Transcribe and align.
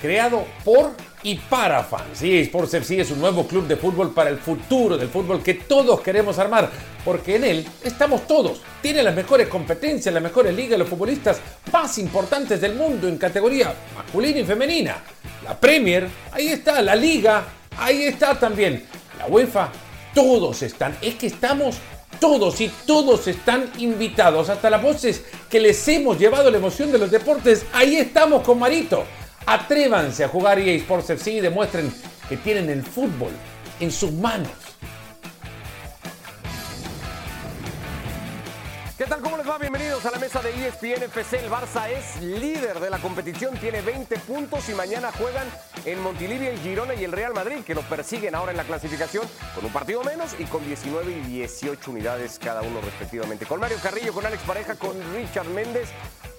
creado 0.00 0.44
por 0.64 0.92
y 1.22 1.34
para 1.36 1.84
fans. 1.84 2.22
Y 2.22 2.40
Sports 2.40 2.74
FC 2.74 3.00
es 3.00 3.10
un 3.10 3.20
nuevo 3.20 3.46
club 3.46 3.66
de 3.66 3.76
fútbol 3.76 4.12
para 4.12 4.30
el 4.30 4.38
futuro 4.38 4.96
del 4.96 5.08
fútbol 5.08 5.42
que 5.42 5.54
todos 5.54 6.00
queremos 6.00 6.38
armar, 6.38 6.70
porque 7.04 7.36
en 7.36 7.44
él 7.44 7.68
estamos 7.84 8.26
todos. 8.26 8.62
Tiene 8.80 9.02
las 9.02 9.14
mejores 9.14 9.48
competencias, 9.48 10.12
las 10.12 10.22
mejores 10.22 10.54
ligas, 10.54 10.78
los 10.78 10.88
futbolistas 10.88 11.40
más 11.72 11.98
importantes 11.98 12.60
del 12.60 12.74
mundo 12.74 13.06
en 13.06 13.18
categoría 13.18 13.74
masculina 13.94 14.40
y 14.40 14.44
femenina. 14.44 14.96
La 15.44 15.58
Premier, 15.58 16.08
ahí 16.32 16.48
está, 16.48 16.80
la 16.80 16.94
Liga, 16.94 17.44
ahí 17.76 18.04
está 18.04 18.38
también. 18.38 18.84
La 19.18 19.26
UEFA, 19.26 19.70
todos 20.14 20.62
están. 20.62 20.96
Es 21.02 21.16
que 21.16 21.26
estamos 21.26 21.76
todos 22.18 22.60
y 22.60 22.70
todos 22.86 23.26
están 23.28 23.70
invitados, 23.78 24.50
hasta 24.50 24.68
las 24.68 24.82
voces 24.82 25.24
que 25.48 25.60
les 25.60 25.86
hemos 25.88 26.18
llevado 26.18 26.50
la 26.50 26.58
emoción 26.58 26.92
de 26.92 26.98
los 26.98 27.10
deportes. 27.10 27.64
Ahí 27.72 27.96
estamos 27.96 28.42
con 28.42 28.58
Marito. 28.58 29.04
Atrévanse 29.46 30.24
a 30.24 30.28
jugar 30.28 30.58
EA 30.58 30.74
Sports 30.76 31.10
FC 31.10 31.32
y 31.32 31.40
demuestren 31.40 31.92
que 32.28 32.36
tienen 32.36 32.68
el 32.70 32.82
fútbol 32.82 33.32
en 33.80 33.90
sus 33.90 34.12
manos. 34.12 34.50
¿Qué 39.00 39.06
tal? 39.06 39.22
¿Cómo 39.22 39.38
les 39.38 39.48
va? 39.48 39.56
Bienvenidos 39.56 40.04
a 40.04 40.10
la 40.10 40.18
mesa 40.18 40.42
de 40.42 40.50
ESPN 40.50 41.04
FC. 41.04 41.42
El 41.42 41.50
Barça 41.50 41.88
es 41.88 42.20
líder 42.20 42.78
de 42.80 42.90
la 42.90 42.98
competición, 42.98 43.56
tiene 43.56 43.80
20 43.80 44.18
puntos 44.18 44.68
y 44.68 44.74
mañana 44.74 45.10
juegan 45.10 45.48
en 45.86 46.02
Montilivia 46.02 46.50
el 46.50 46.58
Girona 46.58 46.92
y 46.92 47.04
el 47.04 47.12
Real 47.12 47.32
Madrid, 47.32 47.64
que 47.64 47.74
lo 47.74 47.80
persiguen 47.80 48.34
ahora 48.34 48.50
en 48.50 48.58
la 48.58 48.64
clasificación 48.64 49.26
con 49.54 49.64
un 49.64 49.72
partido 49.72 50.04
menos 50.04 50.38
y 50.38 50.44
con 50.44 50.66
19 50.66 51.12
y 51.12 51.20
18 51.20 51.90
unidades 51.90 52.38
cada 52.38 52.60
uno 52.60 52.82
respectivamente. 52.82 53.46
Con 53.46 53.58
Mario 53.58 53.78
Carrillo, 53.82 54.12
con 54.12 54.26
Alex 54.26 54.42
Pareja, 54.42 54.74
con 54.74 54.94
Richard 55.14 55.48
Méndez. 55.48 55.88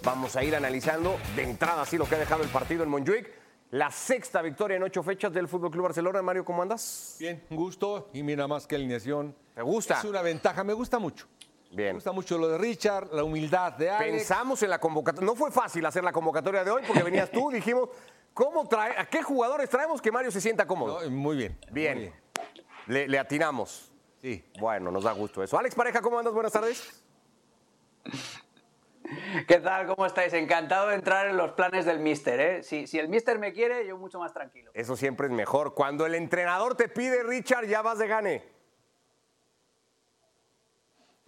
Vamos 0.04 0.36
a 0.36 0.44
ir 0.44 0.56
analizando 0.56 1.18
de 1.36 1.42
entrada 1.42 1.82
así 1.82 1.98
lo 1.98 2.06
que 2.06 2.14
ha 2.14 2.20
dejado 2.20 2.44
el 2.44 2.50
partido 2.50 2.84
en 2.84 2.90
Montjuic. 2.90 3.28
La 3.72 3.90
sexta 3.90 4.44
victoria 4.44 4.78
en 4.78 4.84
ocho 4.84 5.02
fechas 5.02 5.34
del 5.34 5.48
Fútbol 5.48 5.72
Club 5.72 5.86
Barcelona. 5.86 6.22
Mario, 6.22 6.46
¿cómo 6.46 6.62
andas? 6.62 7.16
Bien, 7.20 7.42
un 7.50 7.58
gusto 7.58 8.12
y 8.14 8.22
mira 8.22 8.48
más 8.48 8.68
que 8.68 8.76
alineación. 8.76 9.36
¿Te 9.56 9.64
gusta? 9.64 9.98
Es 9.98 10.04
una 10.04 10.22
ventaja, 10.22 10.64
me 10.64 10.74
gusta 10.74 11.00
mucho. 11.00 11.26
Me 11.72 11.78
Bien. 11.78 11.96
gusta 11.96 12.12
mucho 12.12 12.38
lo 12.38 12.50
de 12.50 12.58
Richard, 12.58 13.14
la 13.14 13.24
humildad 13.24 13.74
de 13.74 13.90
Alex. 13.90 14.12
Pensamos 14.12 14.62
en 14.62 14.70
la 14.70 14.80
convocatoria. 14.80 15.26
No 15.26 15.36
fue 15.36 15.52
fácil 15.52 15.86
hacer 15.86 16.04
la 16.04 16.12
convocatoria 16.12 16.64
de 16.66 16.72
hoy 16.72 16.84
porque 16.86 17.02
venías 17.02 17.32
tú, 17.32 17.50
dijimos, 17.54 17.90
¿cómo 18.34 18.68
trae, 18.68 18.94
¿a 18.98 19.06
qué 19.06 19.24
jugadores 19.24 19.70
traemos 19.70 20.02
que 20.02 20.12
Mario 20.12 20.32
se 20.32 20.42
sienta 20.42 20.68
cómodo? 20.68 21.02
No, 21.02 21.10
muy 21.10 21.38
bien. 21.38 21.58
Bien. 21.72 21.98
muy 21.98 22.14
Le, 22.88 23.08
le 23.08 23.18
atinamos. 23.18 23.92
Sí. 24.22 24.44
Bueno, 24.60 24.92
nos 24.92 25.04
da 25.06 25.14
gusto 25.14 25.42
eso. 25.42 25.58
Alex 25.58 25.74
Pareja, 25.74 26.02
¿cómo 26.02 26.20
andas? 26.20 26.34
Buenas 26.34 26.52
tardes. 26.52 27.02
¿Qué 29.48 29.58
tal? 29.60 29.88
¿Cómo 29.88 30.06
estáis? 30.06 30.34
Encantado 30.34 30.90
de 30.90 30.96
entrar 30.96 31.28
en 31.28 31.36
los 31.38 31.54
planes 31.54 31.86
del 31.86 32.00
Mister, 32.00 32.40
¿eh? 32.40 32.64
Si, 32.64 32.86
si 32.86 33.00
el 33.00 33.10
Mister 33.10 33.40
me 33.40 33.52
quiere, 33.52 33.86
yo 33.86 33.98
mucho 33.98 34.20
más 34.20 34.34
tranquilo. 34.34 34.72
Eso 34.74 34.96
siempre 34.96 35.28
es 35.28 35.34
mejor. 35.34 35.74
Cuando 35.74 36.06
el 36.06 36.16
entrenador 36.16 36.76
te 36.76 36.88
pide, 36.88 37.24
Richard, 37.24 37.66
ya 37.66 37.82
vas 37.82 37.98
de 37.98 38.08
gane. 38.08 38.44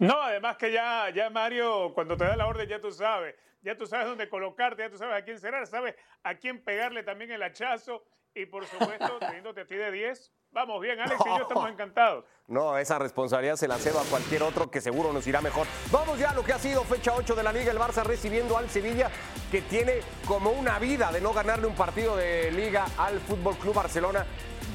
No, 0.06 0.22
además 0.22 0.56
que 0.56 0.72
ya, 0.72 1.10
ya 1.10 1.30
Mario, 1.30 1.92
cuando 1.94 2.16
te 2.16 2.24
da 2.24 2.36
la 2.36 2.46
orden, 2.46 2.68
ya 2.68 2.80
tú 2.80 2.92
sabes. 2.92 3.34
Ya 3.62 3.76
tú 3.76 3.86
sabes 3.86 4.06
dónde 4.06 4.28
colocarte, 4.28 4.82
ya 4.82 4.90
tú 4.90 4.98
sabes 4.98 5.16
a 5.16 5.24
quién 5.24 5.38
cerrar, 5.38 5.66
sabes 5.66 5.94
a 6.22 6.34
quién 6.34 6.62
pegarle 6.62 7.02
también 7.02 7.30
el 7.30 7.42
hachazo. 7.42 8.04
Y 8.34 8.46
por 8.46 8.66
supuesto, 8.66 9.18
teniéndote 9.20 9.62
a 9.62 9.66
ti 9.66 9.76
de 9.76 9.90
10. 9.90 10.32
Vamos 10.50 10.80
bien, 10.80 11.00
Alex 11.00 11.20
y 11.24 11.28
yo 11.28 11.42
estamos 11.42 11.70
encantados. 11.70 12.24
No, 12.46 12.76
esa 12.78 12.98
responsabilidad 12.98 13.56
se 13.56 13.66
la 13.66 13.76
ceba 13.76 14.02
a 14.02 14.04
cualquier 14.04 14.42
otro 14.42 14.70
que 14.70 14.80
seguro 14.80 15.12
nos 15.12 15.26
irá 15.26 15.40
mejor. 15.40 15.66
Vamos 15.90 16.18
ya 16.18 16.30
a 16.30 16.34
lo 16.34 16.44
que 16.44 16.52
ha 16.52 16.58
sido 16.58 16.84
fecha 16.84 17.12
8 17.14 17.34
de 17.34 17.42
la 17.42 17.52
Liga. 17.52 17.72
El 17.72 17.78
Barça 17.78 18.04
recibiendo 18.04 18.56
al 18.56 18.68
Sevilla, 18.68 19.10
que 19.50 19.62
tiene 19.62 20.00
como 20.26 20.50
una 20.50 20.78
vida 20.78 21.10
de 21.10 21.20
no 21.20 21.32
ganarle 21.32 21.66
un 21.66 21.74
partido 21.74 22.16
de 22.16 22.52
Liga 22.52 22.86
al 22.98 23.18
Fútbol 23.20 23.56
Club 23.56 23.74
Barcelona. 23.74 24.26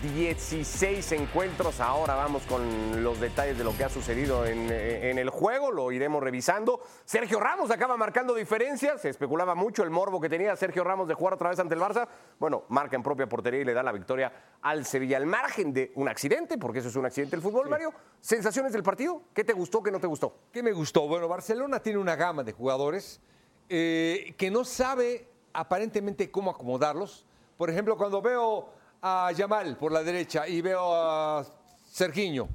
16 0.02 1.12
encuentros. 1.12 1.80
Ahora 1.80 2.16
vamos 2.16 2.44
con 2.44 3.04
los 3.04 3.20
detalles 3.20 3.58
de 3.58 3.64
lo 3.64 3.76
que 3.76 3.84
ha 3.84 3.90
sucedido 3.90 4.46
en, 4.46 4.72
en, 4.72 5.18
el 5.18 5.30
juego. 5.30 5.72
Lo 5.72 5.92
iremos 5.92 6.24
revisando. 6.24 6.82
Sergio 7.06 7.40
Ramos 7.40 7.72
acaba 7.72 7.98
marcando 7.98 8.34
diferencias. 8.34 9.02
Se 9.02 9.10
especulaba 9.10 9.56
mucho 9.56 9.84
el 9.84 9.90
morbo 9.90 10.22
que 10.22 10.30
tenía 10.30 10.56
Sergio 10.56 10.84
Ramos 10.84 11.08
de 11.08 11.14
jugar 11.14 11.34
otra 11.34 11.50
vez 11.50 11.60
ante 11.60 11.76
el 11.76 11.82
Barça. 11.82 12.08
Bueno, 12.40 12.64
marca 12.70 12.96
en 12.96 13.04
propia 13.04 13.28
portería 13.28 13.62
y 13.62 13.66
le 13.66 13.74
da 13.74 13.84
la 13.84 13.92
victoria 13.92 14.32
al 14.62 14.86
Sevilla. 14.86 15.18
Al 15.18 15.26
margen 15.26 15.74
de 15.74 15.92
un 15.96 16.08
accidente, 16.08 16.58
porque 16.58 16.80
eso 16.80 16.90
es 16.90 16.96
un 16.96 17.06
accidente 17.06 17.36
del 17.36 17.44
fútbol, 17.44 17.70
Mario. 17.70 17.94
¿Sensaciones 18.22 18.72
del 18.72 18.84
partido? 18.84 19.24
¿Qué 19.34 19.44
te 19.44 19.54
gustó, 19.54 19.84
qué 19.84 19.92
no 19.92 20.00
te 20.00 20.08
gustó? 20.08 20.36
¿Qué 20.52 20.64
me 20.64 20.72
gustó? 20.72 21.08
Bueno, 21.08 21.28
Barcelona 21.28 21.80
tiene 21.82 22.00
una 22.00 22.16
gama 22.16 22.44
de 22.44 22.54
jugadores 22.54 23.20
eh, 23.68 24.34
que 24.38 24.50
no 24.50 24.64
sabe 24.64 25.28
aparentemente 25.54 26.32
cómo 26.32 26.52
acomodarlos. 26.52 27.26
Por 27.58 27.70
ejemplo, 27.70 27.98
cuando 27.98 28.22
veo 28.22 28.79
a 29.02 29.32
Yamal 29.32 29.78
por 29.78 29.92
la 29.92 30.04
derecha 30.04 30.48
y 30.48 30.62
veo 30.62 30.94
a 30.94 31.46
Sergiño 31.92 32.48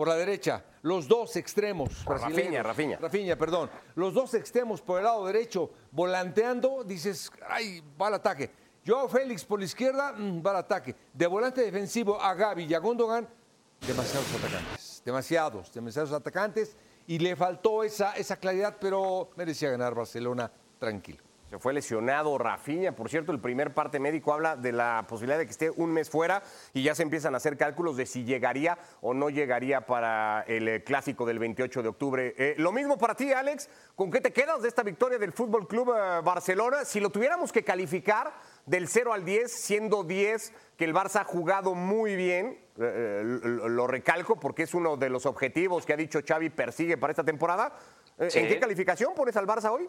por 0.00 0.08
la 0.08 0.16
derecha, 0.16 0.64
los 0.80 1.06
dos 1.06 1.36
extremos. 1.36 2.04
Rafinha, 2.06 2.62
Rafinha. 2.62 2.96
Rafinha, 2.98 3.36
perdón. 3.36 3.68
Los 3.96 4.14
dos 4.14 4.32
extremos 4.32 4.80
por 4.80 4.98
el 4.98 5.04
lado 5.04 5.26
derecho, 5.26 5.70
volanteando, 5.90 6.84
dices, 6.84 7.30
ay, 7.46 7.82
va 8.00 8.06
al 8.06 8.14
ataque. 8.14 8.50
Joao 8.86 9.10
Félix 9.10 9.44
por 9.44 9.58
la 9.58 9.66
izquierda, 9.66 10.12
mm, 10.12 10.40
va 10.44 10.52
al 10.52 10.56
ataque. 10.56 10.96
De 11.12 11.26
volante 11.26 11.60
defensivo 11.60 12.18
a 12.18 12.32
Gaby 12.32 12.64
y 12.64 12.72
a 12.72 12.78
Gundogan, 12.78 13.28
demasiados 13.86 14.26
atacantes. 14.34 15.02
Demasiados, 15.04 15.72
demasiados 15.74 16.12
atacantes. 16.12 16.76
Y 17.06 17.18
le 17.18 17.36
faltó 17.36 17.84
esa, 17.84 18.14
esa 18.14 18.36
claridad, 18.36 18.78
pero 18.80 19.28
merecía 19.36 19.70
ganar 19.70 19.94
Barcelona 19.94 20.50
tranquilo. 20.78 21.22
Se 21.50 21.58
fue 21.58 21.72
lesionado 21.72 22.38
Rafinha. 22.38 22.94
Por 22.94 23.08
cierto, 23.08 23.32
el 23.32 23.40
primer 23.40 23.74
parte 23.74 23.98
médico 23.98 24.32
habla 24.32 24.54
de 24.54 24.70
la 24.70 25.04
posibilidad 25.08 25.36
de 25.36 25.46
que 25.46 25.50
esté 25.50 25.68
un 25.68 25.90
mes 25.90 26.08
fuera 26.08 26.44
y 26.72 26.84
ya 26.84 26.94
se 26.94 27.02
empiezan 27.02 27.34
a 27.34 27.38
hacer 27.38 27.56
cálculos 27.56 27.96
de 27.96 28.06
si 28.06 28.22
llegaría 28.22 28.78
o 29.00 29.14
no 29.14 29.30
llegaría 29.30 29.84
para 29.84 30.44
el 30.46 30.68
eh, 30.68 30.84
clásico 30.84 31.26
del 31.26 31.40
28 31.40 31.82
de 31.82 31.88
octubre. 31.88 32.34
Eh, 32.38 32.54
lo 32.56 32.70
mismo 32.70 32.96
para 32.96 33.16
ti, 33.16 33.32
Alex. 33.32 33.68
¿Con 33.96 34.12
qué 34.12 34.20
te 34.20 34.32
quedas 34.32 34.62
de 34.62 34.68
esta 34.68 34.84
victoria 34.84 35.18
del 35.18 35.32
Fútbol 35.32 35.66
Club 35.66 35.92
eh, 35.92 36.20
Barcelona? 36.22 36.84
Si 36.84 37.00
lo 37.00 37.10
tuviéramos 37.10 37.50
que 37.50 37.64
calificar 37.64 38.32
del 38.64 38.86
0 38.86 39.12
al 39.12 39.24
10, 39.24 39.50
siendo 39.50 40.04
10 40.04 40.52
que 40.76 40.84
el 40.84 40.94
Barça 40.94 41.22
ha 41.22 41.24
jugado 41.24 41.74
muy 41.74 42.14
bien, 42.14 42.60
eh, 42.78 43.22
lo, 43.24 43.88
recalco 43.88 44.38
porque 44.38 44.62
es 44.62 44.72
uno 44.72 44.96
de 44.96 45.10
los 45.10 45.26
objetivos 45.26 45.84
que 45.84 45.94
ha 45.94 45.96
dicho 45.96 46.20
Xavi 46.24 46.50
persigue 46.50 46.96
para 46.96 47.10
esta 47.10 47.24
temporada. 47.24 47.76
Sí. 48.28 48.38
¿En 48.38 48.46
qué 48.46 48.60
calificación 48.60 49.14
pones 49.16 49.36
al 49.36 49.48
Barça 49.48 49.72
hoy? 49.72 49.88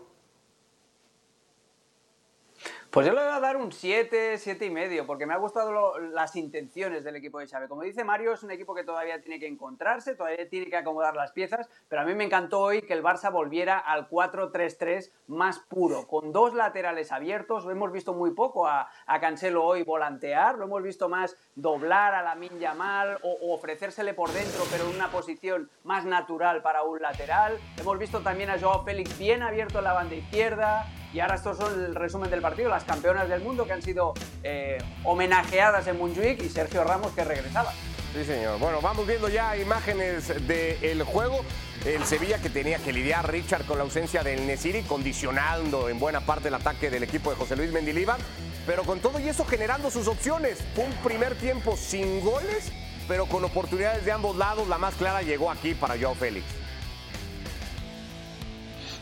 Pues 2.91 3.07
yo 3.07 3.13
le 3.13 3.21
voy 3.21 3.31
a 3.31 3.39
dar 3.39 3.55
un 3.55 3.71
7, 3.71 4.37
7 4.37 4.65
y 4.65 4.69
medio, 4.69 5.07
porque 5.07 5.25
me 5.25 5.33
ha 5.33 5.37
gustado 5.37 5.97
las 5.97 6.35
intenciones 6.35 7.05
del 7.05 7.15
equipo 7.15 7.39
de 7.39 7.47
Xavi. 7.47 7.69
Como 7.69 7.83
dice 7.83 8.03
Mario, 8.03 8.33
es 8.33 8.43
un 8.43 8.51
equipo 8.51 8.75
que 8.75 8.83
todavía 8.83 9.21
tiene 9.21 9.39
que 9.39 9.47
encontrarse, 9.47 10.13
todavía 10.13 10.49
tiene 10.49 10.69
que 10.69 10.75
acomodar 10.75 11.15
las 11.15 11.31
piezas, 11.31 11.69
pero 11.87 12.01
a 12.01 12.03
mí 12.05 12.13
me 12.15 12.25
encantó 12.25 12.59
hoy 12.59 12.81
que 12.81 12.91
el 12.91 13.01
Barça 13.01 13.31
volviera 13.31 13.77
al 13.77 14.09
4-3-3 14.09 15.09
más 15.27 15.59
puro, 15.59 16.05
con 16.05 16.33
dos 16.33 16.53
laterales 16.53 17.13
abiertos. 17.13 17.63
Lo 17.63 17.71
hemos 17.71 17.93
visto 17.93 18.13
muy 18.13 18.31
poco 18.31 18.67
a, 18.67 18.89
a 19.05 19.19
Cancelo 19.21 19.63
hoy 19.63 19.83
volantear, 19.83 20.57
lo 20.57 20.65
hemos 20.65 20.83
visto 20.83 21.07
más 21.07 21.37
doblar 21.55 22.13
a 22.13 22.21
la 22.21 22.37
Yamal 22.59 23.19
o, 23.23 23.37
o 23.41 23.53
ofrecérsele 23.53 24.13
por 24.13 24.33
dentro, 24.33 24.65
pero 24.69 24.83
en 24.89 24.97
una 24.97 25.09
posición 25.09 25.69
más 25.85 26.03
natural 26.03 26.61
para 26.61 26.83
un 26.83 27.01
lateral. 27.01 27.57
Hemos 27.77 27.97
visto 27.97 28.19
también 28.19 28.49
a 28.49 28.59
Joao 28.59 28.83
Félix 28.83 29.17
bien 29.17 29.43
abierto 29.43 29.77
en 29.77 29.85
la 29.85 29.93
banda 29.93 30.15
izquierda. 30.15 30.85
Y 31.13 31.19
ahora 31.19 31.35
estos 31.35 31.57
son 31.57 31.73
el 31.73 31.95
resumen 31.95 32.29
del 32.29 32.41
partido, 32.41 32.69
las 32.69 32.85
campeonas 32.85 33.27
del 33.27 33.41
mundo 33.41 33.65
que 33.65 33.73
han 33.73 33.81
sido 33.81 34.13
eh, 34.43 34.77
homenajeadas 35.03 35.87
en 35.87 35.97
Montjuic 35.97 36.41
y 36.41 36.49
Sergio 36.49 36.83
Ramos 36.83 37.11
que 37.11 37.23
regresaba. 37.23 37.73
Sí, 38.13 38.25
señor. 38.25 38.59
Bueno, 38.59 38.81
vamos 38.81 39.07
viendo 39.07 39.29
ya 39.29 39.57
imágenes 39.57 40.27
del 40.47 41.03
juego. 41.03 41.39
El 41.85 42.03
Sevilla 42.05 42.39
que 42.39 42.49
tenía 42.49 42.77
que 42.77 42.93
lidiar 42.93 43.29
Richard 43.31 43.65
con 43.65 43.77
la 43.77 43.83
ausencia 43.83 44.21
del 44.21 44.45
Nesiri, 44.45 44.83
condicionando 44.83 45.89
en 45.89 45.99
buena 45.99 46.21
parte 46.21 46.49
el 46.49 46.53
ataque 46.53 46.89
del 46.89 47.03
equipo 47.03 47.29
de 47.29 47.37
José 47.37 47.55
Luis 47.55 47.71
Mendilibar. 47.71 48.19
Pero 48.65 48.83
con 48.83 48.99
todo 48.99 49.19
y 49.19 49.27
eso 49.27 49.45
generando 49.45 49.89
sus 49.89 50.07
opciones. 50.07 50.59
Un 50.75 50.91
primer 51.03 51.35
tiempo 51.35 51.75
sin 51.75 52.21
goles, 52.21 52.71
pero 53.07 53.25
con 53.25 53.43
oportunidades 53.43 54.05
de 54.05 54.11
ambos 54.11 54.35
lados. 54.35 54.67
La 54.67 54.77
más 54.77 54.93
clara 54.95 55.21
llegó 55.21 55.49
aquí 55.49 55.73
para 55.73 55.97
Joao 55.97 56.13
Félix. 56.13 56.45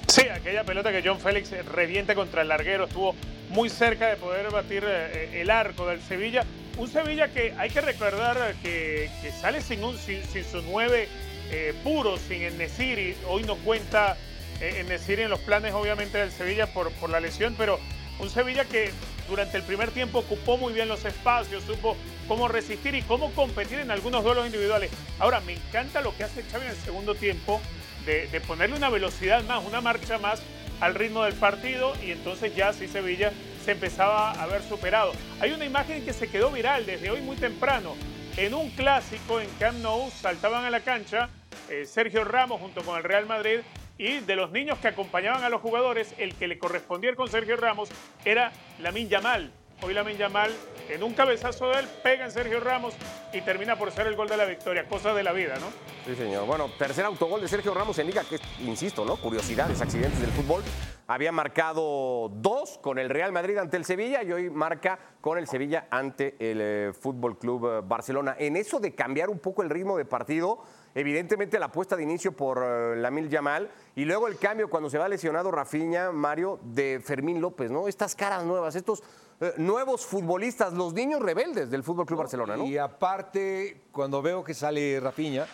Sí, 0.09 0.21
aquella 0.27 0.63
pelota 0.63 0.91
que 0.91 1.07
John 1.07 1.19
Félix 1.19 1.51
revienta 1.67 2.15
contra 2.15 2.41
el 2.41 2.47
larguero 2.47 2.85
estuvo 2.85 3.15
muy 3.49 3.69
cerca 3.69 4.07
de 4.07 4.15
poder 4.15 4.49
batir 4.49 4.83
eh, 4.83 5.41
el 5.41 5.51
arco 5.51 5.85
del 5.85 6.01
Sevilla. 6.01 6.43
Un 6.77 6.89
Sevilla 6.89 7.27
que 7.27 7.53
hay 7.55 7.69
que 7.69 7.79
recordar 7.79 8.55
que, 8.63 9.07
sale 9.39 9.61
sin, 9.61 9.79
su 9.79 10.61
nueve 10.63 11.07
eh, 11.51 11.75
puro, 11.83 12.17
sin 12.17 12.41
el 12.41 12.57
Nesiri. 12.57 13.15
Hoy 13.27 13.43
no 13.43 13.55
cuenta 13.57 14.17
eh, 14.59 14.77
el 14.79 14.87
Nesiri 14.87 15.21
en 15.21 15.29
los 15.29 15.41
planes, 15.41 15.75
obviamente, 15.75 16.17
del 16.17 16.31
Sevilla 16.31 16.65
por, 16.65 16.91
por 16.93 17.11
la 17.11 17.19
lesión, 17.19 17.53
pero 17.55 17.79
un 18.17 18.31
Sevilla 18.31 18.65
que 18.65 18.89
durante 19.27 19.57
el 19.57 19.63
primer 19.63 19.91
tiempo 19.91 20.19
ocupó 20.19 20.57
muy 20.57 20.73
bien 20.73 20.87
los 20.87 21.05
espacios, 21.05 21.63
supo 21.65 21.95
cómo 22.27 22.47
resistir 22.47 22.95
y 22.95 23.03
cómo 23.03 23.31
competir 23.33 23.77
en 23.77 23.91
algunos 23.91 24.23
duelos 24.23 24.47
individuales. 24.47 24.89
Ahora, 25.19 25.39
me 25.41 25.53
encanta 25.53 26.01
lo 26.01 26.17
que 26.17 26.23
hace 26.23 26.41
Xavi 26.41 26.65
en 26.65 26.71
el 26.71 26.77
segundo 26.77 27.13
tiempo, 27.13 27.61
de, 28.05 28.41
ponerle 28.41 28.75
una 28.75 28.89
velocidad 28.89 29.43
más, 29.43 29.63
una 29.65 29.81
marcha 29.81 30.17
más 30.17 30.41
al 30.79 30.95
ritmo 30.95 31.23
del 31.23 31.33
partido 31.33 31.93
y 32.03 32.11
entonces 32.11 32.55
ya 32.55 32.73
sí 32.73 32.87
Sevilla 32.87 33.31
se 33.63 33.71
empezaba 33.71 34.31
a 34.31 34.45
ver 34.47 34.61
superado. 34.63 35.11
Hay 35.39 35.51
una 35.51 35.65
imagen 35.65 36.05
que 36.05 36.13
se 36.13 36.29
quedó 36.29 36.51
viral 36.51 36.85
desde 36.85 37.11
hoy 37.11 37.21
muy 37.21 37.35
temprano. 37.35 37.95
En 38.37 38.53
un 38.53 38.69
clásico 38.71 39.41
en 39.41 39.49
Camp 39.59 39.79
Nou 39.79 40.09
saltaban 40.11 40.63
a 40.63 40.69
la 40.69 40.79
cancha 40.79 41.29
eh, 41.69 41.85
Sergio 41.85 42.23
Ramos 42.23 42.61
junto 42.61 42.81
con 42.83 42.97
el 42.97 43.03
Real 43.03 43.25
Madrid 43.25 43.59
y 43.97 44.19
de 44.19 44.35
los 44.35 44.51
niños 44.51 44.79
que 44.79 44.87
acompañaban 44.87 45.43
a 45.43 45.49
los 45.49 45.61
jugadores, 45.61 46.15
el 46.17 46.33
que 46.35 46.47
le 46.47 46.57
correspondía 46.57 47.13
con 47.15 47.27
Sergio 47.27 47.57
Ramos 47.57 47.89
era 48.23 48.53
Lamin 48.79 49.09
Yamal. 49.09 49.51
Hoy 49.81 49.93
Lamin 49.93 50.17
Yamal, 50.17 50.51
en 50.89 51.03
un 51.03 51.13
cabezazo 51.13 51.69
de 51.69 51.79
él, 51.79 51.87
pega 52.03 52.25
en 52.25 52.31
Sergio 52.31 52.59
Ramos 52.59 52.93
y 53.31 53.39
termina 53.39 53.77
por 53.77 53.91
ser 53.91 54.07
el 54.07 54.15
gol 54.17 54.27
de 54.27 54.35
la 54.35 54.43
victoria. 54.43 54.85
Cosa 54.85 55.13
de 55.13 55.23
la 55.23 55.31
vida, 55.31 55.55
¿no? 55.57 55.67
Sí, 56.05 56.15
señor. 56.17 56.45
Bueno, 56.45 56.69
tercer 56.77 57.05
autogol 57.05 57.39
de 57.39 57.47
Sergio 57.47 57.73
Ramos 57.73 57.97
en 57.97 58.07
Liga, 58.07 58.23
que 58.29 58.39
insisto, 58.59 59.05
¿no? 59.05 59.15
Curiosidades, 59.15 59.81
accidentes 59.81 60.19
del 60.19 60.31
fútbol. 60.31 60.63
Había 61.07 61.31
marcado 61.31 62.29
dos 62.29 62.77
con 62.79 62.99
el 62.99 63.09
Real 63.09 63.31
Madrid 63.31 63.57
ante 63.57 63.77
el 63.77 63.85
Sevilla 63.85 64.21
y 64.21 64.33
hoy 64.33 64.49
marca 64.49 64.99
con 65.21 65.37
el 65.37 65.47
Sevilla 65.47 65.87
ante 65.89 66.35
el 66.39 66.59
eh, 66.61 66.93
Fútbol 66.93 67.39
Club 67.39 67.65
eh, 67.65 67.81
Barcelona. 67.81 68.35
En 68.37 68.57
eso 68.57 68.81
de 68.81 68.93
cambiar 68.93 69.29
un 69.29 69.39
poco 69.39 69.63
el 69.63 69.69
ritmo 69.69 69.97
de 69.97 70.03
partido, 70.03 70.61
Evidentemente 70.95 71.59
la 71.59 71.67
apuesta 71.67 71.95
de 71.95 72.03
inicio 72.03 72.31
por 72.31 72.57
uh, 72.57 72.95
Lamil 72.95 73.29
Yamal 73.29 73.69
y 73.95 74.05
luego 74.05 74.27
el 74.27 74.37
cambio 74.37 74.69
cuando 74.69 74.89
se 74.89 74.97
va 74.97 75.07
lesionado 75.07 75.51
Rafiña, 75.51 76.11
Mario, 76.11 76.59
de 76.63 76.99
Fermín 77.03 77.39
López, 77.41 77.69
¿no? 77.69 77.87
Estas 77.87 78.15
caras 78.15 78.43
nuevas, 78.43 78.75
estos 78.75 79.03
uh, 79.39 79.61
nuevos 79.61 80.05
futbolistas, 80.05 80.73
los 80.73 80.93
niños 80.93 81.21
rebeldes 81.21 81.69
del 81.69 81.83
Fútbol 81.83 82.05
Club 82.05 82.19
Barcelona, 82.19 82.57
¿no? 82.57 82.65
Y 82.65 82.77
aparte, 82.77 83.83
cuando 83.91 84.21
veo 84.21 84.43
que 84.43 84.53
sale 84.53 84.99
Rafiña 84.99 85.47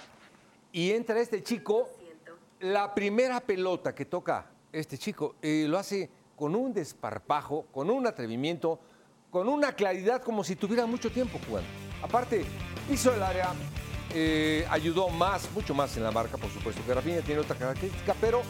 y 0.72 0.92
entra 0.92 1.20
este 1.20 1.42
chico, 1.44 1.90
la 2.60 2.94
primera 2.94 3.40
pelota 3.40 3.94
que 3.94 4.06
toca 4.06 4.48
este 4.72 4.98
chico 4.98 5.36
eh, 5.42 5.66
lo 5.68 5.78
hace 5.78 6.10
con 6.36 6.56
un 6.56 6.74
desparpajo, 6.74 7.66
con 7.72 7.90
un 7.90 8.08
atrevimiento, 8.08 8.80
con 9.32 9.48
una 9.48 9.74
claridad 9.74 10.22
como 10.22 10.44
si 10.44 10.56
tuviera 10.56 10.86
mucho 10.86 11.12
tiempo 11.12 11.40
jugando. 11.48 11.70
Aparte, 12.02 12.46
hizo 12.92 13.14
el 13.14 13.24
área, 13.24 13.54
eh, 14.14 14.66
ayudó 14.70 15.10
más, 15.10 15.50
mucho 15.54 15.74
más 15.74 15.96
en 15.98 16.04
la 16.04 16.12
marca, 16.12 16.38
por 16.38 16.50
supuesto, 16.50 16.82
que 16.86 16.94
Rafinha 16.94 17.22
tiene 17.22 17.42
otra 17.42 17.56
característica, 17.56 18.14
pero 18.20 18.42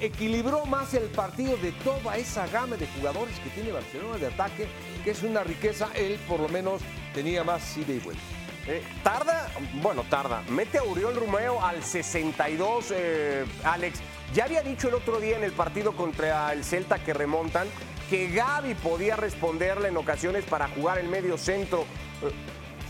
equilibró 0.00 0.64
más 0.66 0.94
el 0.94 1.08
partido 1.08 1.56
de 1.56 1.72
toda 1.72 2.16
esa 2.16 2.46
gama 2.46 2.76
de 2.76 2.86
jugadores 2.86 3.38
que 3.40 3.50
tiene 3.50 3.72
Barcelona 3.72 4.18
de 4.18 4.26
ataque, 4.26 4.68
que 5.04 5.10
es 5.10 5.22
una 5.22 5.44
riqueza. 5.44 5.88
Él, 5.94 6.18
por 6.28 6.40
lo 6.40 6.48
menos, 6.48 6.82
tenía 7.14 7.44
más 7.44 7.76
ida 7.76 7.92
y 7.92 7.98
vuelta. 7.98 8.22
Eh, 8.66 8.82
tarda, 9.02 9.50
bueno, 9.82 10.04
tarda. 10.08 10.42
Mete 10.48 10.78
a 10.78 10.82
Uriol 10.82 11.16
Romeo 11.16 11.64
al 11.64 11.82
62, 11.82 12.92
eh, 12.92 13.44
Alex. 13.64 14.00
Ya 14.34 14.44
había 14.44 14.62
dicho 14.62 14.88
el 14.88 14.94
otro 14.94 15.18
día 15.18 15.36
en 15.36 15.44
el 15.44 15.52
partido 15.52 15.92
contra 15.92 16.52
el 16.52 16.64
Celta 16.64 16.98
que 16.98 17.12
remontan 17.12 17.66
que 18.10 18.28
Gaby 18.28 18.74
podía 18.74 19.14
responderle 19.14 19.88
en 19.88 19.96
ocasiones 19.96 20.44
para 20.44 20.68
jugar 20.68 20.98
el 20.98 21.08
medio 21.08 21.38
centro. 21.38 21.84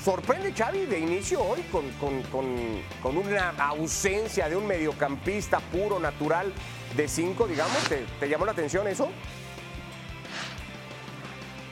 ¿Sorprende 0.03 0.55
Xavi 0.55 0.87
de 0.87 0.99
inicio 0.99 1.43
hoy 1.43 1.61
con, 1.71 1.85
con, 3.03 3.17
una 3.19 3.51
ausencia 3.51 4.49
de 4.49 4.57
un 4.57 4.67
mediocampista 4.67 5.61
puro, 5.61 6.01
natural, 6.01 6.55
de 6.97 7.09
cinco, 7.09 7.47
digamos? 7.47 7.79
¿Te, 7.89 8.29
llamó 8.29 8.45
la 8.45 8.53
atención 8.53 8.87
eso? 8.89 9.09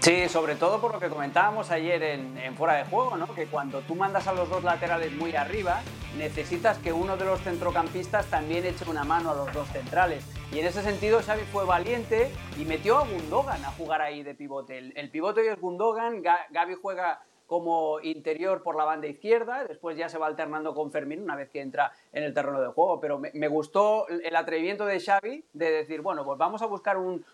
Sí, 0.01 0.29
sobre 0.29 0.55
todo 0.55 0.81
por 0.81 0.93
lo 0.93 1.01
que 1.01 1.09
comentábamos 1.09 1.71
ayer 1.71 2.03
en, 2.03 2.57
Fuera 2.57 2.75
de 2.75 2.85
Juego, 2.85 3.17
¿no? 3.17 3.35
que 3.35 3.47
cuando 3.47 3.81
tú 3.81 3.95
mandas 3.95 4.27
a 4.27 4.33
los 4.33 4.49
dos 4.49 4.65
laterales 4.65 5.13
muy 5.13 5.35
arriba, 5.35 5.83
necesitas 6.17 6.79
que 6.79 6.93
uno 6.93 7.17
de 7.17 7.25
los 7.25 7.41
centrocampistas 7.41 8.27
también 8.27 8.65
eche 8.65 8.89
una 8.89 9.05
mano 9.05 9.31
a 9.31 9.35
los 9.35 9.53
dos 9.53 9.69
centrales. 9.69 10.25
Y 10.53 10.61
en 10.61 10.67
ese 10.67 10.83
sentido 10.83 11.21
Xavi 11.21 11.43
fue 11.53 11.67
valiente 11.67 12.31
y 12.57 12.65
metió 12.65 12.99
a 12.99 13.07
Gundogan 13.07 13.63
a 13.65 13.71
jugar 13.73 14.01
ahí 14.01 14.23
de 14.23 14.35
pivote. 14.35 14.79
El, 14.79 15.11
pivote 15.11 15.47
es 15.47 15.61
Gundogan, 15.61 16.23
Gaby 16.23 16.75
juega 16.81 17.21
como 17.49 17.99
interior 18.01 18.63
por 18.63 18.77
la 18.77 18.85
banda 18.85 19.07
izquierda, 19.07 19.65
después 19.65 19.97
ya 19.97 20.11
se 20.11 20.19
va 20.19 20.27
alternando 20.27 20.75
con 20.75 20.93
Fermín 20.93 21.23
una 21.23 21.35
vez 21.35 21.49
que 21.49 21.63
entra 21.63 21.93
en 22.19 22.25
el 22.25 22.35
terreno 22.35 22.61
de 22.61 22.69
juego, 22.69 23.01
pero 23.01 23.19
me, 23.19 23.49
gustó 23.49 24.09
el 24.09 24.35
atrevimiento 24.35 24.85
de 24.85 25.01
Xavi 25.01 25.45
de 25.53 25.71
decir, 25.71 26.03
bueno, 26.03 26.25
pues 26.25 26.37
vamos 26.37 26.61
a 26.63 26.67
buscar 26.67 26.97
un, 26.97 27.25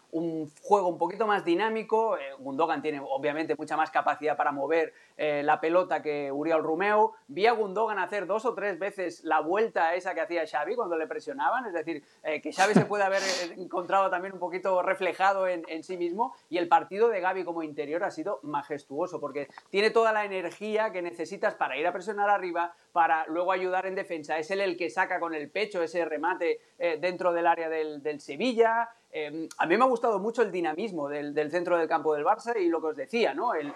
juego 0.62 0.88
un 0.88 0.98
poquito 0.98 1.26
más 1.26 1.44
dinámico, 1.44 2.16
eh, 2.16 2.20
Gundogan 2.38 2.82
tiene 2.82 3.00
obviamente 3.00 3.56
mucha 3.56 3.76
más 3.76 3.90
capacidad 3.90 4.36
para 4.36 4.52
mover 4.52 4.92
eh, 5.16 5.42
la 5.42 5.60
pelota 5.60 6.02
que 6.02 6.30
Uriel 6.30 6.62
Romeo, 6.62 7.14
vi 7.26 7.46
a 7.46 7.52
Gundogan 7.52 7.98
hacer 7.98 8.26
dos 8.26 8.44
o 8.44 8.54
tres 8.54 8.78
veces 8.78 9.24
la 9.24 9.40
vuelta 9.40 9.94
esa 9.94 10.14
que 10.14 10.20
hacía 10.20 10.46
Xavi 10.46 10.76
cuando 10.76 10.96
le 10.96 11.06
presionaban, 11.06 11.66
es 11.66 11.72
decir, 11.72 12.04
eh, 12.22 12.40
que 12.40 12.52
Xavi 12.52 12.74
se 12.74 12.84
puede 12.84 13.04
haber 13.04 13.22
encontrado 13.56 14.10
también 14.10 14.34
un 14.34 14.40
poquito 14.40 14.82
reflejado 14.82 15.48
en, 15.48 15.64
en 15.68 15.82
sí 15.82 15.96
mismo 15.96 16.34
y 16.50 16.58
el 16.58 16.68
partido 16.68 17.08
de 17.08 17.20
Gaby 17.20 17.44
como 17.44 17.62
interior 17.62 18.04
ha 18.04 18.10
sido 18.10 18.38
majestuoso 18.42 19.18
porque 19.20 19.48
tiene 19.70 19.90
toda 19.90 20.12
la 20.12 20.24
energía 20.24 20.92
que 20.92 21.02
necesitas 21.02 21.54
para 21.54 21.76
ir 21.78 21.86
a 21.86 21.92
presionar 21.92 22.28
arriba, 22.28 22.74
para 22.92 23.26
luego 23.26 23.50
ayudar 23.50 23.86
en 23.86 23.94
defensa. 23.94 24.38
Es 24.38 24.50
él 24.50 24.73
que 24.76 24.90
saca 24.90 25.20
con 25.20 25.34
el 25.34 25.50
pecho 25.50 25.82
ese 25.82 26.04
remate 26.04 26.60
eh, 26.78 26.98
dentro 27.00 27.32
del 27.32 27.46
área 27.46 27.68
del, 27.68 28.20
Sevilla. 28.20 28.88
Em, 29.10 29.48
a 29.58 29.66
mí 29.66 29.76
me 29.76 29.84
ha 29.84 29.88
gustado 29.88 30.18
mucho 30.18 30.42
el 30.42 30.50
dinamismo 30.50 31.08
del, 31.08 31.50
centro 31.50 31.76
del 31.78 31.88
campo 31.88 32.14
del 32.14 32.24
Barça 32.24 32.58
y 32.60 32.68
lo 32.68 32.80
que 32.80 32.88
os 32.88 32.96
decía, 32.96 33.34
¿no? 33.34 33.54
El, 33.54 33.72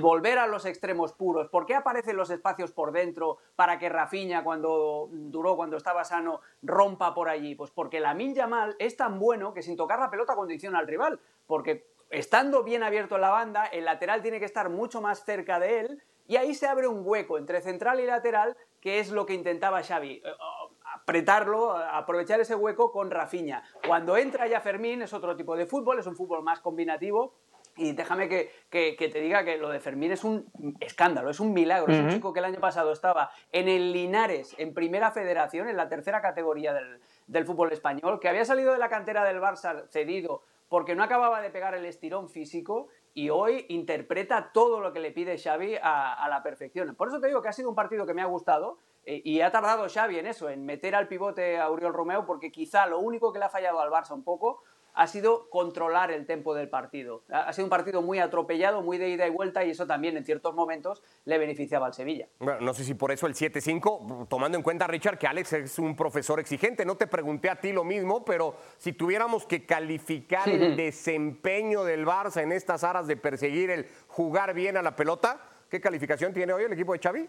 volver 0.00 0.38
a 0.38 0.46
los 0.46 0.66
extremos 0.66 1.12
puros. 1.12 1.48
¿Por 1.48 1.66
qué 1.66 1.74
aparecen 1.74 2.16
los 2.16 2.30
espacios 2.30 2.72
por 2.72 2.92
dentro 2.92 3.38
para 3.56 3.78
que 3.78 3.88
Rafinha, 3.88 4.44
cuando 4.44 5.08
duró, 5.10 5.56
cuando 5.56 5.76
estaba 5.76 6.04
sano, 6.04 6.40
rompa 6.62 7.14
por 7.14 7.28
allí? 7.28 7.54
Pues 7.54 7.70
porque 7.70 8.00
la 8.00 8.16
Yamal 8.16 8.76
es 8.78 8.96
tan 8.96 9.18
bueno 9.18 9.52
que 9.52 9.62
sin 9.62 9.76
tocar 9.76 9.98
la 9.98 10.10
pelota 10.10 10.34
condiciona 10.34 10.78
al 10.78 10.86
rival. 10.86 11.18
Porque 11.46 11.86
estando 12.10 12.62
bien 12.62 12.82
abierto 12.82 13.16
en 13.16 13.22
la 13.22 13.30
banda, 13.30 13.66
el 13.66 13.84
lateral 13.84 14.22
tiene 14.22 14.38
que 14.38 14.44
estar 14.44 14.68
mucho 14.70 15.00
más 15.00 15.24
cerca 15.24 15.58
de 15.58 15.80
él 15.80 16.02
y 16.28 16.36
ahí 16.36 16.54
se 16.54 16.66
abre 16.66 16.86
un 16.86 17.02
hueco 17.04 17.38
entre 17.38 17.62
central 17.62 18.00
y 18.00 18.06
lateral, 18.06 18.54
que 18.88 19.00
es 19.00 19.10
lo 19.10 19.26
que 19.26 19.34
intentaba 19.34 19.82
Xavi. 19.82 20.12
Eh, 20.12 20.22
oh, 20.24 20.70
apretarlo, 20.94 21.76
aprovechar 21.76 22.40
ese 22.40 22.54
hueco 22.54 22.90
con 22.90 23.10
Rafinha. 23.10 23.62
Cuando 23.86 24.16
entra 24.16 24.46
ya 24.46 24.62
Fermín 24.62 25.02
es 25.02 25.12
otro 25.12 25.36
tipo 25.36 25.56
de 25.56 25.66
fútbol, 25.66 25.98
es 25.98 26.06
un 26.06 26.16
fútbol 26.16 26.42
más 26.42 26.60
combinativo, 26.60 27.34
y 27.76 27.92
déjame 27.92 28.30
que, 28.30 28.50
te 28.70 29.20
diga 29.20 29.44
que 29.44 29.58
lo 29.58 29.68
de 29.68 29.78
Fermín 29.78 30.10
es 30.10 30.24
un 30.24 30.46
escándalo, 30.80 31.28
es 31.28 31.38
un 31.38 31.52
milagro. 31.52 31.92
Es 31.92 32.00
un 32.00 32.08
chico 32.08 32.32
que 32.32 32.38
el 32.40 32.46
año 32.46 32.60
pasado 32.60 32.90
estaba 32.90 33.30
en 33.52 33.68
el 33.68 33.92
Linares, 33.92 34.56
en 34.58 34.72
primera 34.72 35.10
federación, 35.10 35.68
en 35.68 35.76
la 35.76 35.90
tercera 35.90 36.22
categoría 36.22 36.72
del, 36.72 36.98
del, 37.26 37.44
fútbol 37.44 37.70
español, 37.72 38.18
que 38.20 38.28
había 38.28 38.46
salido 38.46 38.72
de 38.72 38.78
la 38.78 38.88
cantera 38.88 39.22
del 39.22 39.38
Barça 39.38 39.86
cedido 39.90 40.42
porque 40.68 40.94
no 40.94 41.02
acababa 41.02 41.40
de 41.40 41.50
pegar 41.50 41.74
el 41.74 41.84
estirón 41.84 42.28
físico 42.28 42.88
y 43.14 43.30
hoy 43.30 43.66
interpreta 43.68 44.50
todo 44.52 44.80
lo 44.80 44.92
que 44.92 45.00
le 45.00 45.10
pide 45.10 45.38
Xavi 45.38 45.76
a, 45.82 46.26
la 46.28 46.42
perfección. 46.42 46.94
Por 46.94 47.08
eso 47.08 47.20
te 47.20 47.28
digo 47.28 47.42
que 47.42 47.48
ha 47.48 47.52
sido 47.52 47.68
un 47.68 47.74
partido 47.74 48.06
que 48.06 48.14
me 48.14 48.22
ha 48.22 48.26
gustado 48.26 48.78
eh, 49.04 49.20
y 49.24 49.40
ha 49.40 49.50
tardado 49.50 49.86
Xavi 49.88 50.18
en 50.18 50.26
eso, 50.26 50.48
en 50.48 50.64
meter 50.64 50.94
al 50.94 51.08
pivote 51.08 51.58
a 51.58 51.70
Uriol 51.70 51.92
Romeo, 51.92 52.26
porque 52.26 52.52
quizá 52.52 52.86
lo 52.86 52.98
único 53.00 53.32
que 53.32 53.38
le 53.38 53.46
ha 53.46 53.50
fallado 53.50 53.80
al 53.80 53.90
Barça 53.90 54.12
un 54.12 54.24
poco 54.24 54.62
ha 54.94 55.06
sido 55.06 55.48
controlar 55.50 56.10
el 56.10 56.26
tempo 56.26 56.54
del 56.54 56.68
partido. 56.68 57.22
Ha 57.30 57.52
sido 57.52 57.66
un 57.66 57.70
partido 57.70 58.02
muy 58.02 58.18
atropellado, 58.18 58.82
muy 58.82 58.98
de 58.98 59.08
ida 59.10 59.26
y 59.26 59.30
vuelta 59.30 59.64
y 59.64 59.70
eso 59.70 59.86
también 59.86 60.16
en 60.16 60.24
ciertos 60.24 60.54
momentos 60.54 61.02
le 61.24 61.38
beneficiaba 61.38 61.86
al 61.86 61.94
Sevilla. 61.94 62.28
Bueno, 62.38 62.60
no 62.60 62.74
sé 62.74 62.84
si 62.84 62.94
por 62.94 63.12
eso 63.12 63.26
el 63.26 63.34
7-5, 63.34 64.28
tomando 64.28 64.58
en 64.58 64.64
cuenta, 64.64 64.86
Richard, 64.86 65.18
que 65.18 65.26
Alex 65.26 65.52
es 65.52 65.78
un 65.78 65.94
profesor 65.94 66.40
exigente. 66.40 66.84
No 66.84 66.96
te 66.96 67.06
pregunté 67.06 67.48
a 67.50 67.60
ti 67.60 67.72
lo 67.72 67.84
mismo, 67.84 68.24
pero 68.24 68.56
si 68.78 68.92
tuviéramos 68.92 69.46
que 69.46 69.64
calificar 69.66 70.48
el 70.48 70.76
desempeño 70.76 71.84
del 71.84 72.04
Barça 72.04 72.42
en 72.42 72.52
estas 72.52 72.84
aras 72.84 73.06
de 73.06 73.16
perseguir 73.16 73.70
el 73.70 73.86
jugar 74.08 74.54
bien 74.54 74.76
a 74.76 74.82
la 74.82 74.96
pelota, 74.96 75.40
¿qué 75.70 75.80
calificación 75.80 76.32
tiene 76.32 76.52
hoy 76.52 76.64
el 76.64 76.72
equipo 76.72 76.92
de 76.92 76.98
Xavi? 76.98 77.28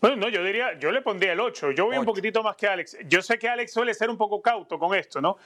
Bueno, 0.00 0.16
no, 0.16 0.28
yo 0.30 0.42
diría, 0.42 0.78
yo 0.78 0.90
le 0.90 1.02
pondría 1.02 1.32
el 1.32 1.40
8. 1.40 1.72
Yo 1.72 1.86
voy 1.86 1.98
un 1.98 2.06
poquitito 2.06 2.42
más 2.42 2.56
que 2.56 2.66
Alex. 2.66 2.98
Yo 3.06 3.20
sé 3.20 3.38
que 3.38 3.48
Alex 3.48 3.72
suele 3.72 3.92
ser 3.92 4.08
un 4.08 4.16
poco 4.16 4.40
cauto 4.40 4.78
con 4.78 4.94
esto, 4.94 5.20
¿no? 5.20 5.36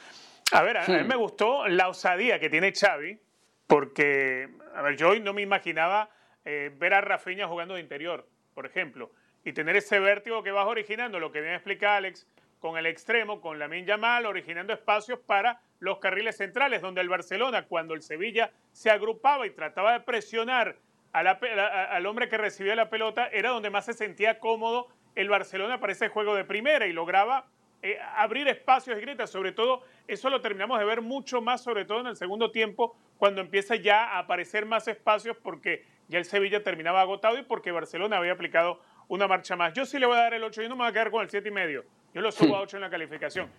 A 0.52 0.62
ver, 0.62 0.76
a, 0.76 0.86
mí 0.86 1.02
me 1.04 1.16
gustó 1.16 1.66
la 1.66 1.88
osadía 1.88 2.38
que 2.38 2.48
tiene 2.48 2.72
Xavi, 2.72 3.18
porque, 3.66 4.48
a 4.74 4.82
ver, 4.82 4.96
yo 4.96 5.08
hoy 5.08 5.20
no 5.20 5.32
me 5.32 5.42
imaginaba 5.42 6.08
eh, 6.44 6.70
ver 6.76 6.94
a 6.94 7.00
Rafinha 7.00 7.48
jugando 7.48 7.74
de 7.74 7.80
interior, 7.80 8.28
por 8.54 8.66
ejemplo, 8.66 9.10
y 9.44 9.52
tener 9.52 9.76
ese 9.76 9.98
vértigo 9.98 10.42
que 10.44 10.52
vas 10.52 10.66
originando, 10.66 11.18
lo 11.18 11.32
que 11.32 11.40
viene 11.40 11.54
a 11.54 11.56
explicar 11.56 11.96
Alex, 11.96 12.28
con 12.60 12.78
el 12.78 12.86
extremo, 12.86 13.40
con 13.40 13.58
la 13.58 13.68
Yamal, 13.68 14.24
originando 14.26 14.72
espacios 14.72 15.18
para 15.18 15.60
los 15.80 15.98
carriles 15.98 16.36
centrales, 16.36 16.80
donde 16.80 17.00
el 17.00 17.08
Barcelona, 17.08 17.66
cuando 17.66 17.94
el 17.94 18.02
Sevilla 18.02 18.52
se 18.72 18.90
agrupaba 18.90 19.46
y 19.46 19.50
trataba 19.50 19.92
de 19.94 20.00
presionar 20.00 20.76
al 21.14 22.06
hombre 22.06 22.28
que 22.28 22.36
recibía 22.36 22.74
la 22.74 22.90
pelota, 22.90 23.28
era 23.28 23.50
donde 23.50 23.70
más 23.70 23.84
se 23.84 23.94
sentía 23.94 24.40
cómodo 24.40 24.88
el 25.14 25.28
Barcelona 25.28 25.78
para 25.78 25.92
ese 25.92 26.08
juego 26.08 26.34
de 26.34 26.44
primera 26.44 26.86
y 26.86 26.92
lograba 26.92 27.46
eh, 27.82 27.98
abrir 28.16 28.48
espacios 28.48 28.98
y 28.98 29.00
gritas. 29.00 29.30
Sobre 29.30 29.52
todo, 29.52 29.82
eso 30.08 30.28
lo 30.28 30.40
terminamos 30.40 30.78
de 30.78 30.84
ver 30.84 31.02
mucho 31.02 31.40
más, 31.40 31.62
sobre 31.62 31.84
todo 31.84 32.00
en 32.00 32.08
el 32.08 32.16
segundo 32.16 32.50
tiempo, 32.50 32.96
cuando 33.16 33.40
empieza 33.40 33.76
ya 33.76 34.04
a 34.04 34.18
aparecer 34.20 34.66
más 34.66 34.88
espacios 34.88 35.36
porque 35.36 35.84
ya 36.08 36.18
el 36.18 36.24
Sevilla 36.24 36.62
terminaba 36.62 37.00
agotado 37.00 37.38
y 37.38 37.42
porque 37.42 37.70
Barcelona 37.70 38.16
había 38.16 38.32
aplicado 38.32 38.80
una 39.06 39.28
marcha 39.28 39.54
más. 39.54 39.72
Yo 39.72 39.86
sí 39.86 39.98
le 39.98 40.06
voy 40.06 40.16
a 40.16 40.22
dar 40.22 40.34
el 40.34 40.42
8 40.42 40.62
y 40.62 40.68
no 40.68 40.76
me 40.76 40.82
voy 40.82 40.90
a 40.90 40.92
quedar 40.92 41.10
con 41.10 41.22
el 41.22 41.30
7 41.30 41.48
y 41.48 41.52
medio. 41.52 41.84
Yo 42.12 42.20
lo 42.20 42.32
subo 42.32 42.56
a 42.56 42.60
8 42.60 42.78
en 42.78 42.80
la 42.80 42.90
calificación. 42.90 43.50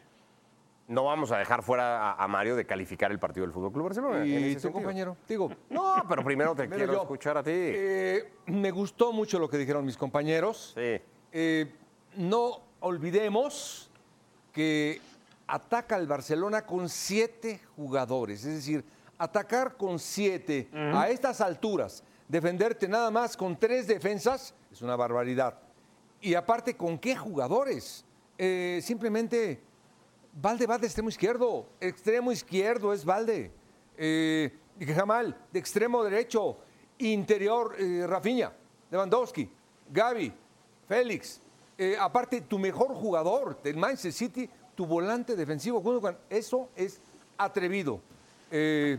No 0.88 1.04
vamos 1.06 1.32
a 1.32 1.38
dejar 1.38 1.63
fuera 1.63 2.12
a, 2.12 2.24
a 2.24 2.27
Mario 2.27 2.56
de 2.56 2.65
calificar 2.65 3.12
el 3.12 3.20
partido 3.20 3.46
del 3.46 3.54
Fútbol 3.54 3.72
Club 3.72 3.86
Barcelona. 3.86 4.20
en 4.24 4.27
Y 4.27 4.36
ese 4.51 4.68
tu 4.68 4.74
compañero, 4.74 5.18
digo, 5.27 5.50
No, 5.70 6.04
pero 6.08 6.24
primero 6.24 6.54
te 6.56 6.68
quiero 6.70 6.94
yo. 6.94 7.01
escuchar 7.01 7.38
a 7.38 7.44
ti. 7.44 7.51
Eh, 7.54 8.32
me 8.48 8.70
gustó 8.72 9.12
mucho 9.12 9.39
lo 9.39 9.50
que 9.50 9.58
dijeron 9.58 9.86
mis 9.86 9.98
compañeros. 9.98 10.74
sí. 10.75 11.01
Eh, 11.38 11.70
no 12.15 12.62
olvidemos 12.80 13.89
que 14.54 15.01
ataca 15.48 15.96
al 15.96 16.08
Barcelona 16.08 16.65
con 16.65 16.88
siete 16.88 17.60
jugadores. 17.75 18.46
Es 18.46 18.56
decir, 18.56 18.86
atacar 19.18 19.75
con 19.75 20.00
siete 20.00 20.70
a 20.74 21.10
estas 21.10 21.42
alturas, 21.42 22.04
defenderte 22.30 22.88
nada 22.88 23.12
más 23.12 23.36
con 23.36 23.58
tres 23.60 23.86
defensas, 23.88 24.54
es 24.72 24.82
una 24.82 24.96
barbaridad. 24.96 25.60
Y 26.22 26.36
aparte, 26.36 26.77
¿con 26.77 26.98
qué 26.98 27.15
jugadores? 27.18 28.06
Eh, 28.38 28.80
simplemente, 28.82 29.62
Valde 30.36 30.65
va 30.68 30.77
de 30.77 30.86
extremo 30.88 31.10
izquierdo. 31.10 31.65
Extremo 31.80 32.32
izquierdo 32.32 32.94
es 32.94 33.06
Valde. 33.06 33.51
Eh, 33.98 34.51
Jamal, 34.94 35.36
de 35.51 35.60
extremo 35.60 36.04
derecho. 36.04 36.58
Interior, 36.98 37.75
eh, 37.80 38.06
Rafinha, 38.08 38.51
Lewandowski, 38.92 39.50
Gaby, 39.92 40.34
Félix. 40.88 41.42
Eh, 41.77 41.98
aparte, 42.00 42.42
tu 42.42 42.58
mejor 42.60 42.94
jugador 42.96 43.62
del 43.62 43.75
Manchester 43.77 44.13
City, 44.13 44.50
tu 44.75 44.86
volante 44.86 45.36
defensivo. 45.36 45.82
Eso 46.30 46.70
es 46.75 47.00
atrevido. 47.38 48.00
Eh, 48.51 48.98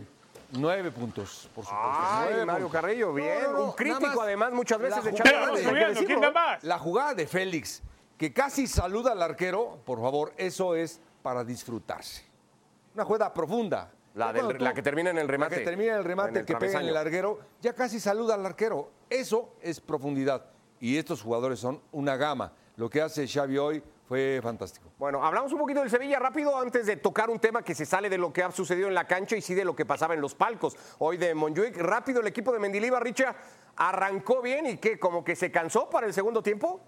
nueve 0.51 0.91
puntos, 0.91 1.49
por 1.55 1.65
supuesto. 1.65 1.91
Ay, 1.99 2.27
Nueve 2.29 2.45
Mario 2.45 2.65
puntos. 2.67 2.81
Carrillo, 2.81 3.13
bien. 3.13 3.43
No, 3.43 3.51
no, 3.51 3.57
no, 3.57 3.63
Un 3.65 3.71
crítico, 3.73 3.99
más 4.05 4.19
además, 4.19 4.53
muchas 4.53 4.79
veces 4.79 5.03
de 5.03 5.11
jugada 5.11 5.23
Xavi 5.31 5.35
Vamos 5.45 5.59
Hernández, 5.59 5.63
de- 5.63 5.69
hay 5.69 5.93
que 5.93 5.95
subiendo, 5.95 6.07
¿quién 6.07 6.19
decirlo, 6.19 6.21
da 6.21 6.27
¿eh? 6.27 6.53
más? 6.55 6.63
La 6.63 6.79
jugada 6.79 7.13
de 7.15 7.27
Félix, 7.27 7.81
que 8.17 8.33
casi 8.33 8.67
saluda 8.67 9.11
al 9.13 9.21
arquero, 9.23 9.79
por 9.85 9.99
favor, 10.01 10.33
eso 10.37 10.75
es 10.75 10.99
para 11.27 11.43
disfrutarse. 11.43 12.23
Una 12.95 13.03
jugada 13.03 13.33
profunda. 13.33 13.91
La 14.15 14.31
del- 14.31 14.63
la 14.63 14.73
que 14.73 14.81
termina 14.81 15.09
en 15.09 15.17
el 15.17 15.27
remate. 15.27 15.55
La 15.55 15.59
que 15.59 15.65
termina 15.65 15.91
en 15.91 15.97
el 15.97 16.03
remate, 16.05 16.29
En 16.29 16.35
el 16.37 16.45
que 16.45 16.53
pega 16.53 16.55
en 16.55 16.59
travesaño. 16.71 16.87
el 16.87 16.93
larguero, 16.93 17.39
ya 17.61 17.73
casi 17.73 17.99
saluda 17.99 18.35
al 18.35 18.45
arquero. 18.45 18.89
Eso 19.09 19.53
es 19.61 19.81
profundidad. 19.81 20.45
Y 20.79 20.95
estos 20.97 21.21
jugadores 21.21 21.59
son 21.59 21.81
una 21.91 22.15
gama. 22.15 22.53
Lo 22.77 22.89
que 22.89 23.01
hace 23.01 23.27
Xavi 23.27 23.57
hoy 23.57 23.83
fue 24.07 24.39
fantástico. 24.41 24.87
Bueno, 24.97 25.21
hablamos 25.21 25.51
un 25.51 25.59
poquito 25.59 25.81
del 25.81 25.89
Sevilla 25.89 26.17
rápido 26.17 26.57
antes 26.57 26.85
de 26.85 26.95
tocar 26.95 27.29
un 27.29 27.39
tema 27.39 27.61
que 27.61 27.75
se 27.75 27.85
sale 27.85 28.09
de 28.09 28.17
lo 28.17 28.31
que 28.31 28.41
ha 28.41 28.49
sucedido 28.53 28.87
en 28.87 28.93
la 28.95 29.05
cancha 29.05 29.35
y 29.35 29.41
sí 29.41 29.53
de 29.53 29.65
lo 29.65 29.75
que 29.75 29.85
pasaba 29.85 30.13
en 30.13 30.21
los 30.21 30.33
palcos. 30.33 30.77
Hoy 30.99 31.17
de 31.17 31.35
Monjuic, 31.35 31.75
rápido 31.75 32.21
el 32.21 32.27
equipo 32.27 32.53
de 32.53 32.59
Mendilibar, 32.59 33.03
Richa, 33.03 33.35
arrancó 33.75 34.41
bien 34.41 34.65
y 34.65 34.77
que 34.77 34.97
como 34.97 35.25
que 35.25 35.35
se 35.35 35.51
cansó 35.51 35.89
para 35.89 36.07
el 36.07 36.13
segundo 36.13 36.41
tiempo. 36.41 36.79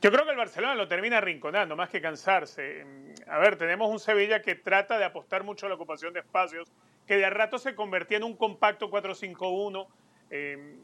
Yo 0.00 0.10
creo 0.10 0.24
que 0.24 0.30
el 0.30 0.36
Barcelona 0.38 0.74
lo 0.74 0.88
termina 0.88 1.18
arrinconando, 1.18 1.76
más 1.76 1.90
que 1.90 2.00
cansarse. 2.00 2.86
A 3.26 3.38
ver, 3.38 3.56
tenemos 3.56 3.90
un 3.90 3.98
Sevilla 3.98 4.40
que 4.40 4.54
trata 4.54 4.98
de 4.98 5.04
apostar 5.04 5.44
mucho 5.44 5.66
a 5.66 5.68
la 5.68 5.74
ocupación 5.74 6.14
de 6.14 6.20
espacios, 6.20 6.72
que 7.06 7.16
de 7.16 7.26
a 7.26 7.30
rato 7.30 7.58
se 7.58 7.74
convertía 7.74 8.16
en 8.16 8.24
un 8.24 8.34
compacto 8.34 8.90
4-5-1. 8.90 9.86
Eh, 10.30 10.76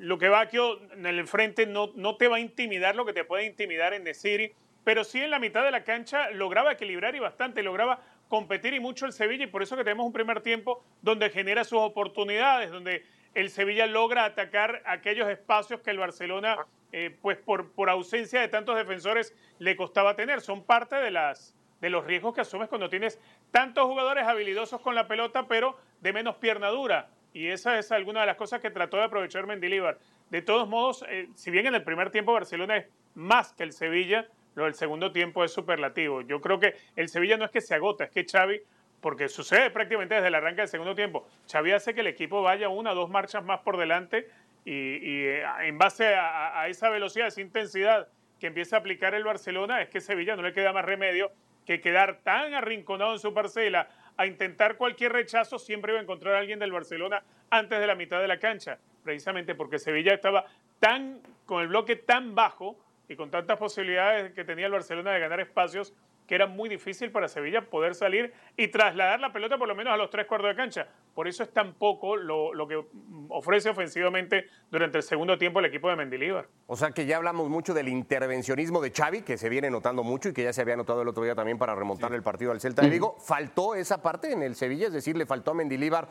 lo 0.00 0.18
que 0.18 0.28
Vacchio 0.28 0.80
en 0.92 1.06
el 1.06 1.28
frente 1.28 1.66
no, 1.66 1.92
no 1.94 2.16
te 2.16 2.26
va 2.26 2.36
a 2.36 2.40
intimidar 2.40 2.96
lo 2.96 3.04
que 3.06 3.12
te 3.12 3.24
puede 3.24 3.44
intimidar 3.44 3.94
en 3.94 4.02
The 4.02 4.14
City, 4.14 4.52
pero 4.82 5.04
sí 5.04 5.20
en 5.20 5.30
la 5.30 5.38
mitad 5.38 5.62
de 5.62 5.70
la 5.70 5.84
cancha 5.84 6.30
lograba 6.30 6.72
equilibrar 6.72 7.14
y 7.14 7.20
bastante, 7.20 7.62
lograba 7.62 8.00
competir 8.28 8.74
y 8.74 8.80
mucho 8.80 9.06
el 9.06 9.12
Sevilla 9.12 9.44
y 9.44 9.48
por 9.48 9.62
eso 9.62 9.76
que 9.76 9.84
tenemos 9.84 10.06
un 10.06 10.12
primer 10.12 10.40
tiempo 10.40 10.82
donde 11.02 11.30
genera 11.30 11.62
sus 11.62 11.78
oportunidades, 11.78 12.72
donde 12.72 13.04
el 13.36 13.50
Sevilla 13.50 13.86
logra 13.86 14.24
atacar 14.24 14.82
aquellos 14.86 15.28
espacios 15.28 15.82
que 15.82 15.90
el 15.90 15.98
Barcelona, 15.98 16.56
eh, 16.90 17.14
pues 17.20 17.36
por, 17.36 17.70
por 17.72 17.90
ausencia 17.90 18.40
de 18.40 18.48
tantos 18.48 18.76
defensores, 18.76 19.36
le 19.58 19.76
costaba 19.76 20.16
tener. 20.16 20.40
Son 20.40 20.64
parte 20.64 20.96
de, 20.96 21.10
las, 21.10 21.54
de 21.82 21.90
los 21.90 22.06
riesgos 22.06 22.34
que 22.34 22.40
asumes 22.40 22.70
cuando 22.70 22.88
tienes 22.88 23.20
tantos 23.50 23.84
jugadores 23.84 24.24
habilidosos 24.26 24.80
con 24.80 24.94
la 24.94 25.06
pelota, 25.06 25.46
pero 25.46 25.76
de 26.00 26.14
menos 26.14 26.36
pierna 26.36 26.68
dura. 26.68 27.10
Y 27.34 27.48
esa 27.48 27.78
es 27.78 27.92
alguna 27.92 28.20
de 28.20 28.26
las 28.26 28.36
cosas 28.36 28.62
que 28.62 28.70
trató 28.70 28.96
de 28.96 29.04
aprovechar 29.04 29.46
Mendilibar. 29.46 29.98
De 30.30 30.40
todos 30.40 30.66
modos, 30.66 31.04
eh, 31.06 31.28
si 31.34 31.50
bien 31.50 31.66
en 31.66 31.74
el 31.74 31.84
primer 31.84 32.10
tiempo 32.10 32.32
Barcelona 32.32 32.78
es 32.78 32.86
más 33.14 33.52
que 33.52 33.64
el 33.64 33.74
Sevilla, 33.74 34.28
lo 34.54 34.64
del 34.64 34.72
segundo 34.72 35.12
tiempo 35.12 35.44
es 35.44 35.52
superlativo. 35.52 36.22
Yo 36.22 36.40
creo 36.40 36.58
que 36.58 36.74
el 36.96 37.10
Sevilla 37.10 37.36
no 37.36 37.44
es 37.44 37.50
que 37.50 37.60
se 37.60 37.74
agota, 37.74 38.04
es 38.04 38.10
que 38.12 38.24
Xavi, 38.24 38.62
porque 39.06 39.28
sucede 39.28 39.70
prácticamente 39.70 40.16
desde 40.16 40.26
el 40.26 40.34
arranque 40.34 40.62
del 40.62 40.68
segundo 40.68 40.96
tiempo, 40.96 41.28
Xavi 41.48 41.70
hace 41.70 41.94
que 41.94 42.00
el 42.00 42.08
equipo 42.08 42.42
vaya 42.42 42.68
una 42.68 42.90
o 42.90 42.94
dos 42.96 43.08
marchas 43.08 43.44
más 43.44 43.60
por 43.60 43.76
delante 43.76 44.28
y, 44.64 45.26
eh, 45.26 45.44
en 45.60 45.78
base 45.78 46.16
a, 46.16 46.66
esa 46.66 46.90
velocidad, 46.90 47.28
esa 47.28 47.40
intensidad 47.40 48.08
que 48.40 48.48
empieza 48.48 48.74
a 48.74 48.78
aplicar 48.80 49.14
el 49.14 49.22
Barcelona, 49.22 49.80
es 49.80 49.90
que 49.90 50.00
Sevilla 50.00 50.34
no 50.34 50.42
le 50.42 50.52
queda 50.52 50.72
más 50.72 50.84
remedio 50.84 51.30
que 51.64 51.80
quedar 51.80 52.18
tan 52.24 52.52
arrinconado 52.52 53.12
en 53.12 53.20
su 53.20 53.32
parcela 53.32 53.88
a 54.16 54.26
intentar 54.26 54.76
cualquier 54.76 55.12
rechazo, 55.12 55.60
siempre 55.60 55.92
iba 55.92 56.00
a 56.00 56.02
encontrar 56.02 56.34
a 56.34 56.38
alguien 56.40 56.58
del 56.58 56.72
Barcelona 56.72 57.22
antes 57.48 57.78
de 57.78 57.86
la 57.86 57.94
mitad 57.94 58.20
de 58.20 58.26
la 58.26 58.40
cancha, 58.40 58.80
precisamente 59.04 59.54
porque 59.54 59.78
Sevilla 59.78 60.14
estaba 60.14 60.46
tan 60.80 61.20
con 61.44 61.62
el 61.62 61.68
bloque 61.68 61.94
tan 61.94 62.34
bajo 62.34 62.76
y 63.08 63.14
con 63.14 63.30
tantas 63.30 63.56
posibilidades 63.56 64.32
que 64.32 64.42
tenía 64.42 64.66
el 64.66 64.72
Barcelona 64.72 65.12
de 65.12 65.20
ganar 65.20 65.38
espacios 65.38 65.94
que 66.26 66.34
era 66.34 66.46
muy 66.46 66.68
difícil 66.68 67.10
para 67.10 67.28
Sevilla 67.28 67.62
poder 67.70 67.94
salir 67.94 68.32
y 68.56 68.68
trasladar 68.68 69.20
la 69.20 69.32
pelota 69.32 69.58
por 69.58 69.68
lo 69.68 69.74
menos 69.74 69.92
a 69.92 69.96
los 69.96 70.10
tres 70.10 70.26
cuartos 70.26 70.50
de 70.50 70.56
cancha. 70.56 70.88
Por 71.14 71.28
eso 71.28 71.42
es 71.42 71.52
tan 71.52 71.74
poco 71.74 72.16
lo, 72.16 72.52
lo 72.52 72.66
que 72.66 72.84
ofrece 73.28 73.70
ofensivamente 73.70 74.46
durante 74.70 74.98
el 74.98 75.02
segundo 75.02 75.38
tiempo 75.38 75.60
el 75.60 75.66
equipo 75.66 75.88
de 75.88 75.96
Mendilibar. 75.96 76.48
O 76.66 76.76
sea 76.76 76.90
que 76.90 77.06
ya 77.06 77.16
hablamos 77.16 77.48
mucho 77.48 77.74
del 77.74 77.88
intervencionismo 77.88 78.80
de 78.80 78.90
Xavi, 78.90 79.22
que 79.22 79.38
se 79.38 79.48
viene 79.48 79.70
notando 79.70 80.02
mucho 80.02 80.30
y 80.30 80.32
que 80.32 80.42
ya 80.42 80.52
se 80.52 80.62
había 80.62 80.76
notado 80.76 81.02
el 81.02 81.08
otro 81.08 81.22
día 81.22 81.34
también 81.34 81.58
para 81.58 81.74
remontar 81.74 82.12
el 82.12 82.22
partido 82.22 82.50
al 82.50 82.60
Celta 82.60 82.82
de 82.82 82.90
Vigo. 82.90 83.16
¿Faltó 83.20 83.74
esa 83.74 84.02
parte 84.02 84.32
en 84.32 84.42
el 84.42 84.56
Sevilla? 84.56 84.88
Es 84.88 84.92
decir, 84.92 85.16
¿le 85.16 85.26
faltó 85.26 85.52
a 85.52 85.54
Mendilibar 85.54 86.08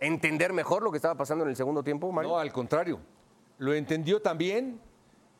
entender 0.00 0.52
mejor 0.52 0.82
lo 0.82 0.90
que 0.90 0.96
estaba 0.96 1.16
pasando 1.16 1.44
en 1.44 1.50
el 1.50 1.56
segundo 1.56 1.82
tiempo, 1.82 2.10
Mario? 2.12 2.30
No, 2.30 2.38
al 2.38 2.52
contrario. 2.52 3.00
Lo 3.58 3.74
entendió 3.74 4.20
también 4.20 4.80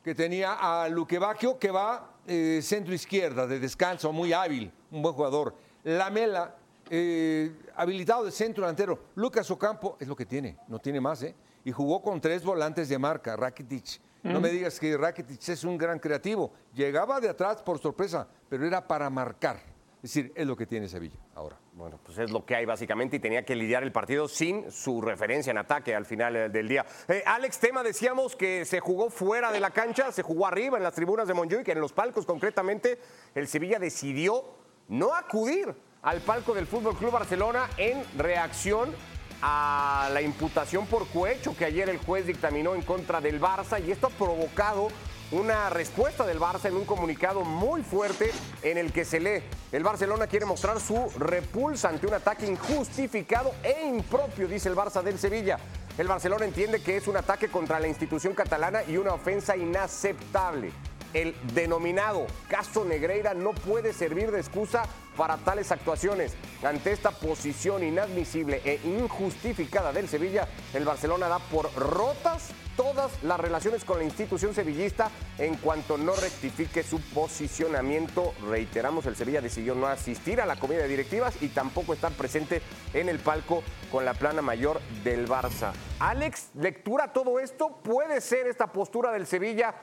que 0.03 0.15
tenía 0.15 0.53
a 0.53 0.87
Luque 0.89 1.17
Bacchio, 1.17 1.57
que 1.57 1.71
va 1.71 2.14
eh, 2.27 2.59
centro 2.61 2.93
izquierda, 2.93 3.47
de 3.47 3.59
descanso, 3.59 4.11
muy 4.11 4.33
hábil, 4.33 4.71
un 4.91 5.01
buen 5.01 5.13
jugador. 5.13 5.55
Lamela, 5.83 6.55
eh, 6.89 7.51
habilitado 7.75 8.25
de 8.25 8.31
centro 8.31 8.63
delantero. 8.63 8.99
Lucas 9.15 9.49
Ocampo 9.51 9.97
es 9.99 10.07
lo 10.07 10.15
que 10.15 10.25
tiene, 10.25 10.57
no 10.67 10.79
tiene 10.79 11.01
más, 11.01 11.23
¿eh? 11.23 11.35
Y 11.63 11.71
jugó 11.71 12.01
con 12.01 12.21
tres 12.21 12.43
volantes 12.43 12.89
de 12.89 12.97
marca, 12.99 13.35
Rakitic. 13.35 13.99
No 14.23 14.39
me 14.39 14.49
digas 14.49 14.79
que 14.79 14.97
Rakitic 14.97 15.49
es 15.49 15.63
un 15.63 15.77
gran 15.77 15.99
creativo. 15.99 16.51
Llegaba 16.73 17.19
de 17.19 17.29
atrás 17.29 17.61
por 17.61 17.79
sorpresa, 17.79 18.27
pero 18.49 18.65
era 18.65 18.87
para 18.87 19.07
marcar. 19.09 19.74
Es 20.05 20.13
decir, 20.13 20.31
es 20.35 20.45
lo 20.45 20.55
que 20.55 20.67
tiene 20.67 20.87
Sevilla 20.87 21.17
ahora. 21.33 21.57
Bueno, 21.73 21.99
pues 22.05 22.19
es 22.19 22.29
lo 22.29 22.45
que 22.45 22.55
hay 22.55 22.63
básicamente 22.63 23.15
y 23.15 23.19
tenía 23.19 23.43
que 23.43 23.55
lidiar 23.55 23.81
el 23.81 23.91
partido 23.91 24.27
sin 24.27 24.71
su 24.71 25.01
referencia 25.01 25.49
en 25.49 25.57
ataque 25.57 25.95
al 25.95 26.05
final 26.05 26.35
eh, 26.35 26.49
del 26.49 26.67
día. 26.67 26.85
Eh, 27.07 27.23
Alex 27.25 27.57
Tema, 27.57 27.81
decíamos 27.81 28.35
que 28.35 28.65
se 28.65 28.79
jugó 28.79 29.09
fuera 29.09 29.51
de 29.51 29.59
la 29.59 29.71
cancha, 29.71 30.11
se 30.11 30.21
jugó 30.21 30.45
arriba 30.45 30.77
en 30.77 30.83
las 30.83 30.93
tribunas 30.93 31.27
de 31.27 31.33
Montjuic, 31.33 31.67
en 31.69 31.79
los 31.79 31.91
palcos 31.91 32.27
concretamente. 32.27 32.99
El 33.33 33.47
Sevilla 33.47 33.79
decidió 33.79 34.43
no 34.89 35.15
acudir 35.15 35.73
al 36.03 36.21
palco 36.21 36.53
del 36.53 36.67
Fútbol 36.67 36.95
Club 36.95 37.11
Barcelona 37.11 37.67
en 37.77 38.03
reacción 38.15 38.93
a 39.41 40.11
la 40.13 40.21
imputación 40.21 40.85
por 40.85 41.07
cohecho 41.07 41.57
que 41.57 41.65
ayer 41.65 41.89
el 41.89 41.97
juez 41.97 42.27
dictaminó 42.27 42.75
en 42.75 42.83
contra 42.83 43.21
del 43.21 43.41
Barça 43.41 43.83
y 43.83 43.89
esto 43.89 44.05
ha 44.05 44.11
provocado 44.11 44.89
una 45.31 45.69
respuesta 45.69 46.25
del 46.25 46.39
Barça 46.39 46.65
en 46.65 46.75
un 46.75 46.85
comunicado 46.85 47.43
muy 47.43 47.81
fuerte 47.81 48.31
en 48.61 48.77
el 48.77 48.93
que 48.93 49.05
se 49.05 49.19
lee, 49.19 49.43
el 49.71 49.83
Barcelona 49.83 50.27
quiere 50.27 50.45
mostrar 50.45 50.79
su 50.79 51.09
repulsa 51.17 51.89
ante 51.89 52.07
un 52.07 52.13
ataque 52.13 52.45
injustificado 52.45 53.53
e 53.63 53.87
impropio, 53.87 54.47
dice 54.47 54.69
el 54.69 54.75
Barça 54.75 55.01
del 55.01 55.17
Sevilla. 55.17 55.57
El 55.97 56.07
Barcelona 56.07 56.45
entiende 56.45 56.81
que 56.81 56.97
es 56.97 57.07
un 57.07 57.17
ataque 57.17 57.47
contra 57.47 57.79
la 57.79 57.87
institución 57.87 58.33
catalana 58.33 58.83
y 58.83 58.97
una 58.97 59.13
ofensa 59.13 59.55
inaceptable. 59.55 60.71
El 61.15 61.33
denominado 61.53 62.27
caso 62.49 62.83
Negreira 62.83 63.33
no 63.33 63.53
puede 63.53 63.93
servir 63.93 64.31
de 64.31 64.39
excusa 64.41 64.83
para 65.15 65.37
tales 65.37 65.71
actuaciones. 65.71 66.33
Ante 66.61 66.91
esta 66.91 67.11
posición 67.11 67.85
inadmisible 67.85 68.61
e 68.65 68.81
injustificada 68.83 69.93
del 69.93 70.09
Sevilla, 70.09 70.49
el 70.73 70.83
Barcelona 70.83 71.29
da 71.29 71.39
por 71.39 71.73
rotas 71.73 72.49
todas 72.75 73.23
las 73.23 73.39
relaciones 73.39 73.85
con 73.85 73.99
la 73.99 74.03
institución 74.03 74.53
sevillista 74.53 75.09
en 75.37 75.55
cuanto 75.55 75.97
no 75.97 76.13
rectifique 76.15 76.83
su 76.83 76.99
posicionamiento. 76.99 78.33
Reiteramos, 78.49 79.05
el 79.05 79.15
Sevilla 79.15 79.39
decidió 79.39 79.73
no 79.73 79.87
asistir 79.87 80.41
a 80.41 80.45
la 80.45 80.57
comida 80.57 80.79
de 80.79 80.89
directivas 80.89 81.41
y 81.41 81.47
tampoco 81.47 81.93
estar 81.93 82.11
presente 82.11 82.61
en 82.93 83.07
el 83.07 83.19
palco 83.19 83.63
con 83.89 84.03
la 84.03 84.15
plana 84.15 84.41
mayor 84.41 84.81
del 85.05 85.29
Barça. 85.29 85.71
Alex, 85.99 86.49
lectura 86.55 87.13
todo 87.13 87.39
esto, 87.39 87.77
¿puede 87.81 88.19
ser 88.19 88.47
esta 88.47 88.67
postura 88.67 89.13
del 89.13 89.25
Sevilla 89.25 89.73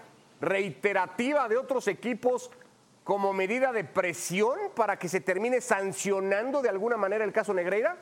reiterativa 0.43 1.49
de 1.49 1.57
otros 1.57 1.89
equipos 1.89 2.51
como 3.05 3.33
medida 3.33 3.73
de 3.73 3.85
presión 3.85 4.59
para 4.75 4.99
que 4.99 5.09
se 5.09 5.21
termine 5.21 5.61
sancionando 5.61 6.61
de 6.61 6.69
alguna 6.69 6.97
manera 6.97 7.25
el 7.25 7.33
caso 7.33 7.55
Negreira? 7.55 7.97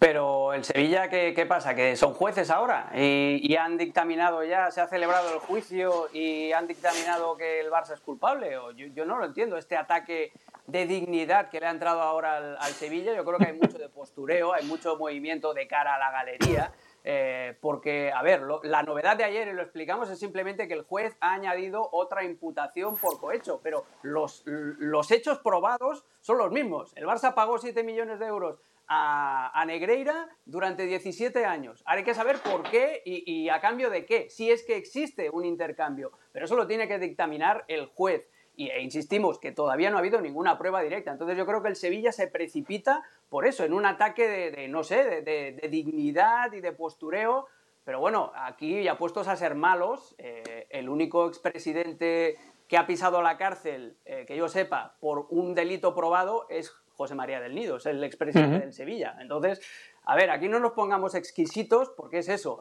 Pero 0.00 0.54
el 0.54 0.64
Sevilla, 0.64 1.10
¿qué, 1.10 1.46
pasa? 1.46 1.74
Que 1.74 1.94
son 1.94 2.14
jueces 2.14 2.50
ahora 2.50 2.90
y, 2.94 3.54
han 3.56 3.76
dictaminado 3.76 4.42
ya, 4.44 4.70
se 4.70 4.80
ha 4.80 4.86
celebrado 4.86 5.34
el 5.34 5.40
juicio 5.40 6.08
y 6.12 6.52
han 6.52 6.66
dictaminado 6.66 7.36
que 7.36 7.60
el 7.60 7.70
Barça 7.70 7.92
es 7.92 8.00
culpable. 8.00 8.56
Yo, 8.94 9.04
no 9.04 9.18
lo 9.18 9.26
entiendo, 9.26 9.58
este 9.58 9.76
ataque 9.76 10.32
de 10.66 10.86
dignidad 10.86 11.50
que 11.50 11.60
le 11.60 11.66
ha 11.66 11.70
entrado 11.70 12.00
ahora 12.00 12.38
al, 12.38 12.56
al, 12.58 12.72
Sevilla. 12.72 13.14
Yo 13.14 13.24
creo 13.26 13.38
que 13.38 13.48
hay 13.48 13.52
mucho 13.52 13.76
de 13.76 13.90
postureo, 13.90 14.54
hay 14.54 14.64
mucho 14.64 14.96
movimiento 14.96 15.52
de 15.52 15.68
cara 15.68 15.96
a 15.96 15.98
la 15.98 16.10
galería. 16.10 16.72
Eh, 17.04 17.56
porque, 17.60 18.12
a 18.12 18.22
ver, 18.22 18.42
la 18.62 18.82
novedad 18.82 19.16
de 19.16 19.24
ayer, 19.24 19.48
y 19.48 19.52
lo 19.52 19.62
explicamos, 19.62 20.10
es 20.10 20.18
simplemente 20.18 20.68
que 20.68 20.74
el 20.74 20.82
juez 20.82 21.16
ha 21.20 21.32
añadido 21.32 21.88
otra 21.92 22.24
imputación 22.24 22.96
por 22.96 23.18
cohecho, 23.18 23.60
pero 23.62 23.84
los, 24.02 24.42
los 24.46 25.10
hechos 25.10 25.38
probados 25.38 26.04
son 26.20 26.38
los 26.38 26.50
mismos. 26.50 26.92
El 26.96 27.06
Barça 27.06 27.34
pagó 27.34 27.58
7 27.58 27.82
millones 27.82 28.18
de 28.18 28.26
euros 28.26 28.58
a, 28.92 29.64
Negreira 29.66 30.28
durante 30.44 30.84
17 30.84 31.44
años. 31.44 31.82
Hay 31.86 32.02
que 32.02 32.12
saber 32.12 32.38
por 32.38 32.68
qué 32.70 33.02
y, 33.04 33.22
y, 33.44 33.48
a 33.48 33.60
cambio 33.60 33.88
de 33.88 34.04
qué, 34.04 34.28
si 34.28 34.50
es 34.50 34.64
que 34.64 34.76
existe 34.76 35.30
un 35.30 35.44
intercambio. 35.44 36.10
Pero 36.32 36.44
eso 36.44 36.56
lo 36.56 36.66
tiene 36.66 36.88
que 36.88 36.98
dictaminar 36.98 37.64
el 37.68 37.86
juez. 37.86 38.28
Y, 38.60 38.68
e 38.68 38.82
insistimos 38.82 39.38
que 39.38 39.52
todavía 39.52 39.88
no 39.90 39.96
ha 39.96 40.00
habido 40.00 40.20
ninguna 40.20 40.58
prueba 40.58 40.82
directa. 40.82 41.10
Entonces 41.10 41.38
yo 41.38 41.46
creo 41.46 41.62
que 41.62 41.68
el 41.68 41.76
Sevilla 41.76 42.12
se 42.12 42.26
precipita 42.26 43.02
por 43.30 43.46
eso, 43.46 43.64
en 43.64 43.72
un 43.72 43.86
ataque 43.86 44.28
de, 44.28 44.50
de 44.50 44.68
no 44.68 44.82
sé, 44.82 45.02
de, 45.04 45.22
de, 45.22 45.52
de, 45.52 45.68
dignidad 45.68 46.52
y 46.52 46.60
de 46.60 46.72
postureo. 46.72 47.46
Pero 47.84 48.00
bueno, 48.00 48.32
aquí 48.34 48.82
ya 48.82 48.98
puestos 48.98 49.28
a 49.28 49.36
ser 49.36 49.54
malos, 49.54 50.14
eh, 50.18 50.66
el 50.68 50.90
único 50.90 51.26
expresidente 51.26 52.36
que 52.68 52.76
ha 52.76 52.86
pisado 52.86 53.22
la 53.22 53.38
cárcel, 53.38 53.96
eh, 54.04 54.26
que 54.26 54.36
yo 54.36 54.46
sepa, 54.48 54.96
por 55.00 55.26
un 55.30 55.54
delito 55.54 55.94
probado 55.94 56.46
es 56.50 56.70
José 56.96 57.14
María 57.14 57.40
del 57.40 57.54
Nido, 57.54 57.78
es 57.78 57.86
el 57.86 58.04
expresidente 58.04 58.56
uh 58.56 58.58
-huh. 58.58 58.64
del 58.64 58.72
Sevilla. 58.74 59.16
Entonces, 59.20 59.62
a 60.04 60.16
ver, 60.16 60.28
aquí 60.30 60.48
no 60.48 60.60
nos 60.60 60.72
pongamos 60.72 61.14
exquisitos, 61.14 61.88
porque 61.96 62.18
es 62.18 62.28
eso. 62.28 62.60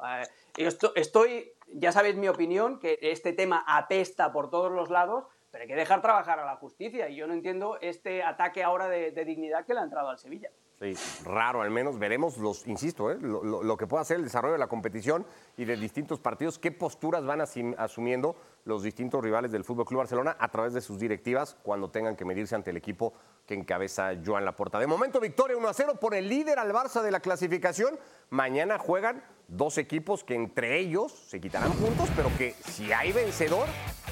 Eh, 0.58 0.72
yo 0.72 0.92
estoy, 0.96 1.52
ya 1.74 1.92
sabéis 1.92 2.16
mi 2.16 2.30
opinión, 2.30 2.80
que 2.80 2.98
este 3.02 3.34
tema 3.34 3.66
apesta 3.68 4.32
por 4.32 4.50
todos 4.50 4.72
los 4.72 4.90
lados, 4.90 5.26
pero 5.52 5.64
hay 5.64 5.68
que 5.68 5.76
dejar 5.76 6.02
trabajar 6.02 6.40
a 6.40 6.46
la 6.46 6.56
justicia. 6.58 7.10
Y 7.10 7.16
yo 7.16 7.28
no 7.28 7.34
entiendo 7.34 7.78
este 7.82 8.24
ataque 8.24 8.64
ahora 8.64 8.88
de, 8.88 9.12
dignidad 9.26 9.66
que 9.66 9.74
le 9.74 9.80
ha 9.80 9.84
entrado 9.84 10.10
al 10.10 10.18
Sevilla. 10.18 10.50
Sí, 10.80 10.94
raro 11.26 11.62
al 11.62 11.72
menos. 11.72 12.00
Veremos, 12.00 12.38
los, 12.38 12.66
insisto, 12.66 13.12
¿eh? 13.12 13.18
lo, 13.20 13.78
que 13.78 13.86
pueda 13.86 14.02
hacer 14.02 14.18
el 14.18 14.24
desarrollo 14.24 14.54
de 14.54 14.60
la 14.60 14.68
competición 14.68 15.26
y 15.58 15.66
de 15.66 15.76
distintos 15.76 16.20
partidos, 16.20 16.58
qué 16.58 16.72
posturas 16.72 17.26
van 17.26 17.42
asumiendo 17.42 18.38
los 18.64 18.84
distintos 18.84 19.22
rivales 19.22 19.52
del 19.52 19.66
Fútbol 19.66 19.86
Club 19.86 20.00
Barcelona 20.00 20.38
a 20.40 20.48
través 20.50 20.74
de 20.74 20.80
sus 20.80 20.98
directivas 20.98 21.58
cuando 21.64 21.90
tengan 21.90 22.16
que 22.16 22.24
medirse 22.24 22.56
ante 22.56 22.70
el 22.70 22.78
equipo 22.78 23.14
que 23.46 23.56
encabeza 23.56 24.12
Joan 24.26 24.46
Laporta. 24.46 24.80
De 24.80 24.88
momento, 24.88 25.20
victoria 25.20 25.58
1 25.58 25.68
a 25.68 25.74
0 25.74 25.96
por 26.00 26.16
el 26.16 26.30
líder 26.30 26.60
al 26.60 26.72
Barça 26.72 27.02
de 27.02 27.12
la 27.12 27.20
clasificación. 27.20 28.00
Mañana 28.30 28.78
juegan 28.78 29.22
dos 29.50 29.78
equipos 29.78 30.24
que 30.24 30.36
entre 30.36 30.78
ellos 30.78 31.12
se 31.12 31.42
quitarán 31.42 31.74
puntos, 31.74 32.08
pero 32.16 32.30
que 32.38 32.54
si 32.54 32.94
hay 32.94 33.12
vencedor, 33.12 33.68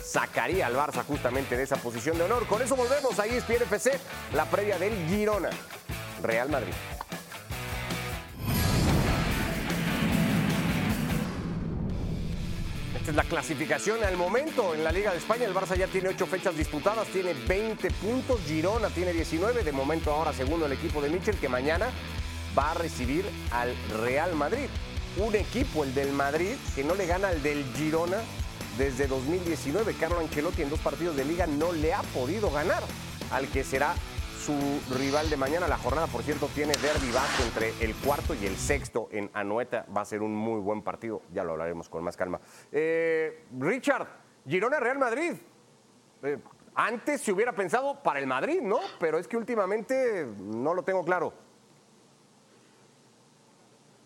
sacaría 0.07 0.67
al 0.67 0.75
Barça 0.75 1.03
justamente 1.03 1.57
de 1.57 1.63
esa 1.63 1.75
posición 1.75 2.17
de 2.17 2.23
honor. 2.23 2.47
Con 2.47 2.61
eso 2.61 2.75
volvemos 2.75 3.19
a 3.19 3.25
ESPN 3.25 3.63
FC, 3.63 3.99
la 4.33 4.45
previa 4.45 4.79
del 4.79 4.93
Girona. 5.07 5.49
Real 6.23 6.49
Madrid. 6.49 6.73
Esta 12.95 13.11
es 13.11 13.15
la 13.15 13.23
clasificación 13.23 14.03
al 14.03 14.17
momento 14.17 14.73
en 14.73 14.83
la 14.83 14.91
Liga 14.91 15.11
de 15.11 15.17
España. 15.17 15.45
El 15.45 15.53
Barça 15.53 15.75
ya 15.75 15.87
tiene 15.87 16.09
ocho 16.09 16.25
fechas 16.25 16.57
disputadas, 16.57 17.07
tiene 17.07 17.33
20 17.33 17.91
puntos. 17.91 18.39
Girona 18.47 18.89
tiene 18.89 19.13
19. 19.13 19.63
De 19.63 19.71
momento 19.71 20.11
ahora 20.11 20.33
segundo 20.33 20.65
el 20.65 20.71
equipo 20.71 21.01
de 21.01 21.09
Michel 21.09 21.35
que 21.35 21.49
mañana 21.49 21.89
va 22.57 22.71
a 22.71 22.73
recibir 22.73 23.25
al 23.51 23.75
Real 24.01 24.33
Madrid. 24.35 24.67
Un 25.17 25.35
equipo, 25.35 25.83
el 25.83 25.93
del 25.93 26.11
Madrid, 26.11 26.55
que 26.75 26.83
no 26.83 26.95
le 26.95 27.05
gana 27.05 27.29
al 27.29 27.41
del 27.41 27.63
Girona 27.75 28.17
desde 28.77 29.07
2019. 29.07 29.93
Carlo 29.96 30.19
Ancelotti 30.19 30.62
en 30.62 30.69
dos 30.69 30.79
partidos 30.79 31.15
de 31.15 31.25
liga 31.25 31.48
no 31.48 31.72
le 31.72 31.93
ha 31.93 32.01
podido 32.13 32.51
ganar 32.51 32.84
al 33.31 33.48
que 33.48 33.63
será 33.63 33.96
su 34.39 34.53
rival 34.98 35.29
de 35.29 35.38
mañana. 35.38 35.67
La 35.67 35.77
jornada, 35.77 36.07
por 36.07 36.24
cierto, 36.24 36.48
tiene 36.53 36.74
derby 36.74 37.12
bajo 37.12 37.43
entre 37.43 37.74
el 37.84 37.96
cuarto 37.96 38.33
y 38.33 38.46
el 38.46 38.55
sexto 38.55 39.09
en 39.11 39.29
Anoeta. 39.33 39.85
Va 39.96 40.01
a 40.01 40.05
ser 40.05 40.22
un 40.22 40.33
muy 40.33 40.61
buen 40.61 40.81
partido. 40.81 41.22
Ya 41.33 41.44
lo 41.44 41.53
hablaremos 41.53 41.90
con 41.90 42.03
más 42.03 42.16
calma. 42.16 42.40
Eh, 42.72 43.46
Richard, 43.59 44.07
Girona 44.48 44.79
Real 44.79 45.00
Madrid. 45.00 45.33
Eh, 46.24 46.37
antes 46.75 47.22
se 47.22 47.31
hubiera 47.31 47.53
pensado 47.53 48.01
para 48.03 48.20
el 48.20 48.27
Madrid, 48.27 48.61
¿no? 48.61 48.79
Pero 49.00 49.18
es 49.18 49.27
que 49.27 49.35
últimamente 49.35 50.27
no 50.40 50.74
lo 50.74 50.83
tengo 50.83 51.03
claro. 51.03 51.33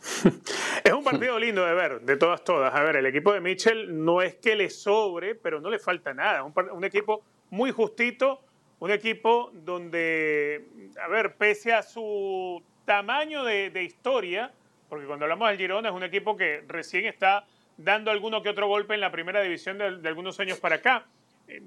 es 0.84 0.94
un 0.94 1.04
partido 1.04 1.38
lindo 1.40 1.66
de 1.66 1.74
ver, 1.74 2.02
de 2.02 2.18
todas, 2.18 2.44
todas. 2.44 2.74
A 2.74 2.82
ver, 2.82 2.96
el 2.96 3.06
equipo 3.06 3.34
de 3.34 3.40
Mitchell 3.40 4.04
no 4.04 4.22
es 4.22 4.36
que 4.36 4.56
le 4.56 4.70
sobre, 4.70 5.36
pero 5.36 5.62
no 5.62 5.70
le 5.70 5.80
falta 5.80 6.14
nada. 6.14 6.44
Un, 6.44 6.84
equipo 6.84 7.24
muy 7.50 7.72
justito 7.72 8.42
un 8.80 8.90
equipo 8.90 9.52
donde, 9.54 10.66
a 11.00 11.08
ver, 11.08 11.36
pese 11.36 11.72
a 11.72 11.84
su 11.84 12.64
tamaño 12.84 13.44
de, 13.44 13.84
historia, 13.84 14.52
porque 14.90 15.06
cuando 15.06 15.26
hablamos 15.26 15.50
del 15.50 15.58
Girona 15.60 15.90
es 15.90 15.96
un 15.96 16.04
equipo 16.04 16.36
que 16.36 16.64
recién 16.68 17.06
está 17.06 17.46
dando 17.78 18.10
alguno 18.10 18.42
que 18.42 18.50
otro 18.50 18.68
golpe 18.68 18.96
en 18.96 19.02
la 19.02 19.12
primera 19.12 19.42
división 19.42 19.78
de, 19.78 19.98
de 19.98 20.10
algunos 20.10 20.40
años 20.40 20.60
para 20.60 20.78
acá, 20.78 21.06
eh, 21.48 21.62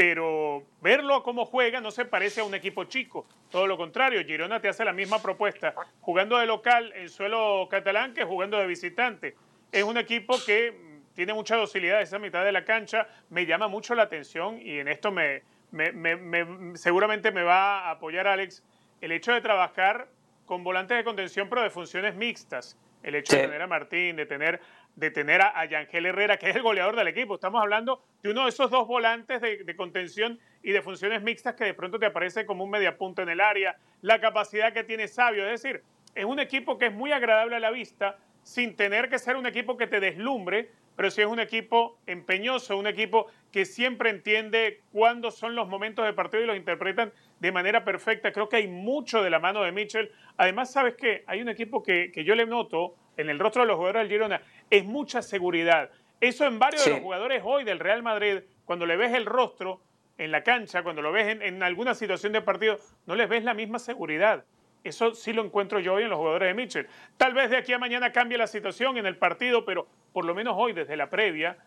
pero 0.00 0.62
verlo 0.80 1.22
como 1.22 1.44
juega 1.44 1.78
no 1.82 1.90
se 1.90 2.06
parece 2.06 2.40
a 2.40 2.44
un 2.44 2.54
equipo 2.54 2.84
chico, 2.84 3.26
todo 3.50 3.66
lo 3.66 3.76
contrario, 3.76 4.24
Girona 4.24 4.58
te 4.58 4.70
hace 4.70 4.82
la 4.82 4.94
misma 4.94 5.20
propuesta, 5.20 5.74
jugando 6.00 6.38
de 6.38 6.46
local 6.46 6.90
en 6.96 7.10
suelo 7.10 7.68
catalán 7.70 8.14
que 8.14 8.24
jugando 8.24 8.56
de 8.56 8.66
visitante. 8.66 9.36
Es 9.70 9.84
un 9.84 9.98
equipo 9.98 10.38
que 10.46 11.02
tiene 11.12 11.34
mucha 11.34 11.54
docilidad 11.56 12.00
esa 12.00 12.18
mitad 12.18 12.46
de 12.46 12.52
la 12.52 12.64
cancha, 12.64 13.08
me 13.28 13.44
llama 13.44 13.68
mucho 13.68 13.94
la 13.94 14.04
atención 14.04 14.58
y 14.58 14.78
en 14.78 14.88
esto 14.88 15.10
me, 15.10 15.42
me, 15.70 15.92
me, 15.92 16.16
me, 16.16 16.78
seguramente 16.78 17.30
me 17.30 17.42
va 17.42 17.80
a 17.80 17.90
apoyar 17.90 18.26
Alex, 18.26 18.64
el 19.02 19.12
hecho 19.12 19.34
de 19.34 19.42
trabajar 19.42 20.08
con 20.46 20.64
volantes 20.64 20.96
de 20.96 21.04
contención, 21.04 21.50
pero 21.50 21.62
de 21.62 21.68
funciones 21.68 22.14
mixtas. 22.14 22.78
El 23.02 23.16
hecho 23.16 23.32
sí. 23.32 23.36
de 23.36 23.44
tener 23.44 23.62
a 23.62 23.66
Martín, 23.66 24.16
de 24.16 24.24
tener, 24.24 24.60
de 24.96 25.10
tener 25.10 25.40
a, 25.40 25.58
a 25.58 25.64
Yangel 25.64 26.06
Herrera, 26.06 26.36
que 26.36 26.50
es 26.50 26.56
el 26.56 26.62
goleador 26.62 26.96
del 26.96 27.08
equipo. 27.08 27.34
Estamos 27.34 27.60
hablando 27.62 28.02
de 28.22 28.30
uno 28.30 28.44
de 28.44 28.50
esos 28.50 28.70
dos 28.70 28.86
volantes 28.86 29.40
de, 29.40 29.76
contención 29.76 30.38
y 30.62 30.72
de 30.72 30.82
funciones 30.82 31.22
mixtas 31.22 31.54
que 31.54 31.64
de 31.64 31.74
pronto 31.74 31.98
te 31.98 32.06
aparece 32.06 32.44
como 32.44 32.64
un 32.64 32.70
mediapunto 32.70 33.22
en 33.22 33.30
el 33.30 33.40
área. 33.40 33.76
La 34.02 34.20
capacidad 34.20 34.72
que 34.72 34.84
tiene 34.84 35.08
Sabio. 35.08 35.46
Es 35.48 35.62
decir, 35.62 35.82
es 36.14 36.24
un 36.24 36.38
equipo 36.38 36.78
que 36.78 36.86
es 36.86 36.92
muy 36.92 37.12
agradable 37.12 37.56
a 37.56 37.60
la 37.60 37.70
vista, 37.70 38.18
sin 38.42 38.76
tener 38.76 39.08
que 39.08 39.18
ser 39.18 39.36
un 39.36 39.46
equipo 39.46 39.76
que 39.76 39.86
te 39.86 40.00
deslumbre, 40.00 40.70
pero 40.96 41.10
sí 41.10 41.22
es 41.22 41.26
un 41.26 41.40
equipo 41.40 41.98
empeñoso, 42.06 42.76
un 42.76 42.86
equipo 42.86 43.26
que 43.52 43.64
siempre 43.64 44.10
entiende 44.10 44.80
cuándo 44.92 45.30
son 45.30 45.54
los 45.54 45.68
momentos 45.68 46.04
de 46.04 46.12
partido 46.12 46.42
y 46.42 46.46
los 46.46 46.56
interpretan 46.56 47.12
de 47.38 47.52
manera 47.52 47.84
perfecta. 47.84 48.32
Creo 48.32 48.48
que 48.48 48.56
hay 48.56 48.68
mucho 48.68 49.22
de 49.22 49.30
la 49.30 49.38
mano 49.38 49.62
de 49.62 49.72
Mitchell. 49.72 50.10
Además, 50.36 50.72
¿sabes 50.72 50.94
qué? 50.96 51.24
Hay 51.26 51.40
un 51.40 51.48
equipo 51.48 51.82
que, 51.82 52.12
que 52.12 52.24
yo 52.24 52.34
le 52.34 52.44
noto 52.44 52.96
en 53.16 53.30
el 53.30 53.38
rostro 53.38 53.62
de 53.62 53.68
los 53.68 53.76
jugadores 53.76 54.02
del 54.02 54.10
Girona, 54.10 54.42
es 54.70 54.84
mucha 54.84 55.22
seguridad. 55.22 55.90
Eso 56.20 56.44
en 56.46 56.58
varios 56.58 56.82
sí. 56.82 56.90
de 56.90 56.96
los 56.96 57.02
jugadores 57.02 57.42
hoy 57.44 57.64
del 57.64 57.78
Real 57.78 58.02
Madrid, 58.02 58.40
cuando 58.64 58.86
le 58.86 58.96
ves 58.96 59.12
el 59.14 59.26
rostro 59.26 59.80
en 60.18 60.30
la 60.30 60.42
cancha, 60.42 60.82
cuando 60.82 61.02
lo 61.02 61.12
ves 61.12 61.28
en, 61.28 61.42
en 61.42 61.62
alguna 61.62 61.94
situación 61.94 62.32
de 62.32 62.40
partido, 62.40 62.78
no 63.06 63.14
les 63.14 63.28
ves 63.28 63.42
la 63.42 63.54
misma 63.54 63.78
seguridad. 63.78 64.44
Eso 64.82 65.14
sí 65.14 65.32
lo 65.32 65.44
encuentro 65.44 65.78
yo 65.78 65.94
hoy 65.94 66.04
en 66.04 66.10
los 66.10 66.18
jugadores 66.18 66.48
de 66.48 66.54
Mitchell. 66.54 66.86
Tal 67.16 67.34
vez 67.34 67.50
de 67.50 67.56
aquí 67.56 67.72
a 67.72 67.78
mañana 67.78 68.12
cambie 68.12 68.38
la 68.38 68.46
situación 68.46 68.96
en 68.96 69.06
el 69.06 69.16
partido, 69.16 69.64
pero 69.64 69.86
por 70.12 70.24
lo 70.24 70.34
menos 70.34 70.54
hoy, 70.56 70.72
desde 70.72 70.96
la 70.96 71.10
previa, 71.10 71.58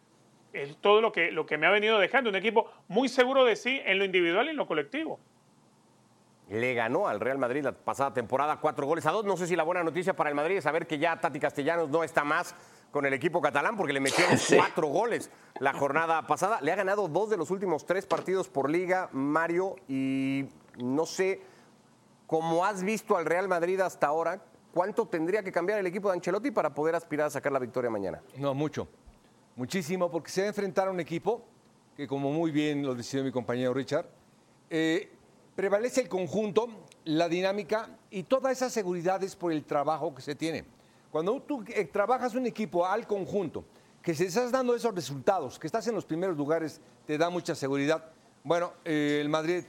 es 0.51 0.77
todo 0.77 1.01
lo 1.01 1.11
que, 1.11 1.31
lo 1.31 1.45
que 1.45 1.57
me 1.57 1.67
ha 1.67 1.71
venido 1.71 1.99
dejando. 1.99 2.29
Un 2.29 2.35
equipo 2.35 2.71
muy 2.87 3.09
seguro 3.09 3.45
de 3.45 3.55
sí 3.55 3.81
en 3.85 3.99
lo 3.99 4.05
individual 4.05 4.47
y 4.47 4.49
en 4.49 4.57
lo 4.57 4.67
colectivo. 4.67 5.19
Le 6.49 6.73
ganó 6.73 7.07
al 7.07 7.19
Real 7.19 7.37
Madrid 7.37 7.63
la 7.63 7.71
pasada 7.71 8.13
temporada 8.13 8.59
cuatro 8.59 8.85
goles 8.85 9.05
a 9.05 9.11
dos. 9.11 9.25
No 9.25 9.37
sé 9.37 9.47
si 9.47 9.55
la 9.55 9.63
buena 9.63 9.83
noticia 9.83 10.15
para 10.15 10.29
el 10.29 10.35
Madrid 10.35 10.57
es 10.57 10.63
saber 10.63 10.85
que 10.85 10.97
ya 10.97 11.19
Tati 11.19 11.39
Castellanos 11.39 11.89
no 11.89 12.03
está 12.03 12.23
más 12.23 12.55
con 12.93 13.07
el 13.07 13.13
equipo 13.13 13.41
catalán 13.41 13.75
porque 13.75 13.91
le 13.91 13.99
metieron 13.99 14.37
sí. 14.37 14.55
cuatro 14.55 14.87
goles 14.87 15.31
la 15.59 15.73
jornada 15.73 16.25
pasada. 16.27 16.61
Le 16.61 16.71
ha 16.71 16.75
ganado 16.75 17.07
dos 17.07 17.29
de 17.31 17.37
los 17.37 17.49
últimos 17.49 17.85
tres 17.85 18.05
partidos 18.05 18.47
por 18.47 18.69
liga, 18.69 19.09
Mario, 19.11 19.75
y 19.89 20.45
no 20.77 21.07
sé 21.07 21.41
cómo 22.27 22.63
has 22.63 22.83
visto 22.83 23.17
al 23.17 23.25
Real 23.25 23.47
Madrid 23.47 23.79
hasta 23.79 24.07
ahora. 24.07 24.45
¿Cuánto 24.73 25.07
tendría 25.07 25.43
que 25.43 25.51
cambiar 25.51 25.79
el 25.79 25.87
equipo 25.87 26.09
de 26.09 26.15
Ancelotti 26.15 26.51
para 26.51 26.73
poder 26.73 26.95
aspirar 26.95 27.27
a 27.27 27.29
sacar 27.31 27.51
la 27.51 27.59
victoria 27.59 27.89
mañana? 27.89 28.21
No, 28.37 28.53
mucho. 28.53 28.87
Muchísimo, 29.55 30.09
porque 30.09 30.29
se 30.31 30.41
va 30.41 30.45
a 30.45 30.47
enfrentar 30.49 30.87
a 30.87 30.91
un 30.91 30.99
equipo 30.99 31.43
que, 31.95 32.07
como 32.07 32.31
muy 32.31 32.51
bien 32.51 32.83
lo 32.83 32.95
decía 32.95 33.23
mi 33.23 33.31
compañero 33.31 33.73
Richard, 33.73 34.05
eh, 34.69 35.11
prevalece 35.55 36.01
el 36.01 36.09
conjunto, 36.09 36.69
la 37.05 37.27
dinámica 37.27 37.89
y 38.09 38.23
toda 38.23 38.51
esa 38.51 38.69
seguridad 38.69 39.23
es 39.23 39.35
por 39.35 39.51
el 39.51 39.63
trabajo 39.63 40.13
que 40.13 40.21
se 40.21 40.35
tiene. 40.35 40.65
Cuando 41.13 41.39
tú 41.43 41.63
eh, 41.67 41.85
trabajas 41.85 42.33
un 42.33 42.47
equipo 42.47 42.87
al 42.87 43.05
conjunto, 43.05 43.63
que 44.01 44.15
se 44.15 44.25
estás 44.25 44.51
dando 44.51 44.73
esos 44.73 44.95
resultados, 44.95 45.59
que 45.59 45.67
estás 45.67 45.87
en 45.87 45.93
los 45.93 46.05
primeros 46.05 46.35
lugares, 46.35 46.81
te 47.05 47.19
da 47.19 47.29
mucha 47.29 47.53
seguridad. 47.53 48.03
Bueno, 48.43 48.73
eh, 48.83 49.19
el 49.21 49.29
Madrid 49.29 49.63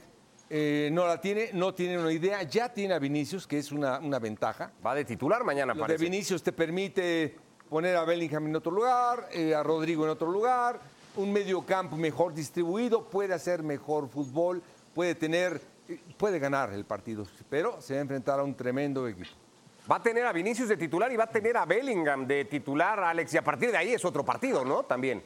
eh, 0.49 0.89
no 0.91 1.05
la 1.05 1.21
tiene, 1.21 1.51
no 1.53 1.71
tiene 1.71 1.99
una 1.99 2.11
idea, 2.11 2.41
ya 2.41 2.73
tiene 2.73 2.95
a 2.95 2.97
Vinicius, 2.97 3.45
que 3.45 3.59
es 3.59 3.71
una, 3.71 3.99
una 3.99 4.17
ventaja. 4.17 4.71
Va 4.83 4.95
de 4.95 5.05
titular 5.05 5.43
mañana, 5.43 5.75
Lo 5.75 5.81
parece. 5.81 5.99
de 5.99 6.09
Vinicius 6.09 6.41
te 6.41 6.51
permite 6.51 7.35
poner 7.69 7.95
a 7.95 8.05
Bellingham 8.05 8.47
en 8.47 8.55
otro 8.55 8.71
lugar, 8.71 9.29
eh, 9.31 9.53
a 9.53 9.61
Rodrigo 9.61 10.03
en 10.03 10.09
otro 10.09 10.31
lugar, 10.31 10.79
un 11.15 11.31
medio 11.31 11.61
campo 11.63 11.95
mejor 11.95 12.33
distribuido, 12.33 13.03
puede 13.07 13.35
hacer 13.35 13.61
mejor 13.61 14.09
fútbol, 14.09 14.63
puede 14.95 15.13
tener, 15.13 15.61
puede 16.17 16.39
ganar 16.39 16.73
el 16.73 16.85
partido, 16.85 17.23
pero 17.51 17.79
se 17.81 17.93
va 17.93 17.99
a 17.99 18.01
enfrentar 18.01 18.39
a 18.39 18.43
un 18.43 18.55
tremendo 18.55 19.07
equipo. 19.07 19.44
Va 19.89 19.97
a 19.97 20.01
tener 20.01 20.25
a 20.25 20.31
Vinicius 20.31 20.67
de 20.67 20.77
titular 20.77 21.11
y 21.11 21.15
va 21.15 21.25
a 21.25 21.29
tener 21.29 21.55
a 21.57 21.65
Bellingham 21.65 22.25
de 22.25 22.45
titular, 22.45 22.99
Alex. 22.99 23.35
Y 23.35 23.37
a 23.37 23.43
partir 23.43 23.71
de 23.71 23.77
ahí 23.77 23.93
es 23.93 24.03
otro 24.03 24.25
partido, 24.25 24.65
¿no? 24.65 24.83
También. 24.83 25.23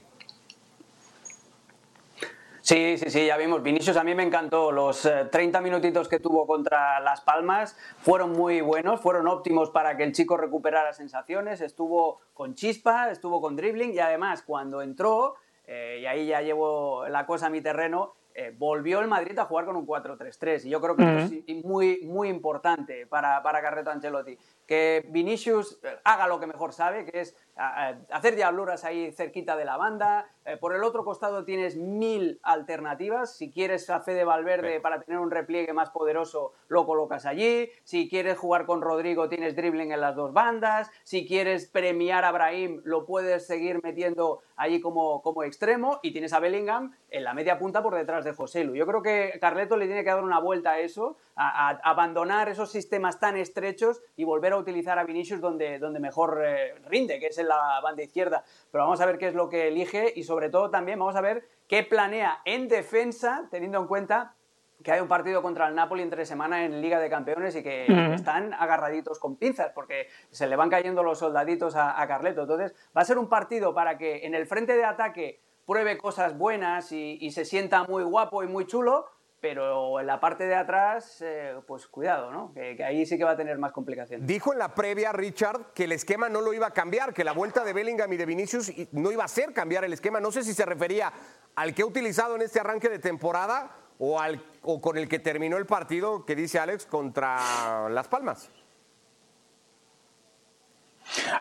Sí, 2.61 2.97
sí, 2.97 3.09
sí, 3.09 3.25
ya 3.25 3.37
vimos. 3.37 3.63
Vinicius 3.63 3.95
a 3.95 4.03
mí 4.03 4.13
me 4.13 4.23
encantó. 4.23 4.71
Los 4.71 5.05
eh, 5.05 5.29
30 5.31 5.61
minutitos 5.61 6.09
que 6.09 6.19
tuvo 6.19 6.45
contra 6.45 6.99
Las 6.99 7.21
Palmas 7.21 7.77
fueron 7.99 8.33
muy 8.33 8.59
buenos, 8.59 8.99
fueron 8.99 9.27
óptimos 9.27 9.69
para 9.71 9.95
que 9.95 10.03
el 10.03 10.11
chico 10.11 10.35
recuperara 10.35 10.91
sensaciones. 10.91 11.61
Estuvo 11.61 12.19
con 12.33 12.53
chispa, 12.53 13.11
estuvo 13.11 13.39
con 13.39 13.55
dribbling 13.55 13.93
y 13.93 13.99
además 13.99 14.43
cuando 14.43 14.81
entró, 14.81 15.35
eh, 15.67 15.99
y 16.01 16.05
ahí 16.05 16.27
ya 16.27 16.41
llevo 16.41 17.07
la 17.07 17.25
cosa 17.25 17.47
a 17.47 17.49
mi 17.49 17.61
terreno, 17.61 18.13
eh, 18.33 18.53
volvió 18.57 18.99
el 18.99 19.07
Madrid 19.07 19.37
a 19.39 19.45
jugar 19.45 19.65
con 19.65 19.75
un 19.75 19.85
4-3-3. 19.85 20.65
Y 20.65 20.69
yo 20.69 20.79
creo 20.79 20.95
que 20.95 21.03
esto 21.03 21.35
es 21.47 21.65
muy, 21.65 22.01
muy 22.03 22.29
importante 22.29 23.05
para, 23.07 23.41
para 23.41 23.61
Carreto 23.61 23.89
Ancelotti. 23.89 24.37
Que 24.65 25.05
Vinicius 25.09 25.79
eh, 25.83 25.97
haga 26.03 26.27
lo 26.27 26.39
que 26.39 26.47
mejor 26.47 26.73
sabe, 26.73 27.05
que 27.05 27.21
es 27.21 27.35
a- 27.59 27.89
a- 27.89 27.97
hacer 28.17 28.35
diabluras 28.35 28.83
ahí 28.85 29.11
cerquita 29.11 29.55
de 29.57 29.65
la 29.65 29.77
banda. 29.77 30.27
Eh, 30.45 30.57
por 30.57 30.73
el 30.73 30.83
otro 30.83 31.03
costado 31.03 31.43
tienes 31.45 31.75
mil 31.75 32.39
alternativas. 32.41 33.35
Si 33.35 33.51
quieres 33.51 33.89
a 33.89 33.99
Fede 33.99 34.23
Valverde 34.23 34.79
para 34.79 35.01
tener 35.01 35.19
un 35.19 35.29
repliegue 35.31 35.73
más 35.73 35.89
poderoso, 35.89 36.53
lo 36.69 36.85
colocas 36.85 37.25
allí. 37.25 37.69
Si 37.83 38.09
quieres 38.09 38.37
jugar 38.37 38.65
con 38.65 38.81
Rodrigo, 38.81 39.27
tienes 39.29 39.55
dribbling 39.55 39.91
en 39.91 40.01
las 40.01 40.15
dos 40.15 40.33
bandas. 40.33 40.89
Si 41.03 41.27
quieres 41.27 41.67
premiar 41.67 42.23
a 42.25 42.31
Brahim, 42.31 42.81
lo 42.85 43.05
puedes 43.05 43.45
seguir 43.45 43.81
metiendo 43.83 44.41
allí 44.55 44.79
como, 44.81 45.21
como 45.21 45.43
extremo. 45.43 45.99
Y 46.01 46.11
tienes 46.11 46.33
a 46.33 46.39
Bellingham 46.39 46.95
en 47.09 47.23
la 47.23 47.33
media 47.33 47.59
punta 47.59 47.83
por 47.83 47.95
detrás 47.95 48.23
de 48.23 48.33
José 48.33 48.63
Lu. 48.63 48.75
Yo 48.75 48.87
creo 48.87 49.01
que 49.03 49.37
Carleto 49.41 49.75
le 49.77 49.85
tiene 49.87 50.03
que 50.03 50.09
dar 50.09 50.23
una 50.23 50.39
vuelta 50.39 50.71
a 50.71 50.79
eso, 50.79 51.17
a, 51.35 51.69
a 51.69 51.79
abandonar 51.89 52.47
esos 52.49 52.71
sistemas 52.71 53.19
tan 53.19 53.35
estrechos 53.37 54.01
y 54.15 54.23
volver 54.23 54.53
a 54.53 54.57
utilizar 54.57 54.97
a 54.99 55.03
Vinicius 55.03 55.41
donde, 55.41 55.79
donde 55.79 55.99
mejor 55.99 56.41
eh, 56.45 56.75
rinde, 56.87 57.19
que 57.19 57.27
es 57.27 57.37
en 57.37 57.47
la 57.49 57.81
banda 57.81 58.01
izquierda. 58.01 58.45
Pero 58.71 58.85
vamos 58.85 59.01
a 59.01 59.05
ver 59.05 59.17
qué 59.17 59.27
es 59.27 59.33
lo 59.33 59.49
que 59.49 59.67
elige 59.67 60.13
y 60.15 60.23
sobre 60.23 60.49
todo 60.49 60.69
también 60.69 60.97
vamos 60.97 61.17
a 61.17 61.21
ver 61.21 61.45
qué 61.67 61.83
planea 61.83 62.39
en 62.45 62.69
defensa, 62.69 63.47
teniendo 63.51 63.79
en 63.79 63.87
cuenta 63.87 64.35
que 64.81 64.93
hay 64.93 65.01
un 65.01 65.09
partido 65.09 65.41
contra 65.41 65.67
el 65.67 65.75
Napoli 65.75 66.01
entre 66.01 66.25
semana 66.25 66.63
en 66.63 66.81
Liga 66.81 66.99
de 66.99 67.09
Campeones 67.09 67.53
y 67.57 67.63
que 67.63 67.85
están 68.13 68.53
agarraditos 68.53 69.19
con 69.19 69.35
pinzas 69.35 69.73
porque 69.75 70.07
se 70.29 70.47
le 70.47 70.55
van 70.55 70.69
cayendo 70.69 71.03
los 71.03 71.19
soldaditos 71.19 71.75
a, 71.75 72.01
a 72.01 72.07
Carleto. 72.07 72.43
Entonces 72.43 72.73
va 72.95 73.01
a 73.01 73.05
ser 73.05 73.17
un 73.17 73.27
partido 73.27 73.73
para 73.73 73.97
que 73.97 74.25
en 74.25 74.35
el 74.35 74.47
frente 74.47 74.77
de 74.77 74.85
ataque 74.85 75.41
pruebe 75.65 75.97
cosas 75.97 76.37
buenas 76.37 76.93
y, 76.93 77.17
y 77.19 77.31
se 77.31 77.43
sienta 77.43 77.83
muy 77.83 78.03
guapo 78.03 78.41
y 78.41 78.47
muy 78.47 78.65
chulo, 78.65 79.05
pero 79.41 79.99
en 79.99 80.07
la 80.07 80.19
parte 80.19 80.45
de 80.45 80.55
atrás, 80.55 81.21
eh, 81.21 81.55
pues 81.65 81.87
cuidado, 81.87 82.31
¿no? 82.31 82.53
Que, 82.53 82.75
que 82.75 82.83
ahí 82.83 83.05
sí 83.05 83.17
que 83.17 83.23
va 83.23 83.31
a 83.31 83.37
tener 83.37 83.57
más 83.57 83.71
complicaciones. 83.71 84.27
Dijo 84.27 84.51
en 84.53 84.59
la 84.59 84.75
previa 84.75 85.11
Richard 85.11 85.73
que 85.73 85.85
el 85.85 85.91
esquema 85.93 86.27
no 86.29 86.41
lo 86.41 86.53
iba 86.53 86.67
a 86.67 86.71
cambiar, 86.73 87.13
que 87.13 87.23
la 87.23 87.31
vuelta 87.31 87.63
de 87.63 87.73
Bellingham 87.73 88.11
y 88.13 88.17
de 88.17 88.25
Vinicius 88.25 88.71
no 88.91 89.11
iba 89.11 89.23
a 89.23 89.25
hacer 89.25 89.53
cambiar 89.53 89.85
el 89.85 89.93
esquema. 89.93 90.19
No 90.19 90.31
sé 90.31 90.43
si 90.43 90.53
se 90.53 90.65
refería 90.65 91.11
al 91.55 91.73
que 91.73 91.81
ha 91.81 91.85
utilizado 91.85 92.35
en 92.35 92.41
este 92.41 92.59
arranque 92.59 92.89
de 92.89 92.99
temporada 92.99 93.71
o, 93.97 94.19
al, 94.19 94.43
o 94.63 94.81
con 94.81 94.97
el 94.97 95.07
que 95.07 95.19
terminó 95.19 95.57
el 95.57 95.65
partido 95.65 96.25
que 96.25 96.35
dice 96.35 96.59
Alex 96.59 96.85
contra 96.85 97.87
Las 97.89 98.07
Palmas. 98.07 98.49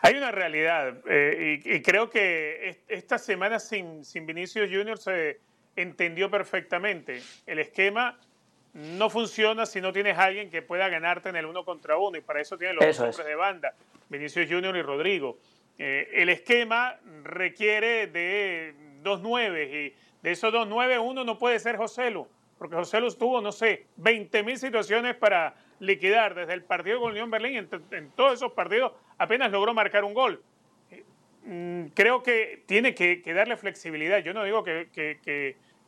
Hay 0.01 0.15
una 0.15 0.31
realidad 0.31 0.95
eh, 1.07 1.61
y, 1.63 1.75
y 1.75 1.81
creo 1.83 2.09
que 2.09 2.69
es- 2.69 2.79
esta 2.87 3.17
semana 3.19 3.59
sin, 3.59 4.03
sin 4.03 4.25
Vinicius 4.25 4.67
Junior 4.71 4.97
se 4.97 5.41
entendió 5.81 6.29
perfectamente. 6.29 7.21
El 7.45 7.59
esquema 7.59 8.17
no 8.73 9.09
funciona 9.09 9.65
si 9.65 9.81
no 9.81 9.91
tienes 9.91 10.17
a 10.17 10.25
alguien 10.25 10.49
que 10.49 10.61
pueda 10.61 10.87
ganarte 10.89 11.29
en 11.29 11.35
el 11.35 11.45
uno 11.45 11.65
contra 11.65 11.97
uno 11.97 12.17
y 12.17 12.21
para 12.21 12.41
eso 12.41 12.57
tienen 12.57 12.75
los 12.77 12.85
Eso 12.85 13.05
dos 13.05 13.09
es. 13.09 13.19
hombres 13.19 13.27
de 13.27 13.35
banda, 13.35 13.73
Vinicius 14.09 14.49
Junior 14.49 14.75
y 14.75 14.81
Rodrigo. 14.81 15.37
Eh, 15.77 16.09
el 16.13 16.29
esquema 16.29 16.97
requiere 17.23 18.07
de 18.07 18.73
dos 19.01 19.21
nueves 19.21 19.69
y 19.69 19.95
de 20.21 20.31
esos 20.31 20.51
dos 20.51 20.67
nueve 20.67 20.99
uno 20.99 21.23
no 21.23 21.37
puede 21.37 21.57
ser 21.59 21.77
Joselu, 21.77 22.27
porque 22.57 22.75
Joselu 22.75 23.11
tuvo, 23.15 23.41
no 23.41 23.51
sé, 23.51 23.85
20 23.95 24.43
mil 24.43 24.57
situaciones 24.57 25.15
para 25.15 25.55
liquidar 25.79 26.35
desde 26.35 26.53
el 26.53 26.63
partido 26.63 26.99
con 26.99 27.11
Unión 27.11 27.31
Berlín, 27.31 27.55
en, 27.55 27.69
en 27.91 28.11
todos 28.11 28.33
esos 28.33 28.51
partidos 28.51 28.91
apenas 29.17 29.49
logró 29.51 29.73
marcar 29.73 30.03
un 30.03 30.13
gol. 30.13 30.43
Mm, 31.43 31.87
creo 31.95 32.21
que 32.21 32.63
tiene 32.65 32.93
que, 32.93 33.21
darle 33.33 33.57
flexibilidad. 33.57 34.19
Yo 34.19 34.33
no 34.33 34.43
digo 34.43 34.63
que, 34.63 34.89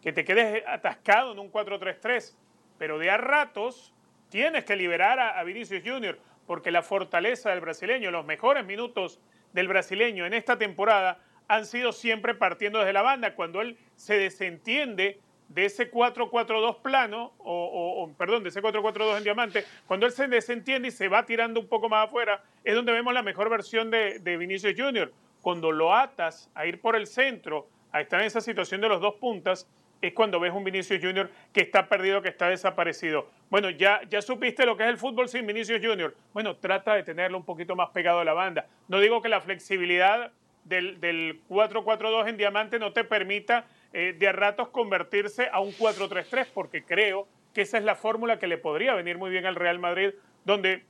te 0.01 0.25
quedes 0.25 0.63
atascado 0.67 1.33
en 1.33 1.39
un 1.39 1.51
4-3-3, 1.51 2.35
pero 2.77 2.97
de 2.97 3.09
a 3.09 3.17
ratos 3.17 3.93
tienes 4.29 4.65
que 4.65 4.75
liberar 4.75 5.19
a, 5.19 5.43
Vinicius 5.43 5.83
Junior, 5.85 6.17
porque 6.47 6.71
la 6.71 6.81
fortaleza 6.81 7.49
del 7.49 7.59
brasileño, 7.59 8.11
los 8.11 8.25
mejores 8.25 8.65
minutos 8.65 9.19
del 9.53 9.67
brasileño 9.67 10.25
en 10.25 10.33
esta 10.33 10.57
temporada 10.57 11.19
han 11.47 11.65
sido 11.65 11.91
siempre 11.91 12.33
partiendo 12.33 12.79
desde 12.79 12.93
la 12.93 13.01
banda, 13.01 13.35
cuando 13.35 13.59
él 13.61 13.77
se 13.95 14.17
desentiende 14.17 15.19
de 15.49 15.65
ese 15.65 15.91
4-4-2 15.91 16.81
plano, 16.81 17.33
o, 17.39 18.05
o- 18.05 18.13
perdón, 18.13 18.41
de 18.43 18.49
ese 18.49 18.61
4-4-2 18.61 19.17
en 19.17 19.23
diamante, 19.25 19.65
cuando 19.85 20.05
él 20.05 20.13
se 20.13 20.29
desentiende 20.29 20.87
y 20.87 20.91
se 20.91 21.09
va 21.09 21.25
tirando 21.25 21.59
un 21.59 21.67
poco 21.67 21.89
más 21.89 22.07
afuera, 22.07 22.41
es 22.63 22.73
donde 22.73 22.93
vemos 22.93 23.13
la 23.13 23.21
mejor 23.21 23.49
versión 23.49 23.91
de, 23.91 24.19
de 24.19 24.37
Vinicius 24.37 24.73
Junior. 24.77 25.11
Cuando 25.41 25.71
lo 25.71 25.95
atas 25.95 26.49
a 26.53 26.65
ir 26.65 26.79
por 26.81 26.95
el 26.95 27.07
centro, 27.07 27.67
a 27.91 28.01
estar 28.01 28.19
en 28.21 28.27
esa 28.27 28.41
situación 28.41 28.81
de 28.81 28.89
los 28.89 29.01
dos 29.01 29.15
puntas, 29.15 29.67
es 30.01 30.13
cuando 30.13 30.39
ves 30.39 30.51
un 30.53 30.63
Vinicius 30.63 30.99
Junior 31.01 31.29
que 31.53 31.61
está 31.61 31.87
perdido, 31.87 32.21
que 32.21 32.29
está 32.29 32.49
desaparecido. 32.49 33.27
Bueno, 33.49 33.69
ya, 33.69 34.01
ya 34.09 34.21
supiste 34.21 34.65
lo 34.65 34.75
que 34.75 34.83
es 34.83 34.89
el 34.89 34.97
fútbol 34.97 35.29
sin 35.29 35.45
Vinicius 35.45 35.81
Junior. 35.83 36.15
Bueno, 36.33 36.55
trata 36.55 36.95
de 36.95 37.03
tenerlo 37.03 37.37
un 37.37 37.45
poquito 37.45 37.75
más 37.75 37.89
pegado 37.89 38.19
a 38.19 38.25
la 38.25 38.33
banda. 38.33 38.67
No 38.87 38.99
digo 38.99 39.21
que 39.21 39.29
la 39.29 39.41
flexibilidad 39.41 40.31
del, 40.63 40.99
del 40.99 41.41
4-4-2 41.49 42.29
en 42.29 42.37
diamante 42.37 42.79
no 42.79 42.93
te 42.93 43.03
permita 43.03 43.65
eh, 43.93 44.15
de 44.17 44.27
a 44.27 44.31
ratos 44.31 44.69
convertirse 44.69 45.49
a 45.51 45.59
un 45.59 45.71
4-3-3, 45.71 46.47
porque 46.53 46.83
creo 46.83 47.27
que 47.53 47.61
esa 47.61 47.77
es 47.77 47.83
la 47.83 47.95
fórmula 47.95 48.39
que 48.39 48.47
le 48.47 48.57
podría 48.57 48.95
venir 48.95 49.17
muy 49.17 49.29
bien 49.29 49.45
al 49.45 49.55
Real 49.55 49.79
Madrid, 49.79 50.11
donde 50.45 50.83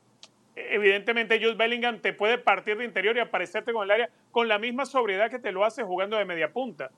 evidentemente 0.56 1.40
Jude 1.40 1.56
Bellingham 1.56 2.00
te 2.02 2.14
puede 2.14 2.38
partir 2.38 2.78
de 2.78 2.86
interior 2.86 3.16
y 3.16 3.20
aparecerte 3.20 3.74
con 3.74 3.84
el 3.84 3.92
área 3.92 4.10
con 4.32 4.48
la 4.48 4.60
misma 4.60 4.86
sobriedad 4.86 5.30
que 5.30 5.40
te 5.40 5.52
lo 5.52 5.66
hace 5.66 5.84
jugando 5.84 6.18
de 6.18 6.26
media 6.26 6.52
punta. 6.52 6.92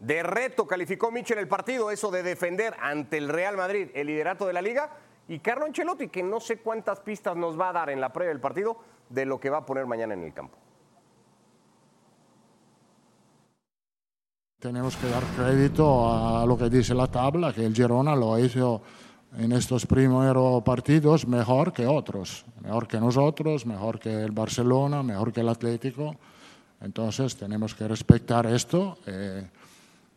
De 0.00 0.22
reto 0.24 0.66
calificó 0.66 1.12
Michel 1.12 1.38
el 1.38 1.46
partido, 1.46 1.90
eso 1.90 2.10
de 2.10 2.24
defender 2.24 2.74
ante 2.80 3.18
el 3.18 3.28
Real 3.28 3.56
Madrid 3.56 3.88
el 3.94 4.08
liderato 4.08 4.46
de 4.46 4.52
la 4.52 4.60
liga. 4.60 4.90
Y 5.28 5.38
Carlo 5.38 5.64
Ancelotti, 5.64 6.08
que 6.08 6.24
no 6.24 6.40
sé 6.40 6.58
cuántas 6.58 6.98
pistas 7.00 7.36
nos 7.36 7.58
va 7.58 7.68
a 7.68 7.72
dar 7.72 7.90
en 7.90 8.00
la 8.00 8.12
previa 8.12 8.30
del 8.30 8.40
partido 8.40 8.78
de 9.08 9.24
lo 9.24 9.38
que 9.38 9.50
va 9.50 9.58
a 9.58 9.66
poner 9.66 9.86
mañana 9.86 10.14
en 10.14 10.24
el 10.24 10.34
campo. 10.34 10.58
Tenemos 14.58 14.96
que 14.96 15.08
dar 15.08 15.22
crédito 15.36 16.08
a 16.08 16.46
lo 16.46 16.56
que 16.56 16.68
dice 16.68 16.94
la 16.94 17.06
tabla, 17.06 17.52
que 17.52 17.64
el 17.64 17.74
Girona 17.74 18.14
lo 18.14 18.38
hizo 18.38 18.82
en 19.38 19.52
estos 19.52 19.86
primeros 19.86 20.62
partidos 20.62 21.26
mejor 21.26 21.72
que 21.72 21.86
otros, 21.86 22.44
mejor 22.60 22.86
que 22.86 23.00
nosotros, 23.00 23.64
mejor 23.66 23.98
que 23.98 24.22
el 24.22 24.30
Barcelona, 24.30 25.02
mejor 25.02 25.32
que 25.32 25.40
el 25.40 25.48
Atlético. 25.48 26.16
Entonces 26.80 27.36
tenemos 27.36 27.74
que 27.74 27.88
respetar 27.88 28.46
esto. 28.46 28.98
eh, 29.06 29.46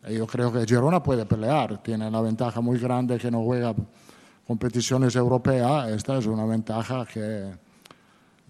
yo 0.08 0.26
creo 0.26 0.52
que 0.52 0.64
Girona 0.64 1.02
puede 1.02 1.26
pelear, 1.26 1.82
tiene 1.82 2.06
una 2.06 2.20
ventaja 2.20 2.60
muy 2.60 2.78
grande 2.78 3.18
que 3.18 3.30
no 3.30 3.42
juega 3.42 3.74
competiciones 4.46 5.16
europeas. 5.16 5.88
Esta 5.88 6.18
es 6.18 6.26
una 6.26 6.44
ventaja 6.44 7.04
que, 7.06 7.52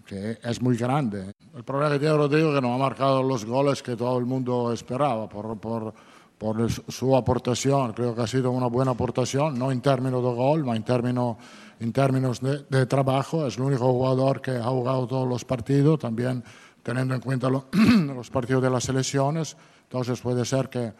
que 0.05 0.37
es 0.43 0.61
muy 0.61 0.77
grande. 0.77 1.33
El 1.55 1.63
problema 1.63 1.93
que 1.93 1.99
tiene 1.99 2.15
Rodrigo 2.15 2.49
es 2.49 2.55
que 2.55 2.61
no 2.61 2.73
ha 2.75 2.77
marcado 2.77 3.23
los 3.23 3.43
goles 3.45 3.81
que 3.81 3.95
todo 3.95 4.17
el 4.19 4.25
mundo 4.25 4.71
esperaba 4.71 5.27
por, 5.27 5.59
por, 5.59 5.93
por 6.37 6.71
su 6.71 7.15
aportación. 7.15 7.93
Creo 7.93 8.13
que 8.15 8.21
ha 8.21 8.27
sido 8.27 8.51
una 8.51 8.67
buena 8.67 8.91
aportación, 8.91 9.57
no 9.57 9.71
en 9.71 9.81
términos 9.81 10.23
de 10.23 10.33
gol, 10.33 10.61
sino 10.61 10.73
en 10.75 10.83
términos, 10.83 11.37
en 11.79 11.91
términos 11.93 12.41
de, 12.41 12.63
de 12.69 12.85
trabajo. 12.85 13.45
Es 13.47 13.57
el 13.57 13.63
único 13.63 13.91
jugador 13.91 14.41
que 14.41 14.51
ha 14.51 14.63
jugado 14.69 15.07
todos 15.07 15.27
los 15.27 15.43
partidos, 15.45 15.99
también 15.99 16.43
teniendo 16.83 17.15
en 17.15 17.21
cuenta 17.21 17.49
lo- 17.49 17.65
los 18.15 18.29
partidos 18.29 18.61
de 18.63 18.69
las 18.69 18.83
selecciones. 18.83 19.57
Entonces 19.83 20.19
puede 20.21 20.45
ser 20.45 20.69
que 20.69 20.93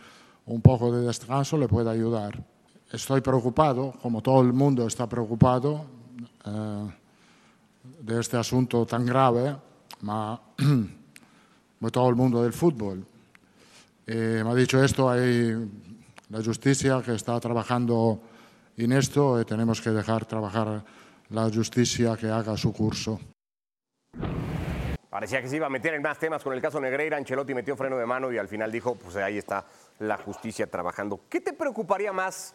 un 0.48 0.62
poco 0.62 0.92
de 0.92 1.06
descanso 1.06 1.58
le 1.58 1.68
pueda 1.68 1.92
ayudar. 1.92 2.42
Estoy 2.92 3.22
preocupado, 3.22 3.94
como 4.02 4.22
todo 4.22 4.42
el 4.42 4.54
mundo 4.54 4.88
está 4.88 5.08
preocupado. 5.08 5.86
eh, 6.46 6.90
de 8.02 8.20
este 8.20 8.38
asunto 8.38 8.86
tan 8.86 9.06
grave, 9.06 9.56
como 10.00 10.40
todo 11.92 12.10
el 12.10 12.16
mundo 12.16 12.44
del 12.44 12.54
fútbol. 12.54 13.06
Eh, 14.08 14.42
me 14.42 14.52
ha 14.52 14.56
dicho 14.56 14.82
esto, 14.82 15.10
hay 15.10 15.70
la 16.30 16.42
justicia 16.42 17.02
que 17.06 17.14
está 17.14 17.38
trabajando 17.42 18.22
en 18.78 18.94
esto 18.94 19.38
eh, 19.38 19.44
tenemos 19.44 19.82
que 19.82 19.90
dejar 19.90 20.26
trabajar 20.26 20.86
la 21.30 21.50
justicia 21.50 22.16
que 22.16 22.30
haga 22.30 22.56
su 22.56 22.72
curso. 22.72 23.20
Parecía 25.10 25.42
que 25.42 25.50
se 25.50 25.58
iba 25.58 25.66
a 25.66 25.70
meter 25.70 25.94
en 25.94 26.02
más 26.02 26.20
temas 26.20 26.42
con 26.42 26.54
el 26.54 26.62
caso 26.62 26.80
Negreira. 26.80 27.18
Ancelotti 27.18 27.54
metió 27.54 27.76
freno 27.76 27.98
de 27.98 28.06
mano 28.06 28.32
y 28.32 28.38
al 28.38 28.48
final 28.48 28.72
dijo, 28.72 28.96
pues 28.96 29.18
ahí 29.18 29.38
está 29.40 29.66
la 30.00 30.16
justicia 30.18 30.68
trabajando. 30.68 31.22
¿Qué 31.28 31.42
te 31.42 31.52
preocuparía 31.54 32.14
más 32.14 32.54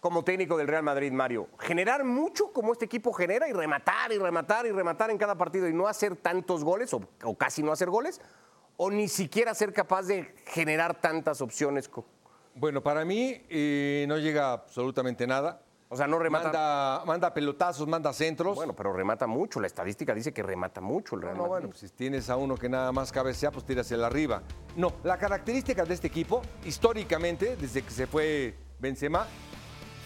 como 0.00 0.24
técnico 0.24 0.56
del 0.56 0.66
Real 0.66 0.82
Madrid, 0.82 1.12
Mario? 1.12 1.48
¿Generar 1.58 2.04
mucho 2.04 2.50
como 2.52 2.72
este 2.72 2.86
equipo 2.86 3.12
genera 3.12 3.46
y 3.46 3.52
rematar 3.52 4.10
y 4.10 4.18
rematar 4.18 4.66
y 4.66 4.72
rematar 4.72 5.10
en 5.10 5.18
cada 5.18 5.36
partido 5.36 5.68
y 5.68 5.74
no 5.74 5.86
hacer 5.86 6.16
tantos 6.16 6.64
goles 6.64 6.92
o, 6.94 7.02
o 7.22 7.36
casi 7.36 7.62
no 7.62 7.70
hacer 7.72 7.90
goles? 7.90 8.20
¿O 8.80 8.92
ni 8.92 9.08
siquiera 9.08 9.54
ser 9.54 9.72
capaz 9.72 10.04
de 10.04 10.36
generar 10.46 11.00
tantas 11.00 11.40
opciones? 11.40 11.90
Bueno, 12.54 12.80
para 12.80 13.04
mí 13.04 13.42
eh, 13.50 14.04
no 14.06 14.18
llega 14.18 14.52
absolutamente 14.52 15.26
nada. 15.26 15.60
O 15.88 15.96
sea, 15.96 16.06
no 16.06 16.16
remata. 16.16 16.44
Manda, 16.44 17.02
manda 17.04 17.34
pelotazos, 17.34 17.88
manda 17.88 18.12
centros. 18.12 18.54
Bueno, 18.54 18.76
pero 18.76 18.92
remata 18.92 19.26
mucho. 19.26 19.58
La 19.58 19.66
estadística 19.66 20.14
dice 20.14 20.32
que 20.32 20.44
remata 20.44 20.80
mucho 20.80 21.16
el 21.16 21.22
Real 21.22 21.36
No, 21.36 21.48
bueno, 21.48 21.68
pues 21.70 21.80
si 21.80 21.88
tienes 21.88 22.30
a 22.30 22.36
uno 22.36 22.56
que 22.56 22.68
nada 22.68 22.92
más 22.92 23.10
cabecea, 23.10 23.50
pues 23.50 23.64
tírasela 23.64 24.06
arriba. 24.06 24.44
No, 24.76 24.92
la 25.02 25.18
característica 25.18 25.84
de 25.84 25.94
este 25.94 26.06
equipo, 26.06 26.42
históricamente, 26.64 27.56
desde 27.56 27.82
que 27.82 27.90
se 27.90 28.06
fue 28.06 28.54
Benzema, 28.78 29.26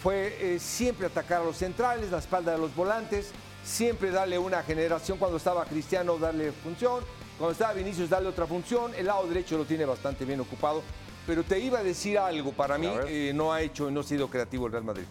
fue 0.02 0.35
eh, 0.40 0.58
siempre 0.58 1.08
atacar 1.08 1.42
a 1.42 1.44
los 1.44 1.58
centrales, 1.58 2.11
la 2.11 2.18
espalda 2.18 2.52
de 2.52 2.58
los 2.58 2.74
volantes, 2.74 3.32
siempre 3.64 4.11
darle 4.11 4.38
una 4.38 4.62
generación. 4.62 5.18
Cuando 5.18 5.37
estaba 5.37 5.66
Cristiano, 5.66 6.16
darle 6.16 6.52
función. 6.52 7.04
Cuando 7.38 7.53
estaba 7.53 7.73
Vinicius, 7.73 8.11
darle 8.11 8.29
otra 8.29 8.47
función. 8.47 8.92
El 8.95 9.07
lado 9.07 9.27
derecho 9.27 9.59
lo 9.59 9.64
tiene 9.64 9.85
bastante 9.85 10.25
bien 10.25 10.40
ocupado. 10.40 10.83
Pero 11.27 11.45
te 11.45 11.59
iba 11.61 11.79
a 11.79 11.83
decir 11.83 12.18
algo, 12.18 12.53
para 12.53 12.79
mí 12.79 12.88
eh, 13.07 13.33
no 13.35 13.53
ha 13.53 13.62
hecho, 13.62 13.90
no 13.90 14.01
ha 14.01 14.03
sido 14.03 14.29
creativo 14.29 14.66
el 14.66 14.73
Real 14.73 14.85
Madrid. 14.85 15.05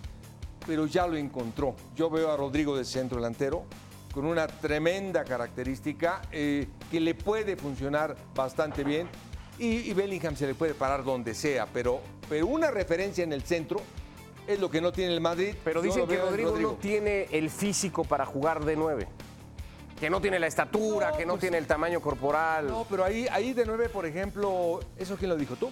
Pero 0.68 0.86
ya 0.86 1.08
lo 1.08 1.16
encontró. 1.16 1.76
Yo 1.96 2.10
veo 2.10 2.32
a 2.32 2.38
Rodrigo 2.38 2.78
de 2.78 2.84
centro 2.84 3.18
delantero 3.18 3.64
con 4.14 4.26
una 4.26 4.46
tremenda 4.48 5.24
característica 5.24 6.22
eh, 6.32 6.68
que 6.92 7.00
le 7.00 7.16
puede 7.16 7.56
funcionar 7.56 8.18
bastante 8.36 8.84
bien. 8.84 9.08
Y, 9.58 9.90
y 9.90 9.94
Bellingham 9.94 10.36
se 10.36 10.48
le 10.48 10.56
puede 10.56 10.74
parar 10.74 11.04
donde 11.04 11.34
sea, 11.34 11.68
pero, 11.72 12.02
pero 12.28 12.48
una 12.48 12.72
referencia 12.72 13.24
en 13.24 13.32
el 13.32 13.44
centro 13.44 13.80
es 14.48 14.60
lo 14.60 14.70
que 14.70 14.82
no 14.82 14.92
tiene 14.92 15.14
el 15.14 15.22
Madrid. 15.22 15.56
Pero 15.64 15.82
dicen 15.82 16.08
que 16.08 16.16
en 16.16 16.22
Rodrigo, 16.22 16.58
no 16.60 16.74
tiene 16.74 17.28
el 17.32 17.50
físico 17.50 18.04
para 18.04 18.26
jugar 18.26 18.66
de 18.66 18.76
nueve. 18.76 19.08
Que 20.02 20.10
no 20.10 20.20
tiene 20.20 20.40
la 20.40 20.48
estatura, 20.48 21.12
No, 21.12 21.18
que 21.18 21.26
no 21.28 21.34
pues- 21.34 21.42
tiene 21.42 21.60
el 21.60 21.68
tamaño 21.68 22.02
corporal. 22.02 22.68
No, 22.68 22.86
pero 22.90 23.06
ahí, 23.06 23.28
ahí 23.32 23.54
de 23.54 23.66
nueve, 23.68 23.88
por 23.88 24.06
ejemplo, 24.08 24.80
¿eso 24.98 25.16
quién 25.16 25.30
lo 25.30 25.38
dijo 25.38 25.56
tú? 25.56 25.70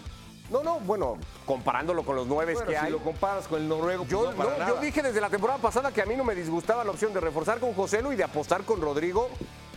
No, 0.51 0.61
no, 0.63 0.79
bueno, 0.81 1.17
comparándolo 1.47 2.03
con 2.03 2.15
los 2.15 2.27
nueve 2.27 2.53
Bueno, 2.53 2.67
que 2.69 2.77
si 2.77 2.85
hay. 2.85 2.91
lo 2.91 2.99
comparas 2.99 3.47
con 3.47 3.59
el 3.59 3.67
noruego, 3.67 4.03
pues 4.03 4.11
Yo, 4.11 4.31
no, 4.31 4.37
para 4.37 4.55
no, 4.57 4.67
yo 4.75 4.81
dije 4.81 5.01
desde 5.01 5.19
la 5.19 5.29
temporada 5.31 5.59
pasada 5.59 5.91
que 5.91 6.01
a 6.03 6.05
mí 6.05 6.15
no 6.15 6.23
me 6.23 6.35
disgustaba 6.35 6.83
la 6.83 6.91
opción 6.91 7.11
de 7.11 7.19
reforzar 7.19 7.59
con 7.59 7.73
Joselu 7.73 8.11
y 8.11 8.15
de 8.15 8.23
apostar 8.23 8.63
con 8.63 8.79
Rodrigo 8.81 9.29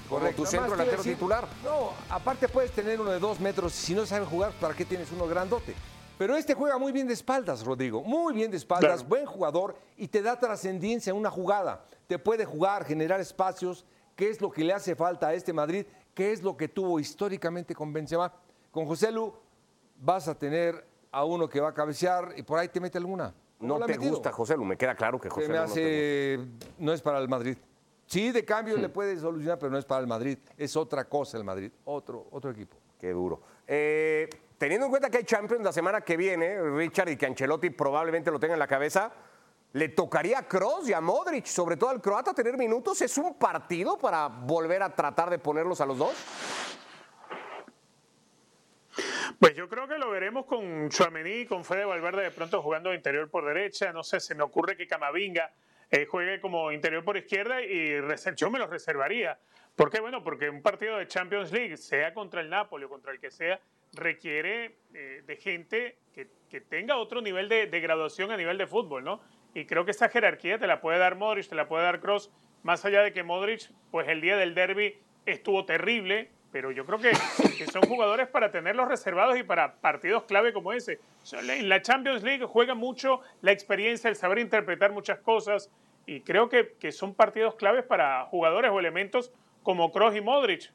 como 0.09 0.21
Correcto. 0.21 0.43
tu 0.43 0.47
centro 0.49 0.71
delantero 0.73 0.99
decir, 0.99 1.15
titular. 1.15 1.47
No, 1.65 1.91
aparte 2.11 2.47
puedes 2.49 2.73
tener 2.73 3.01
uno 3.01 3.11
de 3.11 3.19
dos 3.19 3.41
metros. 3.41 3.73
Si 3.73 3.95
no 3.95 4.05
sabes 4.05 4.29
jugar, 4.29 4.53
¿para 4.61 4.75
qué 4.75 4.85
tienes 4.85 5.11
uno 5.13 5.27
grandote? 5.27 5.75
Pero 6.19 6.37
este 6.37 6.53
juega 6.53 6.77
muy 6.77 6.93
bien 6.93 7.07
de 7.09 7.15
espaldas, 7.15 7.65
Rodrigo. 7.65 8.03
Muy 8.03 8.35
bien 8.35 8.51
de 8.51 8.59
espaldas, 8.59 8.97
Claro. 9.01 9.09
buen 9.09 9.25
jugador 9.27 9.77
y 9.97 10.09
te 10.09 10.21
da 10.21 10.39
trascendencia 10.39 11.11
en 11.11 11.17
una 11.17 11.31
jugada. 11.31 11.85
Te 12.07 12.19
puede 12.19 12.45
jugar, 12.45 12.85
generar 12.85 13.19
espacios, 13.21 13.85
que 14.23 14.31
es 14.31 14.41
lo 14.41 14.53
que 14.53 14.63
le 14.63 14.73
hace 14.73 14.95
falta 14.95 15.27
a 15.27 15.35
este 15.35 15.53
Madrid, 15.53 15.85
que 16.15 16.31
es 16.31 16.45
lo 16.45 16.57
que 16.57 16.69
tuvo 16.69 17.01
históricamente 17.01 17.75
con 17.75 17.93
Benzema. 17.93 18.33
Con 18.71 18.87
José 18.87 19.11
Lu 19.11 19.35
vas 19.97 20.29
a 20.29 20.39
tener 20.39 20.87
a 21.11 21.25
uno 21.25 21.49
que 21.49 21.61
va 21.61 21.71
a 21.71 21.75
cabecear 21.75 22.33
y 22.37 22.45
por 22.45 22.57
ahí 22.61 22.69
te 22.69 22.79
mete 22.79 22.99
alguna. 22.99 23.35
No 23.59 23.81
te 23.81 23.95
metido? 23.95 24.13
gusta 24.13 24.31
Joselu, 24.31 24.65
me 24.65 24.77
queda 24.77 24.95
claro 24.95 25.21
que 25.21 25.29
Se 25.29 25.35
Joselu 25.35 25.53
me 25.53 25.59
no 25.59 25.65
te 25.65 25.71
gusta. 25.71 25.81
hace, 25.81 26.39
no 26.79 26.93
es 26.93 27.03
para 27.03 27.19
el 27.19 27.29
Madrid. 27.29 27.57
Sí, 28.07 28.31
de 28.31 28.45
cambio 28.45 28.77
le 28.77 28.89
puede 28.91 29.19
solucionar, 29.19 29.59
pero 29.59 29.73
no 29.73 29.79
es 29.79 29.85
para 29.85 30.01
el 30.01 30.07
Madrid. 30.07 30.39
Es 30.57 30.77
otra 30.77 31.09
cosa 31.09 31.37
el 31.37 31.43
Madrid, 31.43 31.73
otro, 31.85 32.29
otro 32.31 32.53
equipo. 32.53 32.77
Qué 33.01 33.11
duro. 33.11 33.41
Eh, 33.67 34.31
teniendo 34.57 34.87
en 34.87 34.91
cuenta 34.91 35.11
que 35.11 35.17
hay 35.19 35.25
Champions 35.25 35.65
la 35.65 35.73
semana 35.73 36.01
que 36.03 36.17
viene, 36.17 36.63
Richard, 36.63 37.09
y 37.09 37.17
que 37.17 37.27
Ancelotti 37.27 37.71
probablemente 37.71 38.31
lo 38.31 38.39
tenga 38.39 38.53
en 38.55 38.61
la 38.61 38.69
cabeza, 38.69 39.13
¿le 39.73 39.89
tocaría 39.89 40.39
a 40.39 40.49
Kroos 40.49 40.89
y 40.89 40.93
a 40.93 41.01
Modric, 41.01 41.47
sobre 41.47 41.77
todo 41.77 41.91
al 41.91 42.01
croata, 42.01 42.35
tener 42.35 42.57
minutos? 42.57 43.01
¿Es 43.03 43.17
un 43.19 43.39
partido 43.39 43.99
para 43.99 44.29
volver 44.29 44.83
a 44.83 44.95
tratar 44.95 45.31
de 45.31 45.39
ponerlos 45.39 45.81
a 45.81 45.87
los 45.87 45.99
dos? 45.99 46.15
Pues 49.39 49.55
yo 49.57 49.69
creo 49.69 49.89
que 49.89 49.99
lo 49.99 50.11
veremos 50.11 50.47
con 50.47 50.89
Chuamení 50.89 51.41
y 51.41 51.47
con 51.47 51.65
Fede 51.65 51.85
Valverde 51.85 52.23
de 52.23 52.31
pronto 52.31 52.63
jugando 52.63 52.91
de 52.91 52.97
interior 52.97 53.29
por 53.29 53.45
derecha. 53.45 53.93
No 53.93 54.05
sé, 54.05 54.21
se 54.21 54.35
me 54.35 54.43
ocurre 54.43 54.77
que 54.77 54.87
Camavinga 54.87 55.53
eh, 55.91 56.07
juegue 56.07 56.41
como 56.41 56.71
interior 56.71 57.03
por 57.05 57.17
izquierda 57.17 57.61
y 57.61 58.01
yo 58.37 58.51
me 58.51 58.59
lo 58.59 58.67
reservaría. 58.67 59.39
¿Por 59.75 59.91
qué? 59.91 60.01
Bueno, 60.01 60.23
porque 60.23 60.49
un 60.51 60.63
partido 60.63 60.99
de 60.99 61.09
Champions 61.09 61.51
League, 61.51 61.77
sea 61.77 62.13
contra 62.15 62.41
el 62.41 62.51
Napoli 62.51 62.85
o 62.85 62.89
contra 62.89 63.11
el 63.11 63.19
que 63.19 63.31
sea, 63.31 63.59
requiere 63.95 64.77
eh, 64.95 65.23
de 65.27 65.37
gente 65.37 65.99
que, 66.15 66.29
que 66.49 66.61
tenga 66.61 66.97
otro 66.97 67.21
nivel 67.21 67.49
de, 67.49 67.67
de 67.67 67.81
graduación 67.81 68.31
a 68.31 68.37
nivel 68.37 68.59
de 68.59 68.67
fútbol, 68.67 69.03
¿no? 69.03 69.21
Y 69.55 69.67
creo 69.67 69.85
que 69.85 69.91
esa 69.91 70.09
jerarquía 70.09 70.59
te 70.59 70.67
la 70.67 70.81
puede 70.81 70.99
dar 70.99 71.17
Modric, 71.17 71.49
te 71.49 71.55
la 71.55 71.69
puede 71.69 71.85
dar 71.85 72.01
Cross, 72.01 72.31
más 72.63 72.85
allá 72.85 73.03
de 73.03 73.13
que 73.13 73.23
Modric, 73.23 73.71
pues 73.91 74.09
el 74.09 74.21
día 74.21 74.37
del 74.37 74.55
derby 74.55 74.97
estuvo 75.27 75.65
terrible, 75.65 76.31
pero 76.53 76.71
yo 76.71 76.85
creo 76.87 76.99
que, 76.99 77.13
que 77.57 77.67
son 77.67 77.83
jugadores 77.83 78.29
para 78.29 78.51
tenerlos 78.51 78.89
reservados 78.89 79.39
y 79.39 79.43
para 79.43 79.75
partidos 79.77 80.25
clave 80.25 80.53
como 80.53 80.73
ese. 80.73 81.01
En 81.33 81.69
la 81.69 81.83
Champions 81.83 82.23
League 82.23 82.45
juega 82.47 82.75
mucho 82.75 83.21
la 83.41 83.53
experiencia, 83.53 84.09
el 84.09 84.17
saber 84.17 84.39
interpretar 84.39 84.93
muchas 84.93 85.19
cosas, 85.19 85.71
y 86.07 86.21
creo 86.21 86.49
que, 86.49 86.75
que 86.79 86.93
son 86.93 87.15
partidos 87.15 87.55
claves 87.55 87.85
para 87.85 88.25
jugadores 88.27 88.71
o 88.71 88.81
elementos 88.81 89.33
como 89.63 89.93
Kroos 89.93 90.17
y 90.17 90.21
Modric. 90.21 90.71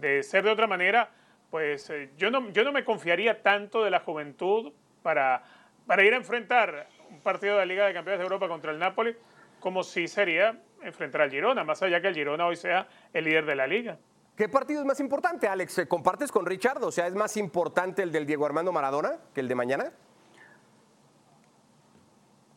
De 0.00 0.22
ser 0.22 0.44
de 0.44 0.50
otra 0.50 0.66
manera, 0.66 1.10
pues 1.50 1.88
eh, 1.90 2.10
yo, 2.16 2.30
no, 2.30 2.50
yo 2.50 2.64
no 2.64 2.72
me 2.72 2.84
confiaría 2.84 3.42
tanto 3.42 3.82
de 3.82 3.90
la 3.90 4.00
juventud 4.00 4.72
para, 5.02 5.42
para 5.86 6.04
ir 6.04 6.12
a 6.12 6.16
enfrentar 6.16 6.88
un 7.18 7.22
partido 7.24 7.54
de 7.54 7.60
la 7.60 7.66
Liga 7.66 7.86
de 7.86 7.92
Campeones 7.92 8.20
de 8.20 8.24
Europa 8.24 8.48
contra 8.48 8.70
el 8.70 8.78
Napoli, 8.78 9.16
como 9.58 9.82
si 9.82 10.06
sería 10.06 10.56
enfrentar 10.82 11.22
al 11.22 11.30
Girona, 11.30 11.64
más 11.64 11.82
allá 11.82 12.00
que 12.00 12.08
el 12.08 12.14
Girona 12.14 12.46
hoy 12.46 12.54
sea 12.54 12.86
el 13.12 13.24
líder 13.24 13.44
de 13.44 13.56
la 13.56 13.66
liga. 13.66 13.98
¿Qué 14.36 14.48
partido 14.48 14.80
es 14.80 14.86
más 14.86 15.00
importante, 15.00 15.48
Alex? 15.48 15.86
¿Compartes 15.88 16.30
con 16.30 16.46
Richard? 16.46 16.82
O 16.84 16.92
sea, 16.92 17.08
¿es 17.08 17.14
más 17.16 17.36
importante 17.36 18.04
el 18.04 18.12
del 18.12 18.24
Diego 18.24 18.46
Armando 18.46 18.70
Maradona 18.70 19.18
que 19.34 19.40
el 19.40 19.48
de 19.48 19.54
mañana? 19.56 19.92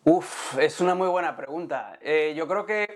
Uf, 0.04 0.60
es 0.60 0.80
una 0.80 0.94
muy 0.94 1.08
buena 1.08 1.36
pregunta. 1.36 1.98
Eh, 2.02 2.36
yo 2.38 2.48
creo 2.48 2.68
que 2.68 2.88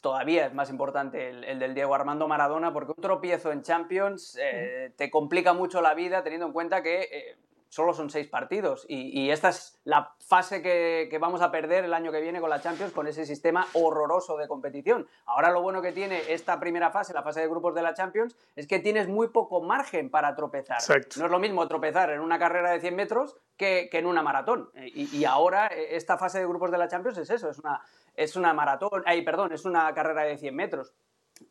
todavía 0.00 0.46
es 0.46 0.54
más 0.54 0.70
importante 0.70 1.28
el, 1.28 1.42
el 1.42 1.58
del 1.58 1.74
Diego 1.74 1.92
Armando 1.92 2.28
Maradona 2.28 2.72
porque 2.72 2.92
un 2.96 3.02
tropiezo 3.02 3.50
en 3.50 3.62
Champions 3.62 4.38
eh, 4.40 4.92
te 4.96 5.10
complica 5.10 5.52
mucho 5.52 5.80
la 5.80 5.94
vida 5.94 6.22
teniendo 6.22 6.46
en 6.46 6.52
cuenta 6.52 6.84
que 6.84 7.00
eh, 7.02 7.36
solo 7.70 7.94
son 7.94 8.10
seis 8.10 8.26
partidos 8.28 8.84
y, 8.88 9.18
y 9.18 9.30
esta 9.30 9.48
es 9.48 9.80
la 9.84 10.14
fase 10.20 10.60
que, 10.60 11.06
que 11.10 11.18
vamos 11.18 11.40
a 11.40 11.50
perder 11.50 11.84
el 11.84 11.94
año 11.94 12.12
que 12.12 12.20
viene 12.20 12.40
con 12.40 12.50
la 12.50 12.60
Champions 12.60 12.92
con 12.92 13.06
ese 13.06 13.24
sistema 13.24 13.66
horroroso 13.72 14.36
de 14.36 14.48
competición. 14.48 15.06
Ahora 15.24 15.50
lo 15.50 15.62
bueno 15.62 15.80
que 15.80 15.92
tiene 15.92 16.20
esta 16.28 16.60
primera 16.60 16.90
fase, 16.90 17.14
la 17.14 17.22
fase 17.22 17.40
de 17.40 17.48
grupos 17.48 17.74
de 17.74 17.82
la 17.82 17.94
Champions, 17.94 18.36
es 18.56 18.66
que 18.66 18.80
tienes 18.80 19.08
muy 19.08 19.28
poco 19.28 19.62
margen 19.62 20.10
para 20.10 20.34
tropezar. 20.34 20.78
Exacto. 20.78 21.20
No 21.20 21.26
es 21.26 21.30
lo 21.30 21.38
mismo 21.38 21.66
tropezar 21.68 22.10
en 22.10 22.20
una 22.20 22.38
carrera 22.38 22.72
de 22.72 22.80
100 22.80 22.94
metros 22.94 23.36
que, 23.56 23.88
que 23.90 23.98
en 23.98 24.06
una 24.06 24.22
maratón. 24.22 24.70
Eh, 24.74 24.90
Y, 24.92 25.16
y 25.16 25.24
ahora 25.24 25.68
eh, 25.68 25.94
esta 25.96 26.18
fase 26.18 26.40
de 26.40 26.46
grupos 26.46 26.70
de 26.70 26.78
la 26.78 26.88
Champions 26.88 27.16
es 27.18 27.30
eso, 27.30 27.48
es 27.48 27.58
una, 27.60 27.80
es 28.14 28.34
una 28.34 28.52
maratón, 28.52 29.02
ay, 29.06 29.22
perdón, 29.22 29.52
es 29.52 29.64
una 29.64 29.94
carrera 29.94 30.22
de 30.24 30.36
100 30.36 30.54
metros. 30.54 30.92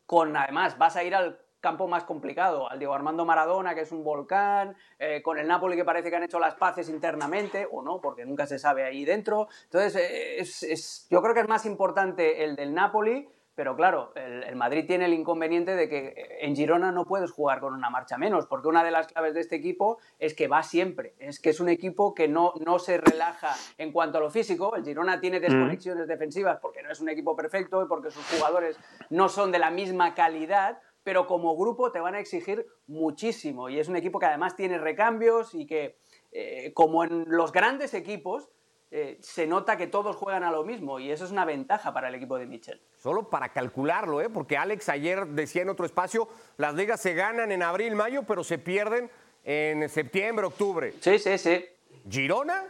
Con 0.06 0.36
además, 0.36 0.76
vas 0.76 0.96
a 0.96 1.02
ir 1.02 1.14
al 1.14 1.40
campo 1.60 1.86
más 1.86 2.04
complicado, 2.04 2.70
al 2.70 2.78
Diego 2.78 2.94
Armando 2.94 3.24
Maradona, 3.24 3.74
que 3.74 3.82
es 3.82 3.92
un 3.92 4.02
volcán, 4.02 4.74
eh, 4.98 5.22
con 5.22 5.38
el 5.38 5.46
Napoli 5.46 5.76
que 5.76 5.84
parece 5.84 6.10
que 6.10 6.16
han 6.16 6.22
hecho 6.22 6.38
las 6.40 6.54
paces 6.54 6.88
internamente, 6.88 7.68
o 7.70 7.82
no, 7.82 8.00
porque 8.00 8.24
nunca 8.24 8.46
se 8.46 8.58
sabe 8.58 8.84
ahí 8.84 9.04
dentro. 9.04 9.48
Entonces, 9.64 9.96
eh, 9.96 10.40
es- 10.40 10.62
es- 10.62 11.06
yo 11.10 11.22
creo 11.22 11.34
que 11.34 11.40
es 11.40 11.48
más 11.48 11.66
importante 11.66 12.44
el 12.44 12.56
del 12.56 12.74
Napoli, 12.74 13.28
pero 13.54 13.76
claro, 13.76 14.12
el, 14.14 14.42
el 14.44 14.56
Madrid 14.56 14.86
tiene 14.86 15.04
el 15.04 15.12
inconveniente 15.12 15.76
de 15.76 15.86
que 15.88 15.98
eh, 16.16 16.38
en 16.46 16.56
Girona 16.56 16.92
no 16.92 17.04
puedes 17.04 17.30
jugar 17.30 17.60
con 17.60 17.74
una 17.74 17.90
marcha 17.90 18.16
menos, 18.16 18.46
porque 18.46 18.68
una 18.68 18.82
de 18.82 18.90
las 18.90 19.08
claves 19.08 19.34
de 19.34 19.40
este 19.40 19.56
equipo 19.56 19.98
es 20.18 20.34
que 20.34 20.48
va 20.48 20.62
siempre, 20.62 21.14
es 21.18 21.40
que 21.40 21.50
es 21.50 21.60
un 21.60 21.68
equipo 21.68 22.14
que 22.14 22.26
no, 22.26 22.54
no 22.64 22.78
se 22.78 22.96
relaja 22.96 23.54
en 23.76 23.92
cuanto 23.92 24.16
a 24.16 24.20
lo 24.22 24.30
físico, 24.30 24.76
el 24.76 24.84
Girona 24.84 25.20
tiene 25.20 25.40
desconexiones 25.40 26.08
defensivas 26.08 26.58
porque 26.62 26.82
no 26.82 26.90
es 26.90 27.00
un 27.00 27.10
equipo 27.10 27.36
perfecto 27.36 27.82
y 27.82 27.86
porque 27.86 28.10
sus 28.10 28.24
jugadores 28.30 28.78
no 29.10 29.28
son 29.28 29.52
de 29.52 29.58
la 29.58 29.70
misma 29.70 30.14
calidad, 30.14 30.78
pero 31.02 31.26
como 31.26 31.56
grupo 31.56 31.90
te 31.92 32.00
van 32.00 32.14
a 32.14 32.20
exigir 32.20 32.66
muchísimo 32.86 33.68
y 33.68 33.78
es 33.78 33.88
un 33.88 33.96
equipo 33.96 34.18
que 34.18 34.26
además 34.26 34.56
tiene 34.56 34.78
recambios 34.78 35.54
y 35.54 35.66
que, 35.66 35.96
eh, 36.32 36.72
como 36.74 37.04
en 37.04 37.24
los 37.28 37.52
grandes 37.52 37.94
equipos, 37.94 38.50
eh, 38.92 39.18
se 39.20 39.46
nota 39.46 39.76
que 39.76 39.86
todos 39.86 40.16
juegan 40.16 40.42
a 40.42 40.50
lo 40.50 40.64
mismo 40.64 40.98
y 40.98 41.10
eso 41.10 41.24
es 41.24 41.30
una 41.30 41.44
ventaja 41.44 41.92
para 41.94 42.08
el 42.08 42.14
equipo 42.16 42.36
de 42.38 42.46
Michel. 42.46 42.80
Solo 42.96 43.30
para 43.30 43.50
calcularlo, 43.50 44.20
¿eh? 44.20 44.28
porque 44.28 44.56
Alex 44.56 44.88
ayer 44.88 45.26
decía 45.28 45.62
en 45.62 45.68
otro 45.68 45.86
espacio, 45.86 46.28
las 46.56 46.74
ligas 46.74 47.00
se 47.00 47.14
ganan 47.14 47.52
en 47.52 47.62
abril, 47.62 47.94
mayo, 47.94 48.24
pero 48.24 48.42
se 48.42 48.58
pierden 48.58 49.10
en 49.44 49.88
septiembre, 49.88 50.46
octubre. 50.46 50.92
Sí, 51.00 51.18
sí, 51.18 51.38
sí. 51.38 51.64
Girona, 52.08 52.64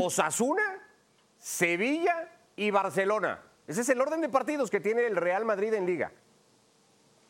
Osasuna, 0.00 0.80
Sevilla 1.38 2.30
y 2.56 2.70
Barcelona. 2.70 3.42
Ese 3.66 3.80
es 3.80 3.88
el 3.88 4.00
orden 4.00 4.20
de 4.20 4.28
partidos 4.28 4.70
que 4.70 4.80
tiene 4.80 5.06
el 5.06 5.16
Real 5.16 5.44
Madrid 5.44 5.74
en 5.74 5.86
liga. 5.86 6.12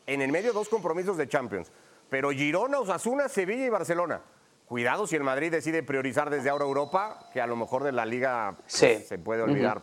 En 0.07 0.21
el 0.21 0.31
medio 0.31 0.53
dos 0.53 0.69
compromisos 0.69 1.17
de 1.17 1.27
Champions. 1.27 1.71
Pero 2.09 2.31
Girona, 2.31 2.79
Osasuna, 2.79 3.27
Sevilla 3.29 3.65
y 3.65 3.69
Barcelona. 3.69 4.21
Cuidado 4.67 5.05
si 5.07 5.15
el 5.15 5.23
Madrid 5.23 5.51
decide 5.51 5.83
priorizar 5.83 6.29
desde 6.29 6.49
ahora 6.49 6.65
Europa, 6.65 7.29
que 7.33 7.41
a 7.41 7.47
lo 7.47 7.55
mejor 7.55 7.83
de 7.83 7.91
la 7.91 8.05
liga 8.05 8.53
pues, 8.57 8.73
Sí. 8.73 9.03
se 9.07 9.17
puede 9.17 9.41
olvidar 9.43 9.81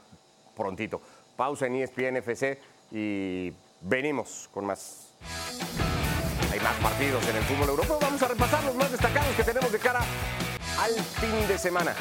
prontito. 0.56 1.00
Pausa 1.37 1.66
en 1.66 1.76
ESPN 1.76 2.16
FC 2.16 2.58
y 2.90 3.52
venimos 3.80 4.48
con 4.52 4.66
más. 4.66 5.14
Hay 6.52 6.61
más 6.61 6.74
partidos 6.82 7.26
en 7.28 7.37
el 7.37 7.42
fútbol 7.44 7.68
europeo. 7.70 7.98
Vamos 8.00 8.22
a 8.22 8.28
repasar 8.28 8.62
los 8.64 8.74
más 8.74 8.90
destacados 8.90 9.35
que 9.37 9.44
tenemos 9.44 9.72
de 9.72 9.78
cara 9.78 10.00
al 10.80 10.92
fin 10.94 11.48
de 11.48 11.58
semana. 11.58 11.94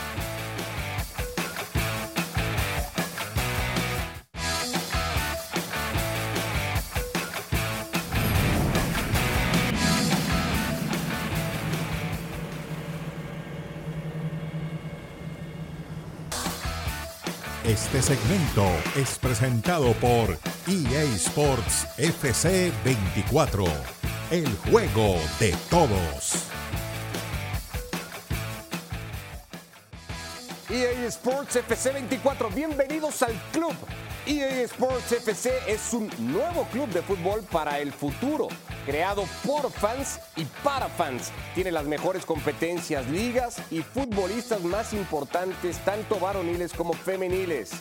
Este 17.72 18.02
segmento 18.02 18.66
es 18.98 19.18
presentado 19.18 19.94
por 19.94 20.38
EA 20.68 21.04
Sports 21.16 21.88
FC 21.98 22.70
24, 22.84 23.64
el 24.30 24.46
juego 24.70 25.16
de 25.40 25.56
todos. 25.70 26.48
EA 30.70 31.08
Sports 31.08 31.56
FC 31.56 31.94
24, 31.94 32.50
bienvenidos 32.50 33.22
al 33.22 33.42
club. 33.54 33.76
EA 34.28 34.62
Sports 34.66 35.12
FC 35.12 35.52
es 35.68 35.94
un 35.94 36.08
nuevo 36.20 36.66
club 36.66 36.88
de 36.90 37.02
fútbol 37.02 37.42
para 37.52 37.80
el 37.80 37.92
futuro, 37.92 38.50
creado 38.86 39.26
por 39.44 39.72
fans 39.72 40.20
y 40.36 40.46
para 40.64 40.88
fans. 40.90 41.32
Tiene 41.56 41.72
las 41.72 41.86
mejores 41.86 42.24
competencias, 42.24 43.08
ligas 43.08 43.58
y 43.72 43.82
futbolistas 43.82 44.62
más 44.62 44.94
importantes, 44.94 45.80
tanto 45.80 46.20
varoniles 46.20 46.72
como 46.72 46.94
femeniles. 46.94 47.72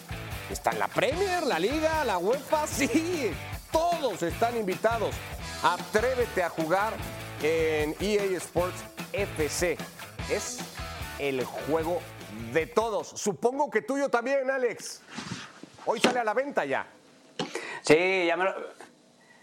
Está 0.51 0.71
en 0.71 0.79
la 0.79 0.89
Premier, 0.89 1.43
la 1.43 1.59
Liga, 1.59 2.05
la 2.07 2.17
UEFA, 2.17 2.67
sí, 2.67 3.33
todos 3.71 4.23
están 4.23 4.57
invitados. 4.57 5.15
Atrévete 5.63 6.43
a 6.43 6.49
jugar 6.49 6.95
en 7.43 7.95
EA 8.01 8.25
Sports 8.39 8.83
FC. 9.13 9.77
Es 10.31 10.59
el 11.19 11.45
juego 11.45 12.01
de 12.55 12.67
todos. 12.67 13.09
Supongo 13.09 13.71
que 13.71 13.83
tuyo 13.83 14.09
también, 14.09 14.51
Alex. 14.51 15.03
Hoy 15.87 15.99
sale 15.99 16.21
a 16.21 16.25
la 16.25 16.35
venta 16.35 16.65
ya. 16.65 16.87
Sí, 17.83 18.27
ya 18.27 18.37
me 18.37 18.45
lo, 18.45 18.55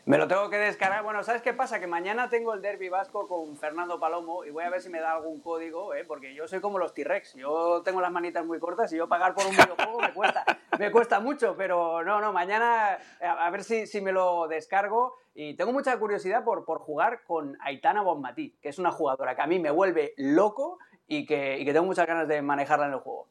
me 0.05 0.17
lo 0.19 0.27
tengo 0.27 0.49
que 0.49 0.57
descargar. 0.57 1.03
Bueno, 1.03 1.23
¿sabes 1.23 1.41
qué 1.41 1.53
pasa? 1.53 1.79
Que 1.79 1.87
mañana 1.87 2.29
tengo 2.29 2.53
el 2.53 2.61
derby 2.61 2.89
vasco 2.89 3.27
con 3.27 3.57
Fernando 3.57 3.99
Palomo 3.99 4.45
y 4.45 4.51
voy 4.51 4.63
a 4.63 4.69
ver 4.69 4.81
si 4.81 4.89
me 4.89 4.99
da 4.99 5.13
algún 5.13 5.41
código, 5.41 5.95
¿eh? 5.95 6.05
porque 6.07 6.35
yo 6.35 6.47
soy 6.47 6.61
como 6.61 6.77
los 6.77 6.93
T-Rex. 6.93 7.33
Yo 7.33 7.81
tengo 7.83 8.01
las 8.01 8.11
manitas 8.11 8.45
muy 8.45 8.59
cortas 8.59 8.93
y 8.93 8.97
yo 8.97 9.09
pagar 9.09 9.33
por 9.33 9.47
un 9.47 9.51
videojuego 9.51 9.99
me 9.99 10.13
cuesta, 10.13 10.45
me 10.79 10.91
cuesta 10.91 11.19
mucho, 11.19 11.55
pero 11.57 12.03
no, 12.03 12.21
no, 12.21 12.31
mañana 12.31 12.99
a, 13.19 13.45
a 13.45 13.49
ver 13.49 13.63
si, 13.63 13.87
si 13.87 13.99
me 13.99 14.11
lo 14.11 14.47
descargo. 14.47 15.15
Y 15.33 15.55
tengo 15.55 15.73
mucha 15.73 15.97
curiosidad 15.97 16.43
por, 16.43 16.65
por 16.65 16.79
jugar 16.79 17.23
con 17.23 17.57
Aitana 17.61 18.03
Bonmatí, 18.03 18.55
que 18.61 18.69
es 18.69 18.77
una 18.77 18.91
jugadora 18.91 19.35
que 19.35 19.41
a 19.41 19.47
mí 19.47 19.59
me 19.59 19.71
vuelve 19.71 20.13
loco 20.17 20.77
y 21.07 21.25
que, 21.25 21.57
y 21.57 21.65
que 21.65 21.73
tengo 21.73 21.85
muchas 21.85 22.05
ganas 22.05 22.27
de 22.27 22.41
manejarla 22.41 22.85
en 22.85 22.93
el 22.93 22.99
juego. 22.99 23.27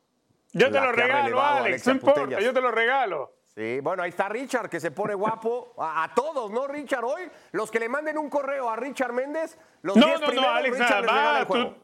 Yo 0.59 0.71
te 0.71 0.81
lo 0.81 0.93
regalo, 0.93 1.43
Alex, 1.43 1.87
no 1.87 1.93
importa, 1.93 2.41
yo 2.41 2.53
te 2.53 2.61
lo 2.61 2.71
regalo. 2.71 3.33
Sí, 3.55 3.81
bueno, 3.81 4.03
ahí 4.03 4.11
está 4.11 4.29
Richard, 4.29 4.69
que 4.69 4.81
se 4.81 4.91
pone 4.91 5.15
guapo. 5.15 5.75
A, 5.79 6.05
a 6.05 6.15
todos, 6.15 6.51
¿no, 6.51 6.67
Richard? 6.67 7.05
Hoy, 7.05 7.23
los 7.53 7.71
que 7.71 7.81
le 7.81 7.89
manden 7.89 8.19
un 8.19 8.29
correo 8.29 8.69
a 8.69 8.77
Richard 8.77 9.13
Méndez, 9.15 9.59
los 9.83 9.97
No, 9.97 10.07
10 10.07 10.21
no, 10.21 10.27
no, 10.27 10.33
primeros, 10.33 10.57
Alex, 10.57 10.79
Richard 10.79 11.05
nada 11.07 11.41
el 11.41 11.47
tú- 11.47 11.53
juego. 11.53 11.77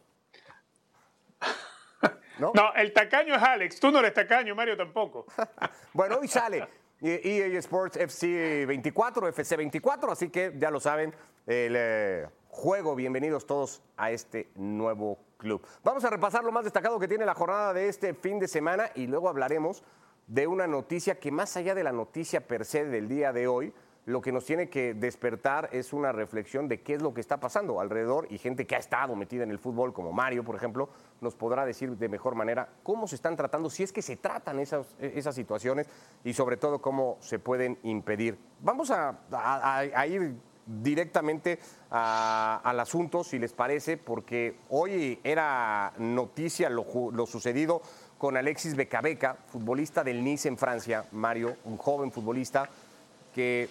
¿No? 2.38 2.52
No, 2.54 2.72
el 2.74 2.92
tacaño 2.92 3.34
es 3.34 3.42
Alex, 3.42 3.78
tú 3.80 3.90
no 3.90 3.98
eres 4.00 4.14
tacaño, 4.14 4.54
Mario 4.54 4.76
tampoco. 4.76 5.26
Bueno, 5.92 6.18
hoy 6.20 6.28
sale 6.28 6.66
EA 7.02 7.58
Sports 7.58 7.96
FC 7.98 8.64
24, 8.66 9.28
FC 9.28 9.56
24, 9.56 10.12
así 10.12 10.30
que 10.30 10.52
ya 10.56 10.70
lo 10.70 10.80
saben, 10.80 11.14
el 11.46 11.74
eh, 11.76 12.26
juego, 12.48 12.94
bienvenidos 12.94 13.46
todos 13.46 13.82
a 13.96 14.10
este 14.10 14.48
nuevo 14.54 15.18
club. 15.42 15.60
Vamos 15.82 16.04
a 16.04 16.10
repasar 16.10 16.44
lo 16.44 16.52
más 16.52 16.62
destacado 16.64 16.98
que 17.00 17.08
tiene 17.08 17.26
la 17.26 17.34
jornada 17.34 17.74
de 17.74 17.88
este 17.88 18.14
fin 18.14 18.38
de 18.38 18.46
semana 18.46 18.90
y 18.94 19.08
luego 19.08 19.28
hablaremos 19.28 19.82
de 20.28 20.46
una 20.46 20.68
noticia 20.68 21.18
que 21.18 21.32
más 21.32 21.56
allá 21.56 21.74
de 21.74 21.82
la 21.82 21.92
noticia 21.92 22.46
per 22.46 22.64
se 22.64 22.84
del 22.84 23.08
día 23.08 23.32
de 23.32 23.48
hoy, 23.48 23.74
lo 24.06 24.20
que 24.20 24.32
nos 24.32 24.44
tiene 24.44 24.68
que 24.68 24.94
despertar 24.94 25.68
es 25.72 25.92
una 25.92 26.12
reflexión 26.12 26.68
de 26.68 26.80
qué 26.80 26.94
es 26.94 27.02
lo 27.02 27.12
que 27.12 27.20
está 27.20 27.38
pasando 27.38 27.80
alrededor 27.80 28.26
y 28.30 28.38
gente 28.38 28.66
que 28.66 28.76
ha 28.76 28.78
estado 28.78 29.14
metida 29.14 29.42
en 29.42 29.50
el 29.50 29.58
fútbol, 29.58 29.92
como 29.92 30.12
Mario, 30.12 30.44
por 30.44 30.56
ejemplo, 30.56 30.88
nos 31.20 31.34
podrá 31.34 31.64
decir 31.64 31.96
de 31.96 32.08
mejor 32.08 32.34
manera 32.34 32.68
cómo 32.82 33.06
se 33.06 33.16
están 33.16 33.36
tratando, 33.36 33.68
si 33.68 33.82
es 33.82 33.92
que 33.92 34.02
se 34.02 34.16
tratan 34.16 34.60
esas, 34.60 35.34
situaciones 35.34 35.88
y 36.24 36.32
sobre 36.32 36.56
todo 36.56 36.80
cómo 36.80 37.16
se 37.20 37.38
pueden 37.38 37.78
impedir. 37.82 38.38
Vamos 38.60 38.90
a 38.90 40.06
ir 40.06 40.36
directamente 40.66 41.58
al 41.90 42.78
asunto, 42.80 43.24
si 43.24 43.38
les 43.38 43.52
parece, 43.52 43.96
porque 43.96 44.56
hoy 44.70 45.18
era 45.24 45.92
noticia 45.98 46.70
lo, 46.70 46.84
sucedido 47.26 47.82
con 48.18 48.36
Alexis 48.36 48.76
Becabeca, 48.76 49.36
futbolista 49.50 50.04
del 50.04 50.22
Nice 50.22 50.48
en 50.48 50.56
Francia, 50.56 51.04
Mario, 51.12 51.56
un 51.64 51.76
joven 51.76 52.12
futbolista 52.12 52.68
que 53.34 53.68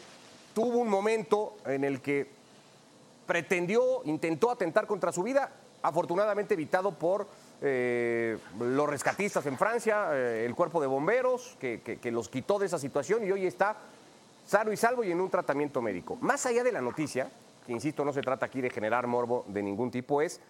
tuvo 0.54 0.80
un 0.80 0.90
momento 0.90 1.56
en 1.66 1.84
el 1.86 2.02
que 2.02 2.28
pretendió, 3.26 4.02
intentó 4.06 4.52
atentar 4.52 4.88
contra 4.88 5.12
su 5.12 5.24
vida, 5.24 5.50
afortunadamente 5.82 6.54
evitado 6.56 6.92
por 6.92 7.28
eh, 7.62 8.38
los 8.60 8.90
rescatistas 8.90 9.46
en 9.46 9.58
Francia, 9.58 10.10
eh, 10.12 10.46
el 10.46 10.56
cuerpo 10.56 10.82
de 10.82 10.88
bomberos, 10.88 11.56
que- 11.60 11.80
que 11.82 12.12
los 12.12 12.28
quitó 12.28 12.58
de 12.60 12.66
esa 12.66 12.80
situación 12.80 13.24
y 13.26 13.32
hoy 13.32 13.46
está 13.46 13.76
sano 14.52 14.74
y 14.74 14.76
salvo 14.76 15.02
y 15.06 15.12
en 15.14 15.22
un 15.22 15.30
tratamiento 15.30 15.82
médico. 15.82 16.18
Más 16.20 16.46
allá 16.46 16.62
de 16.62 16.74
la 16.74 16.82
noticia, 16.82 17.32
que 17.66 17.72
insisto, 17.72 18.04
no 18.04 18.12
se 18.12 18.20
trata 18.20 18.48
aquí 18.48 18.60
de 18.60 18.70
generar 18.70 19.08
morbo 19.08 19.46
de 19.48 19.64
ningún 19.64 19.90
tipo, 19.90 20.22
es 20.22 20.42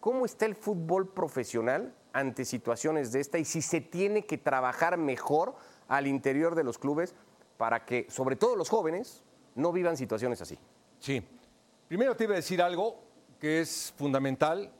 cómo 0.00 0.24
está 0.24 0.46
el 0.46 0.54
fútbol 0.54 1.08
profesional 1.08 1.92
ante 2.14 2.46
situaciones 2.46 3.12
de 3.12 3.20
esta 3.20 3.36
y 3.36 3.44
si 3.44 3.60
se 3.60 3.82
tiene 3.82 4.24
que 4.24 4.38
trabajar 4.38 4.96
mejor 4.96 5.54
al 5.88 6.06
interior 6.06 6.54
de 6.54 6.64
los 6.64 6.78
clubes 6.78 7.14
para 7.58 7.84
que, 7.84 8.06
sobre 8.08 8.34
todo 8.34 8.56
los 8.56 8.70
jóvenes, 8.70 9.22
no 9.56 9.72
vivan 9.72 9.98
situaciones 9.98 10.40
así. 10.40 10.58
Sí. 10.98 11.22
Primero 11.86 12.16
te 12.16 12.24
iba 12.24 12.32
a 12.32 12.36
decir 12.36 12.62
algo 12.62 13.02
que 13.38 13.60
es 13.60 13.92
fundamental. 13.98 14.72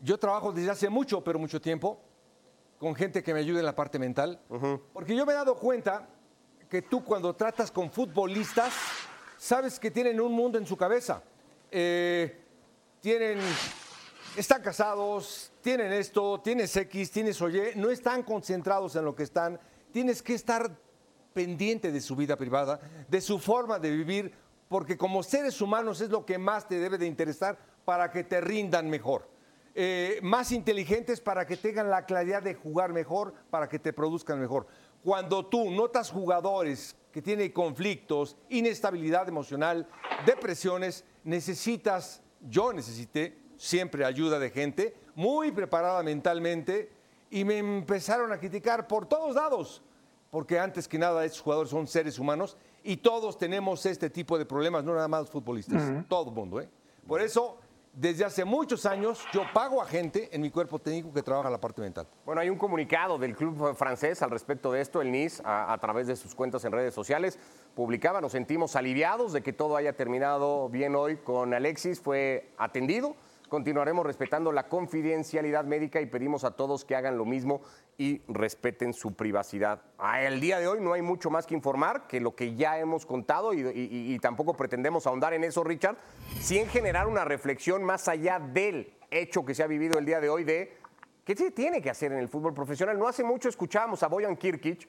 Yo 0.00 0.16
trabajo 0.16 0.50
desde 0.50 0.70
hace 0.70 0.88
mucho, 0.88 1.22
pero 1.22 1.38
mucho 1.38 1.60
tiempo, 1.60 2.00
con 2.78 2.94
gente 2.94 3.22
que 3.22 3.34
me 3.34 3.40
ayude 3.40 3.58
en 3.58 3.66
la 3.66 3.74
parte 3.74 3.98
mental. 3.98 4.40
Porque 4.94 5.14
yo 5.14 5.26
me 5.26 5.32
he 5.32 5.36
dado 5.36 5.56
cuenta 5.56 6.08
que 6.72 6.80
tú 6.80 7.04
cuando 7.04 7.36
tratas 7.36 7.70
con 7.70 7.90
futbolistas, 7.90 8.72
sabes 9.36 9.78
que 9.78 9.90
tienen 9.90 10.18
un 10.18 10.32
mundo 10.32 10.56
en 10.56 10.66
su 10.66 10.74
cabeza. 10.74 11.22
Eh, 11.70 12.34
tienen, 12.98 13.38
están 14.38 14.62
casados, 14.62 15.52
tienen 15.60 15.92
esto, 15.92 16.40
tienes 16.40 16.74
X, 16.74 17.10
tienes 17.10 17.38
Y, 17.42 17.78
no 17.78 17.90
están 17.90 18.22
concentrados 18.22 18.96
en 18.96 19.04
lo 19.04 19.14
que 19.14 19.24
están. 19.24 19.60
Tienes 19.92 20.22
que 20.22 20.32
estar 20.32 20.74
pendiente 21.34 21.92
de 21.92 22.00
su 22.00 22.16
vida 22.16 22.36
privada, 22.36 22.80
de 23.06 23.20
su 23.20 23.38
forma 23.38 23.78
de 23.78 23.90
vivir, 23.90 24.32
porque 24.66 24.96
como 24.96 25.22
seres 25.22 25.60
humanos 25.60 26.00
es 26.00 26.08
lo 26.08 26.24
que 26.24 26.38
más 26.38 26.66
te 26.66 26.78
debe 26.78 26.96
de 26.96 27.04
interesar 27.04 27.58
para 27.84 28.10
que 28.10 28.24
te 28.24 28.40
rindan 28.40 28.88
mejor. 28.88 29.28
Eh, 29.74 30.20
más 30.22 30.52
inteligentes 30.52 31.20
para 31.20 31.46
que 31.46 31.56
tengan 31.56 31.88
la 31.88 32.04
claridad 32.04 32.42
de 32.42 32.54
jugar 32.54 32.92
mejor, 32.94 33.34
para 33.50 33.68
que 33.68 33.78
te 33.78 33.92
produzcan 33.92 34.40
mejor. 34.40 34.66
Cuando 35.04 35.46
tú 35.46 35.70
notas 35.70 36.10
jugadores 36.10 36.96
que 37.12 37.20
tienen 37.20 37.50
conflictos, 37.52 38.36
inestabilidad 38.48 39.28
emocional, 39.28 39.88
depresiones, 40.24 41.04
necesitas, 41.24 42.22
yo 42.48 42.72
necesité 42.72 43.38
siempre 43.56 44.04
ayuda 44.04 44.38
de 44.38 44.50
gente 44.50 44.96
muy 45.14 45.52
preparada 45.52 46.02
mentalmente 46.02 46.90
y 47.30 47.44
me 47.44 47.58
empezaron 47.58 48.32
a 48.32 48.38
criticar 48.38 48.86
por 48.86 49.06
todos 49.06 49.34
lados 49.34 49.82
porque 50.32 50.58
antes 50.58 50.88
que 50.88 50.98
nada 50.98 51.26
estos 51.26 51.42
jugadores 51.42 51.70
son 51.70 51.86
seres 51.86 52.18
humanos 52.18 52.56
y 52.82 52.96
todos 52.96 53.36
tenemos 53.36 53.84
este 53.84 54.08
tipo 54.08 54.38
de 54.38 54.46
problemas, 54.46 54.82
no 54.82 54.94
nada 54.94 55.06
más 55.06 55.20
los 55.20 55.30
futbolistas, 55.30 56.08
todo 56.08 56.30
el 56.30 56.34
mundo. 56.34 56.58
¿eh? 56.58 56.68
Por 57.06 57.20
eso, 57.20 57.58
desde 57.92 58.24
hace 58.24 58.44
muchos 58.44 58.86
años, 58.86 59.22
yo 59.32 59.42
pago 59.52 59.82
a 59.82 59.86
gente 59.86 60.30
en 60.32 60.40
mi 60.40 60.50
cuerpo 60.50 60.78
técnico 60.78 61.12
que 61.12 61.22
trabaja 61.22 61.50
la 61.50 61.60
parte 61.60 61.82
mental. 61.82 62.06
Bueno, 62.24 62.40
hay 62.40 62.48
un 62.48 62.56
comunicado 62.56 63.18
del 63.18 63.36
club 63.36 63.74
francés 63.74 64.22
al 64.22 64.30
respecto 64.30 64.72
de 64.72 64.80
esto. 64.80 65.02
El 65.02 65.12
Nice, 65.12 65.42
a, 65.44 65.72
a 65.72 65.78
través 65.78 66.06
de 66.06 66.16
sus 66.16 66.34
cuentas 66.34 66.64
en 66.64 66.72
redes 66.72 66.94
sociales, 66.94 67.38
publicaba, 67.74 68.20
nos 68.20 68.32
sentimos 68.32 68.76
aliviados 68.76 69.32
de 69.34 69.42
que 69.42 69.52
todo 69.52 69.76
haya 69.76 69.92
terminado 69.92 70.70
bien 70.70 70.96
hoy 70.96 71.18
con 71.18 71.52
Alexis. 71.52 72.00
Fue 72.00 72.52
atendido 72.56 73.14
continuaremos 73.52 74.06
respetando 74.06 74.50
la 74.50 74.66
confidencialidad 74.66 75.66
médica 75.66 76.00
y 76.00 76.06
pedimos 76.06 76.42
a 76.42 76.52
todos 76.52 76.86
que 76.86 76.96
hagan 76.96 77.18
lo 77.18 77.26
mismo 77.26 77.60
y 77.98 78.22
respeten 78.26 78.94
su 78.94 79.12
privacidad. 79.12 79.82
Ah, 79.98 80.22
el 80.22 80.40
día 80.40 80.58
de 80.58 80.66
hoy 80.66 80.80
no 80.80 80.94
hay 80.94 81.02
mucho 81.02 81.28
más 81.28 81.46
que 81.46 81.52
informar 81.52 82.06
que 82.06 82.18
lo 82.18 82.34
que 82.34 82.54
ya 82.54 82.78
hemos 82.78 83.04
contado 83.04 83.52
y, 83.52 84.18
tampoco 84.20 84.54
pretendemos 84.54 85.06
ahondar 85.06 85.34
en 85.34 85.44
eso, 85.44 85.62
Richard, 85.64 85.98
sin 86.40 86.66
generar 86.66 87.06
una 87.06 87.26
reflexión 87.26 87.84
más 87.84 88.08
allá 88.08 88.38
del 88.38 88.96
hecho 89.10 89.44
que 89.44 89.54
se 89.54 89.62
ha 89.62 89.66
vivido 89.66 89.98
el 89.98 90.06
día 90.06 90.18
de 90.18 90.30
hoy 90.30 90.44
de 90.44 90.78
qué 91.22 91.36
se 91.36 91.50
tiene 91.50 91.82
que 91.82 91.90
hacer 91.90 92.10
en 92.10 92.20
el 92.20 92.30
fútbol 92.30 92.54
profesional. 92.54 92.98
No 92.98 93.06
hace 93.06 93.22
mucho 93.22 93.50
escuchábamos 93.50 94.02
a 94.02 94.08
Boyan 94.08 94.34
Kirkic, 94.34 94.88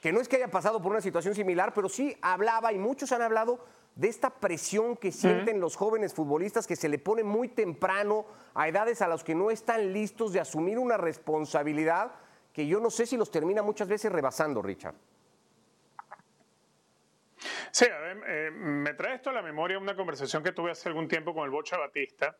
que 0.00 0.14
no 0.14 0.20
es 0.22 0.28
que 0.28 0.36
haya 0.36 0.48
pasado 0.48 0.80
por 0.80 0.92
una 0.92 1.02
situación 1.02 1.34
similar, 1.34 1.74
pero 1.74 1.90
sí 1.90 2.16
hablaba 2.22 2.72
y 2.72 2.78
muchos 2.78 3.12
han 3.12 3.20
hablado 3.20 3.62
de 3.98 4.06
esta 4.06 4.30
presión 4.30 4.96
que 4.96 5.10
sienten 5.10 5.60
los 5.60 5.74
jóvenes 5.74 6.14
futbolistas 6.14 6.68
que 6.68 6.76
se 6.76 6.88
le 6.88 7.00
pone 7.00 7.24
muy 7.24 7.48
temprano 7.48 8.26
a 8.54 8.68
edades 8.68 9.02
a 9.02 9.08
las 9.08 9.24
que 9.24 9.34
no 9.34 9.50
están 9.50 9.92
listos 9.92 10.32
de 10.32 10.38
asumir 10.38 10.78
una 10.78 10.96
responsabilidad 10.96 12.12
que 12.52 12.64
yo 12.64 12.78
no 12.78 12.90
sé 12.90 13.06
si 13.06 13.16
los 13.16 13.28
termina 13.28 13.60
muchas 13.60 13.88
veces 13.88 14.12
rebasando, 14.12 14.62
Richard. 14.62 14.94
Sí, 17.72 17.86
a 17.86 17.98
ver, 17.98 18.22
eh, 18.28 18.50
me 18.52 18.94
trae 18.94 19.16
esto 19.16 19.30
a 19.30 19.32
la 19.32 19.42
memoria 19.42 19.80
una 19.80 19.96
conversación 19.96 20.44
que 20.44 20.52
tuve 20.52 20.70
hace 20.70 20.88
algún 20.88 21.08
tiempo 21.08 21.34
con 21.34 21.44
el 21.44 21.50
Bocha 21.50 21.76
Batista. 21.76 22.36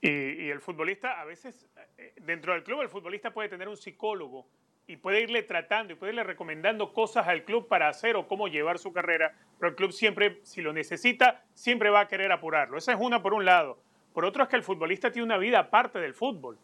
Y, 0.00 0.08
y 0.08 0.50
el 0.50 0.62
futbolista, 0.62 1.20
a 1.20 1.26
veces, 1.26 1.68
eh, 1.98 2.14
dentro 2.22 2.54
del 2.54 2.64
club, 2.64 2.80
el 2.80 2.88
futbolista 2.88 3.34
puede 3.34 3.50
tener 3.50 3.68
un 3.68 3.76
psicólogo 3.76 4.46
y 4.88 4.96
puede 4.96 5.22
irle 5.22 5.42
tratando 5.42 5.92
y 5.92 5.96
puede 5.96 6.12
irle 6.12 6.22
recomendando 6.22 6.92
cosas 6.92 7.26
al 7.26 7.44
club 7.44 7.66
para 7.66 7.88
hacer 7.88 8.16
o 8.16 8.28
cómo 8.28 8.48
llevar 8.48 8.78
su 8.78 8.92
carrera, 8.92 9.34
pero 9.58 9.70
el 9.70 9.76
club 9.76 9.92
siempre, 9.92 10.40
si 10.44 10.62
lo 10.62 10.72
necesita, 10.72 11.42
siempre 11.54 11.90
va 11.90 12.00
a 12.00 12.08
querer 12.08 12.30
apurarlo. 12.30 12.78
Esa 12.78 12.92
es 12.92 12.98
una 13.00 13.22
por 13.22 13.34
un 13.34 13.44
lado. 13.44 13.78
Por 14.14 14.24
otro 14.24 14.44
es 14.44 14.48
que 14.48 14.56
el 14.56 14.62
futbolista 14.62 15.10
tiene 15.10 15.26
una 15.26 15.38
vida 15.38 15.58
aparte 15.58 15.98
del 15.98 16.14
fútbol. 16.14 16.56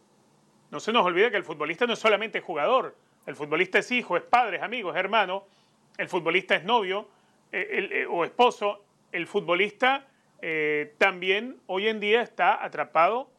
No 0.70 0.81
se 0.81 0.93
nos 0.93 1.05
olvide 1.05 1.31
que 1.31 1.37
el 1.37 1.45
futbolista 1.45 1.87
no 1.87 1.95
es 1.95 1.99
solamente 1.99 2.41
jugador, 2.41 2.97
el 3.27 3.37
futbolista 3.37 3.79
es 3.79 3.91
hijo, 3.91 4.16
es 4.16 4.23
padre, 4.23 4.57
es 4.57 4.62
amigo, 4.62 4.91
es 4.91 4.97
hermano, 4.97 5.45
el 5.99 6.09
futbolista 6.09 6.55
es 6.55 6.64
novio 6.64 7.09
eh, 7.51 7.89
eh, 7.93 8.07
o 8.09 8.25
esposo, 8.25 8.85
el 9.11 9.27
futbolista 9.27 10.07
eh, 10.41 10.95
también 10.99 11.61
hoy 11.66 11.89
en 11.89 12.01
día 12.01 12.23
está 12.23 12.64
atrapado 12.64 13.31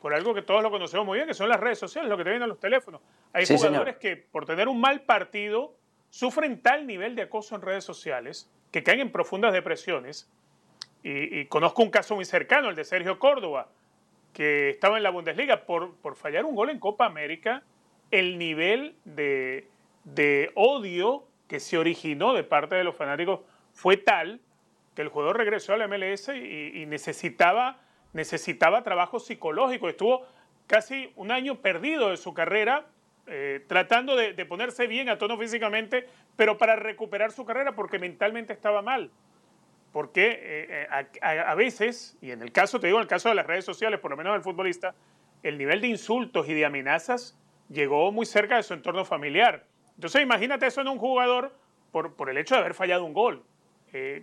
por 0.00 0.14
algo 0.14 0.32
que 0.34 0.42
todos 0.42 0.62
lo 0.62 0.70
conocemos 0.70 1.04
muy 1.06 1.16
bien, 1.18 1.26
que 1.28 1.34
son 1.34 1.48
las 1.48 1.58
redes 1.60 1.78
sociales, 1.78 2.08
lo 2.08 2.16
que 2.16 2.24
te 2.24 2.30
vienen 2.30 2.44
a 2.44 2.46
los 2.46 2.60
teléfonos. 2.60 3.00
Hay 3.32 3.46
Sí, 3.46 3.56
jugadores 3.56 3.96
señor. 3.98 3.98
que 3.98 4.16
por 4.16 4.44
tener 4.46 4.68
un 4.68 4.80
mal 4.80 5.02
partido 5.02 5.74
sufren 6.10 6.60
tal 6.62 6.86
nivel 6.86 7.14
de 7.16 7.22
acoso 7.22 7.54
en 7.56 7.62
redes 7.62 7.84
sociales 7.84 8.50
que 8.70 8.82
caen 8.82 9.00
en 9.00 9.10
profundas 9.12 9.52
depresiones. 9.52 10.30
Y, 11.02 11.40
y 11.40 11.46
conozco 11.46 11.82
un 11.82 11.90
caso 11.90 12.14
muy 12.14 12.24
cercano, 12.24 12.68
el 12.70 12.76
de 12.76 12.84
Sergio 12.84 13.18
Córdoba, 13.18 13.68
que 14.32 14.70
estaba 14.70 14.96
en 14.96 15.02
la 15.02 15.10
Bundesliga 15.10 15.64
por, 15.64 15.94
por 15.96 16.16
fallar 16.16 16.44
un 16.44 16.54
gol 16.54 16.70
en 16.70 16.78
Copa 16.78 17.06
América, 17.06 17.62
el 18.10 18.38
nivel 18.38 18.96
de, 19.04 19.68
de 20.04 20.50
odio 20.54 21.24
que 21.48 21.60
se 21.60 21.78
originó 21.78 22.34
de 22.34 22.44
parte 22.44 22.74
de 22.74 22.84
los 22.84 22.94
fanáticos 22.94 23.40
fue 23.72 23.96
tal 23.96 24.40
que 24.94 25.02
el 25.02 25.08
jugador 25.08 25.36
regresó 25.38 25.72
a 25.72 25.76
la 25.76 25.86
MLS 25.88 26.28
y, 26.28 26.82
y 26.82 26.86
necesitaba, 26.86 27.80
necesitaba 28.18 28.82
trabajo 28.82 29.20
psicológico. 29.20 29.88
Estuvo 29.88 30.26
casi 30.66 31.12
un 31.16 31.30
año 31.30 31.62
perdido 31.62 32.10
de 32.10 32.16
su 32.16 32.34
carrera 32.34 32.86
eh, 33.26 33.64
tratando 33.66 34.16
de, 34.16 34.34
de 34.34 34.44
ponerse 34.44 34.86
bien 34.86 35.08
a 35.08 35.18
tono 35.18 35.38
físicamente, 35.38 36.06
pero 36.36 36.58
para 36.58 36.76
recuperar 36.76 37.32
su 37.32 37.44
carrera 37.44 37.72
porque 37.72 37.98
mentalmente 37.98 38.52
estaba 38.52 38.82
mal 38.82 39.10
porque 39.92 40.30
eh, 40.42 40.86
eh, 40.90 41.18
a, 41.22 41.54
veces, 41.54 42.16
y 42.20 42.30
en 42.30 42.42
el 42.42 42.52
caso, 42.52 42.78
te 42.78 42.88
digo, 42.88 42.98
en 42.98 43.02
el 43.02 43.08
caso 43.08 43.30
de 43.30 43.34
las 43.34 43.46
redes 43.46 43.64
sociales, 43.64 43.98
por 44.00 44.10
lo 44.10 44.16
menos 44.16 44.34
del 44.34 44.42
futbolista, 44.42 44.94
el 45.42 45.56
nivel 45.56 45.80
de 45.80 45.88
insultos 45.88 46.48
y 46.48 46.54
de 46.54 46.64
amenazas 46.64 47.36
llegó 47.68 48.12
muy 48.12 48.26
cerca 48.26 48.56
de 48.56 48.62
su 48.62 48.74
entorno 48.74 49.04
familiar. 49.04 49.64
Entonces 49.94 50.22
imagínate 50.22 50.66
eso 50.66 50.82
en 50.82 50.88
un 50.88 50.98
jugador 50.98 51.52
por, 51.90 52.14
por 52.14 52.28
el 52.30 52.36
hecho 52.36 52.54
de 52.54 52.60
haber 52.60 52.74
fallado 52.74 53.04
un 53.04 53.12
gol. 53.12 53.42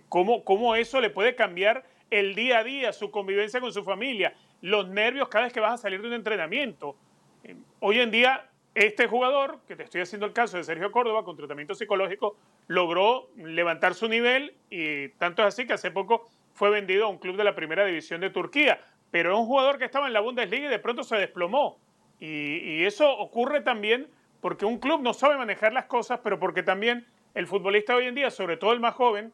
¿cómo, 0.08 0.44
¿Cómo 0.44 0.76
eso 0.76 1.00
le 1.00 1.10
puede 1.10 1.34
cambiar 1.34 1.84
el 2.10 2.34
día 2.34 2.58
a 2.58 2.64
día, 2.64 2.92
su 2.92 3.10
convivencia 3.10 3.60
con 3.60 3.72
su 3.72 3.84
familia, 3.84 4.34
los 4.60 4.88
nervios 4.88 5.28
cada 5.28 5.44
vez 5.44 5.52
que 5.52 5.60
vas 5.60 5.74
a 5.74 5.76
salir 5.78 6.00
de 6.00 6.08
un 6.08 6.14
entrenamiento? 6.14 6.96
Eh, 7.44 7.56
Hoy 7.80 8.00
en 8.00 8.10
día, 8.10 8.48
este 8.74 9.06
jugador, 9.06 9.60
que 9.66 9.76
te 9.76 9.84
estoy 9.84 10.00
haciendo 10.00 10.26
el 10.26 10.32
caso 10.32 10.56
de 10.56 10.64
Sergio 10.64 10.90
Córdoba, 10.92 11.24
con 11.24 11.36
tratamiento 11.36 11.74
psicológico, 11.74 12.36
logró 12.66 13.30
levantar 13.36 13.94
su 13.94 14.08
nivel 14.08 14.54
y 14.70 15.08
tanto 15.10 15.42
es 15.42 15.48
así 15.48 15.66
que 15.66 15.74
hace 15.74 15.90
poco 15.90 16.28
fue 16.52 16.70
vendido 16.70 17.06
a 17.06 17.08
un 17.08 17.18
club 17.18 17.36
de 17.36 17.44
la 17.44 17.54
primera 17.54 17.84
división 17.84 18.20
de 18.20 18.30
Turquía. 18.30 18.80
Pero 19.10 19.32
es 19.32 19.38
un 19.38 19.46
jugador 19.46 19.78
que 19.78 19.84
estaba 19.84 20.06
en 20.06 20.12
la 20.12 20.20
Bundesliga 20.20 20.66
y 20.66 20.70
de 20.70 20.78
pronto 20.78 21.04
se 21.04 21.16
desplomó. 21.16 21.78
Y, 22.18 22.26
y 22.26 22.84
eso 22.84 23.10
ocurre 23.18 23.60
también 23.60 24.08
porque 24.40 24.64
un 24.64 24.78
club 24.78 25.02
no 25.02 25.14
sabe 25.14 25.36
manejar 25.36 25.72
las 25.72 25.86
cosas, 25.86 26.20
pero 26.22 26.38
porque 26.38 26.62
también 26.62 27.06
el 27.34 27.46
futbolista 27.46 27.94
hoy 27.94 28.06
en 28.06 28.14
día, 28.14 28.30
sobre 28.30 28.56
todo 28.56 28.72
el 28.72 28.80
más 28.80 28.94
joven, 28.94 29.32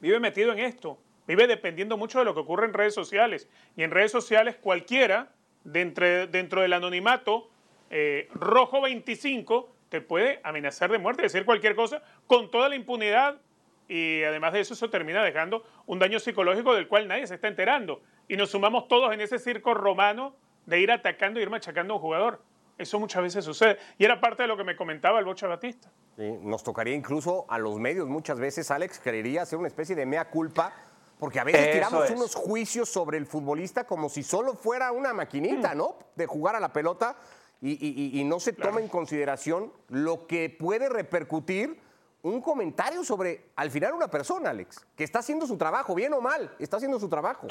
vive 0.00 0.18
metido 0.20 0.52
en 0.52 0.60
esto, 0.60 0.98
vive 1.30 1.46
dependiendo 1.46 1.96
mucho 1.96 2.18
de 2.18 2.24
lo 2.24 2.34
que 2.34 2.40
ocurre 2.40 2.66
en 2.66 2.72
redes 2.72 2.94
sociales. 2.94 3.48
Y 3.76 3.82
en 3.82 3.90
redes 3.90 4.10
sociales 4.10 4.56
cualquiera, 4.56 5.32
dentro, 5.64 6.26
dentro 6.26 6.62
del 6.62 6.72
anonimato 6.72 7.48
eh, 7.90 8.28
rojo 8.34 8.80
25, 8.80 9.72
te 9.88 10.00
puede 10.00 10.40
amenazar 10.42 10.90
de 10.90 10.98
muerte, 10.98 11.22
decir 11.22 11.44
cualquier 11.44 11.74
cosa 11.74 12.02
con 12.26 12.50
toda 12.50 12.68
la 12.68 12.76
impunidad. 12.76 13.40
Y 13.88 14.22
además 14.22 14.52
de 14.52 14.60
eso, 14.60 14.74
eso 14.74 14.90
termina 14.90 15.22
dejando 15.24 15.64
un 15.86 15.98
daño 15.98 16.20
psicológico 16.20 16.74
del 16.74 16.88
cual 16.88 17.08
nadie 17.08 17.26
se 17.26 17.34
está 17.34 17.48
enterando. 17.48 18.02
Y 18.28 18.36
nos 18.36 18.50
sumamos 18.50 18.88
todos 18.88 19.12
en 19.12 19.20
ese 19.20 19.38
circo 19.38 19.74
romano 19.74 20.36
de 20.66 20.80
ir 20.80 20.92
atacando, 20.92 21.40
ir 21.40 21.50
machacando 21.50 21.94
a 21.94 21.96
un 21.96 22.02
jugador. 22.02 22.42
Eso 22.78 22.98
muchas 22.98 23.22
veces 23.22 23.44
sucede. 23.44 23.78
Y 23.98 24.04
era 24.04 24.20
parte 24.20 24.42
de 24.42 24.48
lo 24.48 24.56
que 24.56 24.64
me 24.64 24.74
comentaba 24.74 25.18
el 25.18 25.26
Bocha 25.26 25.46
Batista. 25.46 25.90
Nos 26.16 26.62
tocaría 26.62 26.94
incluso 26.94 27.44
a 27.48 27.58
los 27.58 27.78
medios 27.78 28.08
muchas 28.08 28.38
veces, 28.38 28.70
Alex, 28.70 28.98
querería 28.98 29.42
hacer 29.42 29.58
una 29.58 29.68
especie 29.68 29.94
de 29.94 30.06
mea 30.06 30.26
culpa, 30.26 30.72
porque 31.20 31.38
a 31.38 31.44
veces 31.44 31.60
Eso 31.60 31.72
tiramos 31.72 32.04
es. 32.06 32.10
unos 32.16 32.34
juicios 32.34 32.88
sobre 32.88 33.18
el 33.18 33.26
futbolista 33.26 33.84
como 33.84 34.08
si 34.08 34.22
solo 34.24 34.54
fuera 34.54 34.90
una 34.90 35.12
maquinita, 35.12 35.74
¿no? 35.74 35.96
De 36.16 36.26
jugar 36.26 36.56
a 36.56 36.60
la 36.60 36.72
pelota 36.72 37.14
y, 37.60 37.72
y- 37.72 38.16
y- 38.16 38.20
y 38.20 38.24
no 38.24 38.40
se 38.40 38.54
toma 38.54 38.80
en 38.80 38.88
consideración 38.88 39.70
lo 39.88 40.26
que 40.26 40.48
puede 40.50 40.88
repercutir 40.88 41.78
un 42.22 42.40
comentario 42.42 43.04
sobre, 43.04 43.50
al 43.56 43.70
final, 43.70 43.94
una 43.94 44.08
persona, 44.08 44.50
Alex, 44.50 44.84
que 44.96 45.04
está 45.04 45.20
haciendo 45.20 45.46
su 45.46 45.56
trabajo, 45.56 45.94
bien 45.94 46.12
o 46.14 46.20
mal, 46.20 46.54
está 46.58 46.78
haciendo 46.78 46.98
su 46.98 47.08
trabajo. 47.08 47.46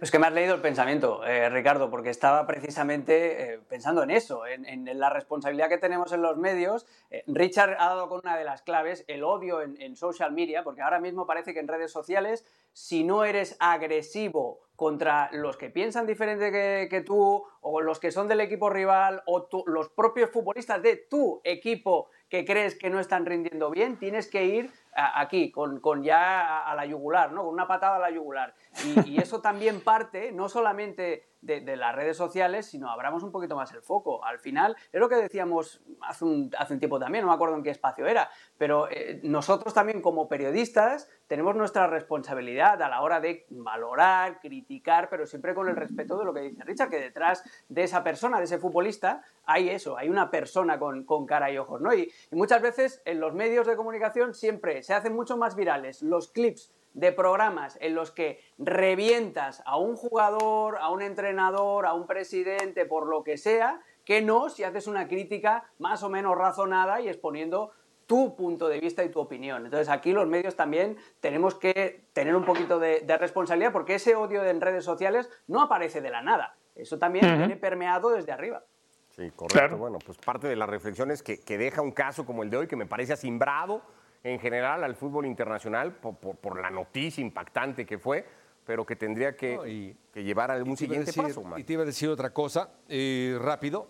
Es 0.00 0.12
que 0.12 0.20
me 0.20 0.28
has 0.28 0.32
leído 0.32 0.54
el 0.54 0.60
pensamiento, 0.60 1.24
eh, 1.24 1.48
Ricardo, 1.48 1.90
porque 1.90 2.10
estaba 2.10 2.46
precisamente 2.46 3.54
eh, 3.54 3.60
pensando 3.68 4.04
en 4.04 4.10
eso, 4.10 4.46
en, 4.46 4.86
la 4.96 5.10
responsabilidad 5.10 5.68
que 5.68 5.78
tenemos 5.78 6.12
en 6.12 6.22
los 6.22 6.36
medios. 6.36 6.86
Eh, 7.10 7.24
Richard 7.26 7.76
ha 7.80 7.88
dado 7.88 8.08
con 8.08 8.20
una 8.22 8.36
de 8.36 8.44
las 8.44 8.62
claves, 8.62 9.04
el 9.08 9.24
odio 9.24 9.60
en, 9.60 9.96
social 9.96 10.30
media, 10.32 10.62
porque 10.62 10.82
ahora 10.82 11.00
mismo 11.00 11.26
parece 11.26 11.52
que 11.52 11.58
en 11.58 11.66
redes 11.66 11.90
sociales, 11.90 12.46
si 12.72 13.02
no 13.02 13.24
eres 13.24 13.56
agresivo 13.58 14.60
contra 14.76 15.30
los 15.32 15.56
que 15.56 15.68
piensan 15.68 16.06
diferente 16.06 16.52
que, 16.88 17.00
tú, 17.00 17.44
o 17.60 17.80
los 17.80 17.98
que 17.98 18.12
son 18.12 18.28
del 18.28 18.40
equipo 18.40 18.70
rival, 18.70 19.24
o 19.26 19.48
los 19.66 19.88
propios 19.88 20.30
futbolistas 20.30 20.80
de 20.80 20.94
tu 20.94 21.40
equipo 21.42 22.08
que 22.28 22.44
crees 22.44 22.76
que 22.76 22.88
no 22.88 23.00
están 23.00 23.26
rindiendo 23.26 23.68
bien, 23.70 23.98
tienes 23.98 24.28
que 24.28 24.44
ir 24.44 24.70
a- 24.94 25.20
aquí, 25.20 25.50
con, 25.50 25.80
con 25.80 26.02
ya 26.02 26.40
a, 26.40 26.70
a 26.70 26.74
la 26.74 26.86
yugular, 26.86 27.32
¿no? 27.32 27.44
Con 27.44 27.54
una 27.54 27.66
patada 27.66 27.96
a 27.96 28.00
la 28.00 28.10
yugular. 28.10 28.54
Y, 28.84 29.10
y 29.10 29.18
eso 29.18 29.40
también 29.42 29.82
parte 29.82 30.32
no 30.32 30.48
solamente 30.48 31.24
de, 31.40 31.60
de 31.60 31.76
las 31.76 31.94
redes 31.94 32.16
sociales, 32.16 32.66
sino 32.66 32.90
abramos 32.90 33.22
un 33.22 33.30
poquito 33.30 33.54
más 33.54 33.72
el 33.72 33.80
foco. 33.80 34.24
Al 34.24 34.40
final, 34.40 34.76
es 34.92 34.98
lo 35.00 35.08
que 35.08 35.14
decíamos 35.14 35.80
hace 36.02 36.24
un, 36.24 36.50
hace 36.58 36.72
un 36.74 36.80
tiempo 36.80 36.98
también, 36.98 37.22
no 37.24 37.30
me 37.30 37.34
acuerdo 37.34 37.54
en 37.54 37.62
qué 37.62 37.70
espacio 37.70 38.06
era, 38.08 38.28
pero 38.56 38.88
eh, 38.90 39.20
nosotros 39.22 39.72
también 39.72 40.02
como 40.02 40.28
periodistas 40.28 41.08
tenemos 41.28 41.54
nuestra 41.54 41.86
responsabilidad 41.86 42.82
a 42.82 42.88
la 42.88 43.02
hora 43.02 43.20
de 43.20 43.46
valorar, 43.50 44.40
criticar, 44.40 45.08
pero 45.08 45.26
siempre 45.26 45.54
con 45.54 45.68
el 45.68 45.76
respeto 45.76 46.18
de 46.18 46.24
lo 46.24 46.34
que 46.34 46.40
dice 46.40 46.64
Richard, 46.64 46.90
que 46.90 46.98
detrás 46.98 47.44
de 47.68 47.84
esa 47.84 48.02
persona, 48.02 48.38
de 48.38 48.44
ese 48.44 48.58
futbolista, 48.58 49.22
hay 49.44 49.68
eso, 49.70 49.96
hay 49.96 50.08
una 50.08 50.30
persona 50.30 50.78
con, 50.78 51.04
con 51.04 51.24
cara 51.24 51.50
y 51.52 51.58
ojos, 51.58 51.80
¿no? 51.80 51.94
Y, 51.94 52.10
y 52.32 52.36
muchas 52.36 52.60
veces 52.60 53.00
en 53.04 53.20
los 53.20 53.32
medios 53.34 53.66
de 53.66 53.76
comunicación 53.76 54.34
siempre 54.34 54.82
se 54.88 54.94
hacen 54.94 55.14
mucho 55.14 55.36
más 55.36 55.54
virales 55.54 56.00
los 56.00 56.28
clips 56.28 56.72
de 56.94 57.12
programas 57.12 57.76
en 57.82 57.94
los 57.94 58.10
que 58.10 58.40
revientas 58.56 59.62
a 59.66 59.76
un 59.76 59.96
jugador, 59.96 60.78
a 60.78 60.88
un 60.88 61.02
entrenador, 61.02 61.84
a 61.84 61.92
un 61.92 62.06
presidente, 62.06 62.86
por 62.86 63.06
lo 63.06 63.22
que 63.22 63.36
sea, 63.36 63.82
que 64.06 64.22
no 64.22 64.48
si 64.48 64.64
haces 64.64 64.86
una 64.86 65.06
crítica 65.06 65.64
más 65.78 66.02
o 66.02 66.08
menos 66.08 66.38
razonada 66.38 67.02
y 67.02 67.08
exponiendo 67.08 67.70
tu 68.06 68.34
punto 68.34 68.66
de 68.66 68.80
vista 68.80 69.04
y 69.04 69.10
tu 69.10 69.20
opinión. 69.20 69.66
Entonces 69.66 69.90
aquí 69.90 70.12
los 70.12 70.26
medios 70.26 70.56
también 70.56 70.96
tenemos 71.20 71.54
que 71.54 72.06
tener 72.14 72.34
un 72.34 72.46
poquito 72.46 72.78
de, 72.78 73.00
de 73.00 73.18
responsabilidad 73.18 73.72
porque 73.72 73.96
ese 73.96 74.16
odio 74.16 74.42
en 74.42 74.62
redes 74.62 74.86
sociales 74.86 75.28
no 75.48 75.60
aparece 75.60 76.00
de 76.00 76.08
la 76.08 76.22
nada. 76.22 76.56
Eso 76.74 76.98
también 76.98 77.36
viene 77.36 77.56
permeado 77.56 78.08
desde 78.08 78.32
arriba. 78.32 78.64
Sí, 79.10 79.30
correcto. 79.36 79.52
Claro. 79.52 79.76
Bueno, 79.76 79.98
pues 79.98 80.16
parte 80.16 80.48
de 80.48 80.56
las 80.56 80.70
reflexiones 80.70 81.22
que, 81.22 81.40
que 81.40 81.58
deja 81.58 81.82
un 81.82 81.92
caso 81.92 82.24
como 82.24 82.42
el 82.42 82.48
de 82.48 82.56
hoy, 82.56 82.66
que 82.66 82.76
me 82.76 82.86
parece 82.86 83.12
asimbrado 83.12 83.82
en 84.24 84.38
general 84.40 84.84
al 84.84 84.94
fútbol 84.96 85.26
internacional 85.26 85.92
por, 85.92 86.16
por- 86.16 86.36
por 86.36 86.60
la 86.60 86.70
noticia 86.70 87.22
impactante 87.22 87.86
que 87.86 87.98
fue, 87.98 88.26
pero 88.64 88.84
que 88.84 88.96
tendría 88.96 89.36
que, 89.36 89.56
No, 89.56 89.66
y- 89.66 89.96
que 90.12 90.22
llevar 90.24 90.50
a 90.50 90.56
un 90.56 90.62
Te 90.62 90.68
iba 90.68 90.72
a 90.74 90.76
siguiente 90.76 91.06
decir- 91.06 91.22
paso. 91.22 91.42
Mario. 91.42 91.58
Y 91.62 91.64
te 91.64 91.72
iba 91.74 91.82
a 91.82 91.86
decir 91.86 92.08
otra 92.08 92.30
cosa, 92.30 92.70
eh, 92.88 93.38
rápido. 93.40 93.88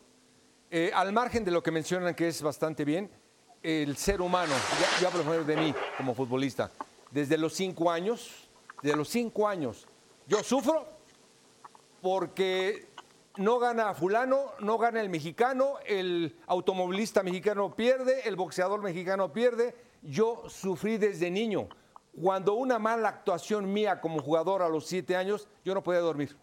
Eh, 0.70 0.90
al 0.94 1.12
margen 1.12 1.44
de 1.44 1.50
lo 1.50 1.62
que 1.62 1.70
mencionan 1.70 2.14
que 2.14 2.28
es 2.28 2.42
bastante 2.42 2.84
bien, 2.84 3.10
el 3.62 3.96
ser 3.96 4.20
humano, 4.20 4.52
ya, 4.80 5.00
yo 5.00 5.08
hablo 5.08 5.44
de 5.44 5.56
mí 5.56 5.74
como 5.96 6.14
futbolista, 6.14 6.70
desde 7.10 7.36
los 7.38 7.54
cinco 7.54 7.90
años, 7.90 8.48
de 8.82 8.94
los 8.94 9.08
cinco 9.08 9.48
años, 9.48 9.88
yo 10.28 10.42
sufro 10.44 10.86
porque 12.00 12.86
no 13.38 13.58
gana 13.58 13.94
fulano, 13.94 14.52
no 14.60 14.78
gana 14.78 15.00
el 15.00 15.08
mexicano, 15.08 15.74
el 15.86 16.36
automovilista 16.46 17.22
mexicano 17.22 17.74
pierde, 17.74 18.28
el 18.28 18.36
boxeador 18.36 18.82
mexicano 18.82 19.32
pierde. 19.32 19.74
Yo 20.02 20.44
sufrí 20.48 20.98
desde 20.98 21.30
niño. 21.30 21.68
Cuando 22.20 22.54
una 22.54 22.78
mala 22.78 23.08
actuación 23.08 23.72
mía 23.72 24.00
como 24.00 24.20
jugador 24.20 24.62
a 24.62 24.68
los 24.68 24.86
siete 24.86 25.14
años, 25.16 25.48
yo 25.64 25.74
no 25.74 25.82
podía 25.82 26.00
dormir. 26.00 26.36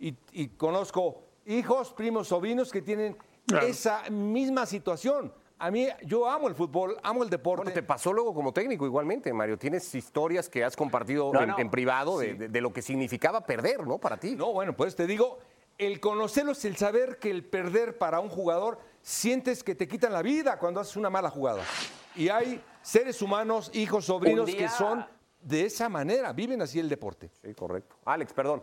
Y, 0.00 0.14
y 0.32 0.48
conozco 0.48 1.22
hijos, 1.46 1.92
primos, 1.92 2.28
sobrinos 2.28 2.70
que 2.72 2.82
tienen 2.82 3.16
esa 3.62 4.02
misma 4.10 4.66
situación. 4.66 5.32
A 5.60 5.70
mí, 5.72 5.88
yo 6.04 6.28
amo 6.30 6.46
el 6.46 6.54
fútbol, 6.54 6.96
amo 7.02 7.24
el 7.24 7.30
deporte. 7.30 7.64
Bueno, 7.64 7.74
te 7.74 7.82
pasó 7.82 8.12
luego 8.12 8.32
como 8.32 8.52
técnico 8.52 8.86
igualmente, 8.86 9.32
Mario. 9.32 9.58
Tienes 9.58 9.92
historias 9.94 10.48
que 10.48 10.62
has 10.64 10.76
compartido 10.76 11.32
No, 11.32 11.40
en, 11.42 11.48
no. 11.48 11.58
en 11.58 11.70
privado 11.70 12.18
de, 12.20 12.34
de- 12.34 12.48
de 12.48 12.60
lo 12.60 12.72
que 12.72 12.80
significaba 12.82 13.40
perder, 13.44 13.84
¿no? 13.86 13.98
Para 13.98 14.18
ti. 14.18 14.36
No, 14.36 14.52
bueno, 14.52 14.76
pues 14.76 14.94
te 14.94 15.06
digo, 15.06 15.38
el 15.78 16.00
conocerlos, 16.00 16.64
el 16.64 16.76
saber 16.76 17.18
que 17.18 17.30
el 17.30 17.44
perder 17.44 17.96
para 17.96 18.20
un 18.20 18.28
jugador, 18.28 18.78
sientes 19.00 19.62
que 19.62 19.74
te 19.74 19.86
quitan 19.86 20.12
la 20.12 20.22
vida 20.22 20.58
cuando 20.58 20.80
haces 20.80 20.96
una 20.96 21.08
mala 21.08 21.30
jugada. 21.30 21.62
Y 22.16 22.28
hay 22.28 22.62
seres 22.82 23.22
humanos, 23.22 23.70
hijos, 23.74 24.06
sobrinos 24.06 24.52
que 24.52 24.68
son 24.68 25.06
de 25.40 25.64
esa 25.64 25.88
manera, 25.88 26.32
viven 26.32 26.60
así 26.60 26.80
el 26.80 26.88
deporte. 26.88 27.30
Sí, 27.40 27.54
correcto. 27.54 27.96
Alex, 28.04 28.32
perdón. 28.32 28.62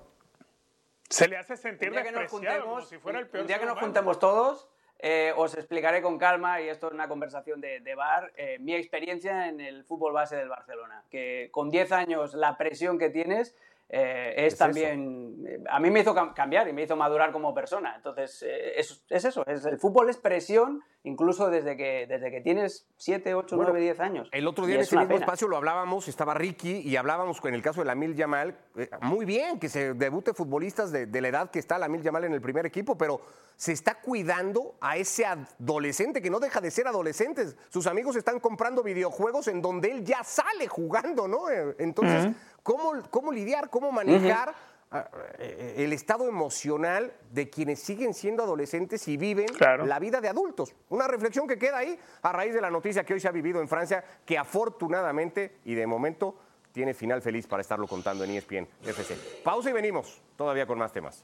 Se 1.09 1.27
le 1.27 1.37
hace 1.37 1.55
sentir 1.55 1.89
Un 1.89 1.93
día 1.93 2.03
que 2.03 2.11
nos 2.11 2.29
como 2.29 2.43
juntemos, 2.43 2.89
si 2.89 2.97
fuera 2.97 3.19
el 3.19 3.27
peor 3.27 3.43
un 3.43 3.47
día 3.47 3.59
que 3.59 3.65
nos 3.65 3.79
juntemos 3.79 4.19
todos, 4.19 4.67
eh, 4.99 5.33
os 5.37 5.55
explicaré 5.55 6.01
con 6.01 6.17
calma, 6.17 6.61
y 6.61 6.67
esto 6.67 6.87
es 6.87 6.93
una 6.93 7.07
conversación 7.07 7.61
de, 7.61 7.79
de 7.79 7.95
bar, 7.95 8.33
eh, 8.35 8.57
mi 8.59 8.73
experiencia 8.73 9.47
en 9.47 9.61
el 9.61 9.85
fútbol 9.85 10.13
base 10.13 10.35
del 10.35 10.49
Barcelona. 10.49 11.03
Que 11.09 11.49
con 11.51 11.69
10 11.69 11.91
años 11.91 12.33
la 12.33 12.57
presión 12.57 12.97
que 12.97 13.09
tienes 13.09 13.55
eh, 13.89 14.33
es, 14.37 14.53
Es 14.53 14.59
también... 14.59 15.35
eh, 15.47 15.63
A 15.69 15.79
mí 15.79 15.89
me 15.91 15.99
hizo 16.01 16.13
cam- 16.15 16.33
cambiar 16.33 16.67
y 16.67 16.73
me 16.73 16.83
hizo 16.83 16.95
madurar 16.95 17.31
como 17.31 17.53
persona. 17.53 17.93
Entonces, 17.95 18.43
eh, 18.43 18.79
es, 18.79 19.03
es 19.09 19.25
eso, 19.25 19.45
es, 19.45 19.63
el 19.65 19.77
fútbol 19.79 20.09
es 20.09 20.17
presión 20.17 20.81
incluso 21.03 21.51
desde 21.51 21.77
que, 21.77 22.07
desde 22.07 22.31
que 22.31 22.41
tienes 22.41 22.87
7, 22.97 23.35
8, 23.35 23.55
Bueno, 23.57 23.69
9, 23.73 23.83
10 23.85 23.99
años. 23.99 24.27
El 24.31 24.47
otro 24.47 24.63
Y 24.63 24.69
día 24.69 24.75
en 24.77 24.81
es 24.81 24.87
ese 24.87 24.95
una 24.95 25.03
mismo 25.03 25.13
pena. 25.17 25.25
espacio 25.25 25.47
lo 25.47 25.57
hablábamos, 25.57 26.07
estaba 26.07 26.33
Ricky 26.33 26.79
y 26.79 26.95
hablábamos 26.95 27.39
en 27.45 27.53
el 27.53 27.61
caso 27.61 27.81
de 27.81 27.85
la 27.85 27.93
Mil 27.93 28.15
Yamal. 28.15 28.57
eh, 28.75 28.89
muy 29.01 29.23
bien 29.23 29.59
que 29.59 29.69
se 29.69 29.93
debute 29.93 30.33
futbolistas 30.33 30.91
de, 30.91 31.05
de 31.05 31.21
la 31.21 31.27
edad 31.27 31.51
que 31.51 31.59
está 31.59 31.77
la 31.77 31.87
Mil 31.89 32.01
Yamal 32.01 32.23
en 32.23 32.33
el 32.33 32.41
primer 32.41 32.65
equipo, 32.65 32.97
pero 32.97 33.21
se 33.55 33.71
está 33.71 34.01
cuidando 34.01 34.77
a 34.81 34.97
ese 34.97 35.27
adolescente 35.27 36.23
que 36.23 36.31
no 36.31 36.39
deja 36.39 36.59
de 36.59 36.71
ser 36.71 36.87
adolescente. 36.87 37.45
Sus 37.69 37.85
amigos 37.85 38.15
están 38.15 38.39
comprando 38.39 38.81
videojuegos 38.81 39.47
en 39.47 39.61
donde 39.61 39.91
él 39.91 40.03
ya 40.03 40.23
sale 40.23 40.67
jugando, 40.67 41.27
¿no? 41.27 41.49
Entonces, 41.77 42.35
¿cómo, 42.65 42.93
¿cómo 43.11 43.31
lidiar, 43.31 43.69
cómo 43.69 43.91
manejar? 43.91 44.53
ah, 44.91 45.07
eh, 45.37 45.75
El 45.77 45.93
estado 45.93 46.27
emocional 46.27 47.13
de 47.31 47.49
quienes 47.49 47.79
siguen 47.79 48.13
siendo 48.13 48.41
adolescentes 48.43 49.07
y 49.07 49.17
viven 49.17 49.45
Claro. 49.47 49.85
la 49.85 49.99
vida 49.99 50.19
de 50.19 50.27
adultos. 50.29 50.73
Una 50.89 51.07
reflexión 51.07 51.47
que 51.47 51.57
queda 51.59 51.77
ahí 51.77 51.97
a 52.23 52.31
raíz 52.31 52.53
de 52.53 52.61
la 52.61 52.71
noticia 52.71 53.03
que 53.03 53.13
hoy 53.13 53.19
se 53.19 53.27
ha 53.27 53.31
vivido 53.31 53.61
en 53.61 53.67
Francia, 53.67 54.03
que 54.25 54.37
afortunadamente 54.37 55.57
y 55.65 55.75
de 55.75 55.85
momento 55.85 56.35
tiene 56.71 56.93
final 56.93 57.21
feliz 57.21 57.45
para 57.47 57.61
estarlo 57.61 57.87
contando 57.87 58.23
en 58.23 58.31
ESPN 58.31 58.67
FC. 58.83 59.15
Pausa 59.43 59.69
y 59.69 59.73
venimos, 59.73 60.21
todavía 60.35 60.65
con 60.65 60.77
más 60.77 60.91
temas. 60.91 61.23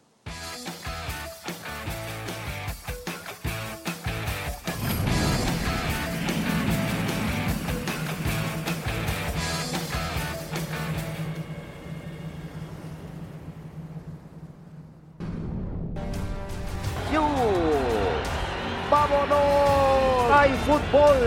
¡Hay 20.42 20.50
fútbol! 20.66 21.18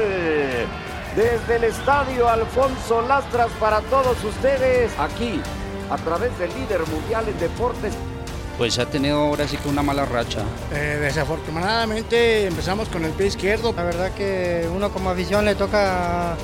Desde 1.14 1.54
el 1.54 1.62
estadio 1.62 2.28
Alfonso 2.28 3.00
Lastras 3.02 3.48
para 3.60 3.80
todos 3.82 4.16
ustedes, 4.24 4.90
aquí, 4.98 5.40
a 5.88 5.96
través 5.98 6.36
del 6.36 6.52
líder 6.52 6.80
mundial 6.88 7.24
en 7.28 7.38
deportes. 7.38 7.94
Pues 8.58 8.76
ha 8.80 8.86
tenido 8.86 9.18
ahora 9.20 9.46
sí 9.46 9.56
que 9.56 9.68
una 9.68 9.84
mala 9.84 10.04
racha. 10.04 10.42
Eh, 10.72 10.98
desafortunadamente 11.00 12.48
empezamos 12.48 12.88
con 12.88 13.04
el 13.04 13.12
pie 13.12 13.28
izquierdo. 13.28 13.72
La 13.76 13.84
verdad 13.84 14.10
que 14.14 14.68
uno 14.74 14.90
como 14.90 15.10
afición 15.10 15.44
le 15.44 15.54
toca 15.54 16.34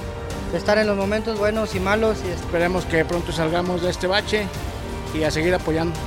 estar 0.54 0.78
en 0.78 0.86
los 0.86 0.96
momentos 0.96 1.40
buenos 1.40 1.74
y 1.74 1.80
malos 1.80 2.18
y 2.24 2.30
Esperemos 2.30 2.84
que 2.84 3.04
pronto 3.04 3.32
salgamos 3.32 3.82
de 3.82 3.90
este 3.90 4.06
bache 4.06 4.46
y 5.12 5.24
a 5.24 5.32
seguir 5.32 5.52
apoyando. 5.56 5.98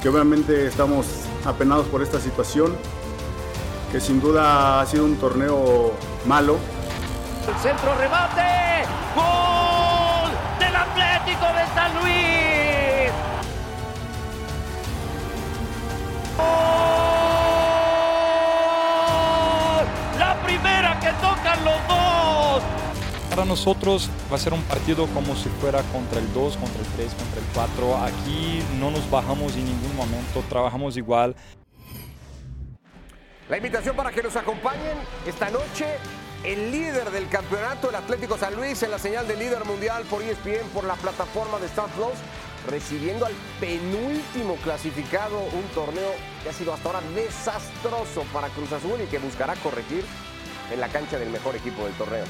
que 0.00 0.08
obviamente 0.08 0.68
estamos 0.68 1.06
apenados 1.44 1.88
por 1.88 2.00
esta 2.00 2.20
situación, 2.20 2.76
que 3.96 4.00
sin 4.02 4.20
duda 4.20 4.80
ha 4.82 4.84
sido 4.84 5.06
un 5.06 5.16
torneo 5.16 5.94
malo. 6.26 6.58
El 7.48 7.54
centro 7.62 7.94
remate. 7.94 8.84
¡Gol 9.14 10.30
del 10.58 10.76
Atlético 10.76 11.46
de 11.56 11.64
San 11.74 11.94
Luis! 11.94 13.10
¡Gol! 16.36 16.56
La 20.18 20.42
primera 20.44 21.00
que 21.00 21.08
tocan 21.12 21.64
los 21.64 21.88
dos. 21.88 22.62
Para 23.30 23.46
nosotros 23.46 24.10
va 24.30 24.36
a 24.36 24.38
ser 24.38 24.52
un 24.52 24.60
partido 24.64 25.06
como 25.06 25.34
si 25.36 25.48
fuera 25.58 25.80
contra 25.84 26.20
el 26.20 26.30
2, 26.34 26.58
contra 26.58 26.82
el 26.82 26.86
3, 26.96 27.14
contra 27.14 27.40
el 27.40 27.46
4. 27.54 27.96
Aquí 28.04 28.62
no 28.78 28.90
nos 28.90 29.10
bajamos 29.10 29.56
en 29.56 29.64
ningún 29.64 29.96
momento, 29.96 30.44
trabajamos 30.50 30.98
igual. 30.98 31.34
La 33.48 33.58
invitación 33.58 33.94
para 33.94 34.10
que 34.10 34.24
nos 34.24 34.34
acompañen 34.34 34.96
esta 35.24 35.50
noche. 35.50 35.86
El 36.42 36.72
líder 36.72 37.10
del 37.10 37.28
campeonato, 37.28 37.88
el 37.88 37.94
Atlético 37.94 38.36
San 38.36 38.54
Luis, 38.56 38.82
en 38.82 38.90
la 38.90 38.98
señal 38.98 39.26
de 39.28 39.36
líder 39.36 39.64
mundial 39.64 40.04
por 40.04 40.22
ESPN, 40.22 40.68
por 40.74 40.84
la 40.84 40.94
plataforma 40.94 41.58
de 41.58 41.66
Star 41.66 41.88
Plus, 41.90 42.14
recibiendo 42.68 43.24
al 43.24 43.32
penúltimo 43.60 44.56
clasificado, 44.56 45.38
un 45.38 45.62
torneo 45.74 46.10
que 46.42 46.48
ha 46.48 46.52
sido 46.52 46.74
hasta 46.74 46.88
ahora 46.88 47.00
desastroso 47.14 48.24
para 48.32 48.48
Cruz 48.48 48.72
Azul 48.72 49.00
y 49.00 49.06
que 49.06 49.18
buscará 49.18 49.54
corregir 49.56 50.04
en 50.72 50.80
la 50.80 50.88
cancha 50.88 51.18
del 51.18 51.30
mejor 51.30 51.54
equipo 51.54 51.84
del 51.84 51.94
torneo. 51.94 52.24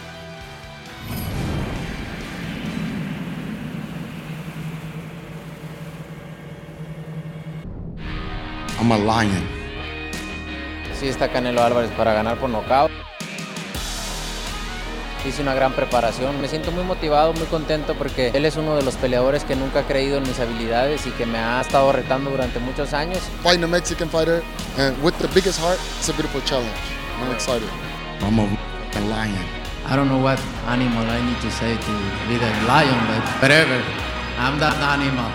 I'm 8.78 8.92
a 8.92 8.98
lion. 8.98 9.55
Sí 10.99 11.09
está 11.09 11.28
Canelo 11.28 11.62
Álvarez 11.62 11.90
para 11.90 12.14
ganar 12.14 12.38
por 12.38 12.49
nocaut. 12.49 12.90
Hice 15.26 15.42
una 15.42 15.55
gran 15.55 15.72
preparación. 15.72 16.40
Me 16.40 16.49
siento 16.49 16.70
muy 16.72 16.84
motivado, 16.84 17.34
muy 17.34 17.47
contento 17.47 17.94
porque 17.94 18.30
él 18.32 18.47
es 18.47 18.57
uno 18.57 18.76
de 18.76 18.82
los 18.82 18.94
peleadores 18.94 19.44
que 19.44 19.57
nunca 19.57 19.80
ha 19.80 19.82
creído 19.82 20.16
en 20.16 20.22
mis 20.22 20.38
habilidades 20.40 21.07
y 21.07 21.11
que 21.11 21.26
me 21.26 21.38
ha 21.38 21.61
estado 21.61 21.92
retando 21.92 22.30
durante 22.30 22.61
muchos 22.61 22.94
años. 22.94 23.18
Fighting 23.42 23.64
a 23.64 23.66
Mexican 23.66 24.09
fighter 24.09 24.42
and 24.78 24.97
with 25.03 25.12
the 25.18 25.28
biggest 25.34 25.61
heart, 25.61 25.78
it's 25.99 26.09
a 26.09 26.12
beautiful 26.12 26.40
challenge. 26.42 26.72
I'm 27.20 27.30
excited. 27.32 27.68
I'm 28.22 28.38
a 28.38 28.47
lion. 29.09 29.44
I 29.86 29.97
don't 29.97 30.09
know 30.09 30.22
what 30.22 30.38
animal 30.66 31.05
I 31.05 31.20
need 31.20 31.40
to 31.42 31.51
say 31.51 31.76
to 31.76 31.92
be 32.28 32.38
the 32.38 32.51
lion, 32.66 32.99
but 33.07 33.22
whatever. 33.42 33.82
I'm 34.38 34.59
that 34.61 34.76
animal. 34.80 35.30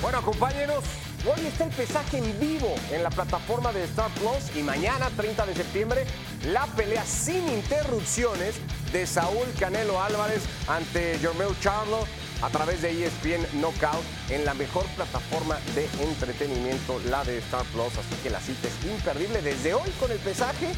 Bueno, 0.00 0.18
acompáñenos. 0.18 1.09
Hoy 1.26 1.46
está 1.46 1.64
el 1.64 1.70
pesaje 1.70 2.16
en 2.16 2.40
vivo 2.40 2.74
en 2.90 3.02
la 3.02 3.10
plataforma 3.10 3.72
de 3.72 3.84
Star 3.84 4.10
Plus 4.12 4.56
y 4.56 4.62
mañana, 4.62 5.10
30 5.18 5.44
de 5.44 5.54
septiembre, 5.54 6.06
la 6.46 6.64
pelea 6.68 7.04
sin 7.04 7.46
interrupciones 7.46 8.54
de 8.90 9.06
Saúl 9.06 9.46
Canelo 9.58 10.00
Álvarez 10.00 10.42
ante 10.66 11.18
Jermel 11.18 11.54
Charlo 11.60 12.06
a 12.40 12.48
través 12.48 12.80
de 12.80 13.04
ESPN 13.04 13.60
Knockout 13.60 14.02
en 14.30 14.46
la 14.46 14.54
mejor 14.54 14.86
plataforma 14.96 15.58
de 15.74 15.90
entretenimiento, 16.02 16.98
la 17.10 17.22
de 17.24 17.36
Star 17.38 17.66
Plus. 17.66 17.98
Así 17.98 18.14
que 18.22 18.30
la 18.30 18.40
cita 18.40 18.68
es 18.68 18.90
imperdible 18.90 19.42
desde 19.42 19.74
hoy 19.74 19.90
con 20.00 20.10
el 20.10 20.18
pesaje 20.20 20.72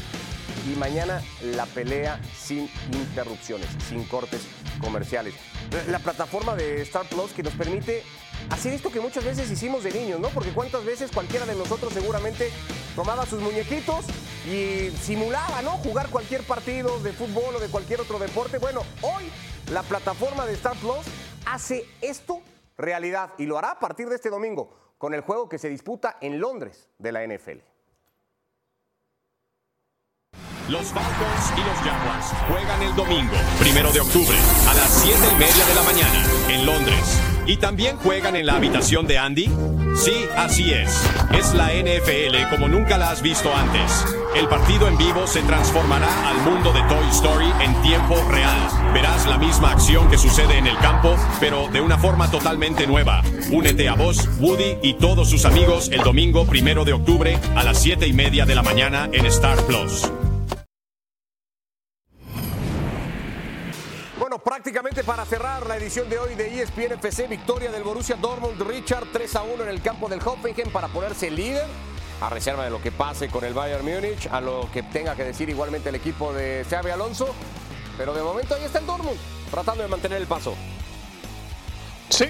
y 0.69 0.75
mañana 0.77 1.21
la 1.55 1.65
pelea 1.67 2.19
sin 2.37 2.69
interrupciones, 2.91 3.69
sin 3.87 4.03
cortes 4.03 4.41
comerciales. 4.81 5.35
La 5.87 5.99
plataforma 5.99 6.53
de 6.55 6.81
Star 6.81 7.05
Plus 7.05 7.31
que 7.31 7.43
nos 7.43 7.53
permite 7.53 8.03
hacer 8.49 8.73
esto 8.73 8.91
que 8.91 8.99
muchas 8.99 9.23
veces 9.23 9.49
hicimos 9.49 9.83
de 9.83 9.91
niños, 9.91 10.19
¿no? 10.19 10.29
Porque 10.29 10.51
cuántas 10.51 10.85
veces 10.85 11.11
cualquiera 11.11 11.45
de 11.45 11.55
nosotros 11.55 11.93
seguramente 11.93 12.51
tomaba 12.95 13.25
sus 13.25 13.41
muñequitos 13.41 14.05
y 14.45 14.91
simulaba, 15.01 15.61
¿no? 15.61 15.71
Jugar 15.77 16.09
cualquier 16.09 16.43
partido 16.43 16.99
de 16.99 17.13
fútbol 17.13 17.55
o 17.55 17.59
de 17.59 17.67
cualquier 17.67 18.01
otro 18.01 18.19
deporte. 18.19 18.57
Bueno, 18.57 18.81
hoy 19.01 19.23
la 19.71 19.83
plataforma 19.83 20.45
de 20.45 20.53
Star 20.53 20.75
Plus 20.77 21.05
hace 21.45 21.85
esto 22.01 22.41
realidad 22.77 23.31
y 23.37 23.45
lo 23.45 23.57
hará 23.57 23.71
a 23.71 23.79
partir 23.79 24.09
de 24.09 24.15
este 24.15 24.29
domingo 24.29 24.95
con 24.97 25.13
el 25.13 25.21
juego 25.21 25.49
que 25.49 25.57
se 25.57 25.69
disputa 25.69 26.17
en 26.21 26.39
Londres 26.39 26.89
de 26.97 27.11
la 27.11 27.25
NFL. 27.25 27.59
Los 30.69 30.87
Falcons 30.87 31.51
y 31.57 31.61
los 31.61 31.77
Jaguars 31.79 32.25
juegan 32.47 32.81
el 32.83 32.95
domingo, 32.95 33.35
primero 33.59 33.91
de 33.91 33.99
octubre, 33.99 34.37
a 34.69 34.73
las 34.73 35.01
7 35.03 35.19
y 35.19 35.35
media 35.35 35.65
de 35.65 35.75
la 35.75 35.83
mañana, 35.83 36.25
en 36.47 36.65
Londres. 36.65 37.32
¿Y 37.45 37.57
también 37.57 37.97
juegan 37.97 38.35
en 38.35 38.45
la 38.45 38.55
habitación 38.55 39.05
de 39.05 39.17
Andy? 39.17 39.49
Sí, 39.95 40.25
así 40.37 40.71
es. 40.71 41.03
Es 41.37 41.53
la 41.53 41.71
NFL 41.73 42.49
como 42.49 42.67
nunca 42.67 42.97
la 42.97 43.11
has 43.11 43.21
visto 43.21 43.53
antes. 43.53 44.05
El 44.35 44.47
partido 44.47 44.87
en 44.87 44.97
vivo 44.97 45.27
se 45.27 45.41
transformará 45.41 46.07
al 46.29 46.37
mundo 46.37 46.71
de 46.71 46.81
Toy 46.83 47.05
Story 47.11 47.51
en 47.61 47.73
tiempo 47.81 48.15
real. 48.29 48.57
Verás 48.93 49.27
la 49.27 49.37
misma 49.37 49.71
acción 49.71 50.09
que 50.09 50.17
sucede 50.17 50.57
en 50.57 50.67
el 50.67 50.77
campo, 50.77 51.15
pero 51.39 51.67
de 51.67 51.81
una 51.81 51.97
forma 51.97 52.31
totalmente 52.31 52.87
nueva. 52.87 53.21
Únete 53.51 53.89
a 53.89 53.95
vos, 53.95 54.29
Woody 54.39 54.77
y 54.81 54.93
todos 54.93 55.29
sus 55.29 55.45
amigos 55.45 55.89
el 55.91 56.01
domingo 56.01 56.45
primero 56.45 56.85
de 56.85 56.93
octubre 56.93 57.37
a 57.55 57.63
las 57.63 57.81
7 57.81 58.07
y 58.07 58.13
media 58.13 58.45
de 58.45 58.55
la 58.55 58.63
mañana 58.63 59.09
en 59.11 59.25
Star 59.25 59.57
Plus. 59.65 60.09
Prácticamente 64.53 65.03
para 65.03 65.25
cerrar 65.25 65.65
la 65.65 65.77
edición 65.77 66.07
de 66.07 66.19
hoy 66.19 66.35
de 66.35 66.61
ESPN 66.61 66.91
FC, 66.91 67.25
victoria 67.25 67.71
del 67.71 67.81
Borussia 67.81 68.15
Dortmund 68.17 68.61
Richard 68.61 69.07
3 69.11 69.35
a 69.37 69.41
1 69.41 69.63
en 69.63 69.69
el 69.69 69.81
campo 69.81 70.07
del 70.07 70.19
Hoffenheim 70.23 70.69
para 70.69 70.89
ponerse 70.89 71.31
líder, 71.31 71.65
a 72.21 72.29
reserva 72.29 72.63
de 72.63 72.69
lo 72.69 72.79
que 72.79 72.91
pase 72.91 73.29
con 73.29 73.43
el 73.43 73.55
Bayern 73.55 73.83
Múnich, 73.83 74.27
a 74.31 74.39
lo 74.41 74.69
que 74.71 74.83
tenga 74.83 75.15
que 75.15 75.23
decir 75.23 75.49
igualmente 75.49 75.89
el 75.89 75.95
equipo 75.95 76.31
de 76.33 76.63
Xavi 76.69 76.91
Alonso, 76.91 77.33
pero 77.97 78.13
de 78.13 78.21
momento 78.21 78.53
ahí 78.53 78.63
está 78.63 78.77
el 78.77 78.85
Dortmund, 78.85 79.17
tratando 79.49 79.81
de 79.81 79.89
mantener 79.89 80.21
el 80.21 80.27
paso. 80.27 80.53
Sí. 82.09 82.25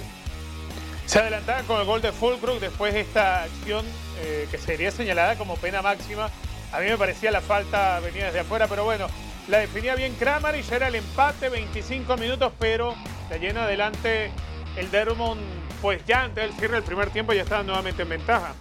Se 1.05 1.19
adelantaba 1.19 1.63
con 1.63 1.81
el 1.81 1.85
gol 1.85 2.01
de 2.01 2.13
Fulbrook 2.13 2.61
después 2.61 2.93
de 2.93 3.01
esta 3.01 3.43
acción 3.43 3.85
eh, 4.21 4.47
que 4.49 4.57
sería 4.57 4.91
señalada 4.91 5.37
como 5.37 5.57
pena 5.57 5.81
máxima. 5.81 6.29
A 6.71 6.79
mí 6.79 6.85
me 6.85 6.97
parecía 6.97 7.31
la 7.31 7.41
falta 7.41 7.99
venía 7.99 8.27
desde 8.27 8.39
afuera, 8.39 8.67
pero 8.69 8.85
bueno, 8.85 9.07
la 9.47 9.59
definía 9.59 9.95
bien 9.95 10.15
Kramer 10.15 10.55
y 10.55 10.61
ya 10.61 10.77
era 10.77 10.87
el 10.87 10.95
empate, 10.95 11.49
25 11.49 12.17
minutos, 12.17 12.51
pero 12.59 12.95
de 13.29 13.39
lleno 13.39 13.61
adelante 13.61 14.31
el 14.77 14.89
Dortmund, 14.89 15.41
pues 15.81 16.03
ya 16.05 16.23
antes 16.23 16.45
del 16.45 16.53
cierre 16.53 16.75
del 16.75 16.83
primer 16.83 17.09
tiempo 17.09 17.33
ya 17.33 17.43
estaba 17.43 17.63
nuevamente 17.63 18.03
en 18.03 18.09
ventaja. 18.09 18.53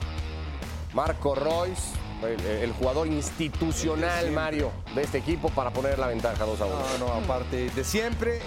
Marco 0.92 1.34
Royce, 1.34 1.94
el, 2.22 2.40
el 2.46 2.72
jugador 2.72 3.06
institucional, 3.06 4.30
Mario, 4.32 4.72
de 4.94 5.02
este 5.02 5.18
equipo 5.18 5.48
para 5.50 5.70
poner 5.70 5.98
la 5.98 6.08
ventaja 6.08 6.44
2 6.44 6.60
a 6.60 6.66
1. 6.66 6.76
No, 6.98 7.06
no, 7.06 7.12
aparte 7.12 7.70
de 7.70 7.84
siempre, 7.84 8.40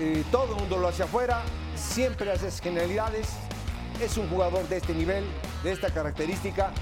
eh, 0.00 0.24
todo 0.30 0.54
el 0.54 0.60
mundo 0.60 0.78
lo 0.78 0.88
hace 0.88 1.02
afuera, 1.02 1.42
siempre 1.76 2.32
hace 2.32 2.50
genialidades. 2.50 3.28
Es 4.00 4.16
un 4.16 4.28
jugador 4.28 4.66
de 4.68 4.78
este 4.78 4.94
nivel, 4.94 5.24
de 5.62 5.72
esta 5.72 5.90
característica, 5.92 6.72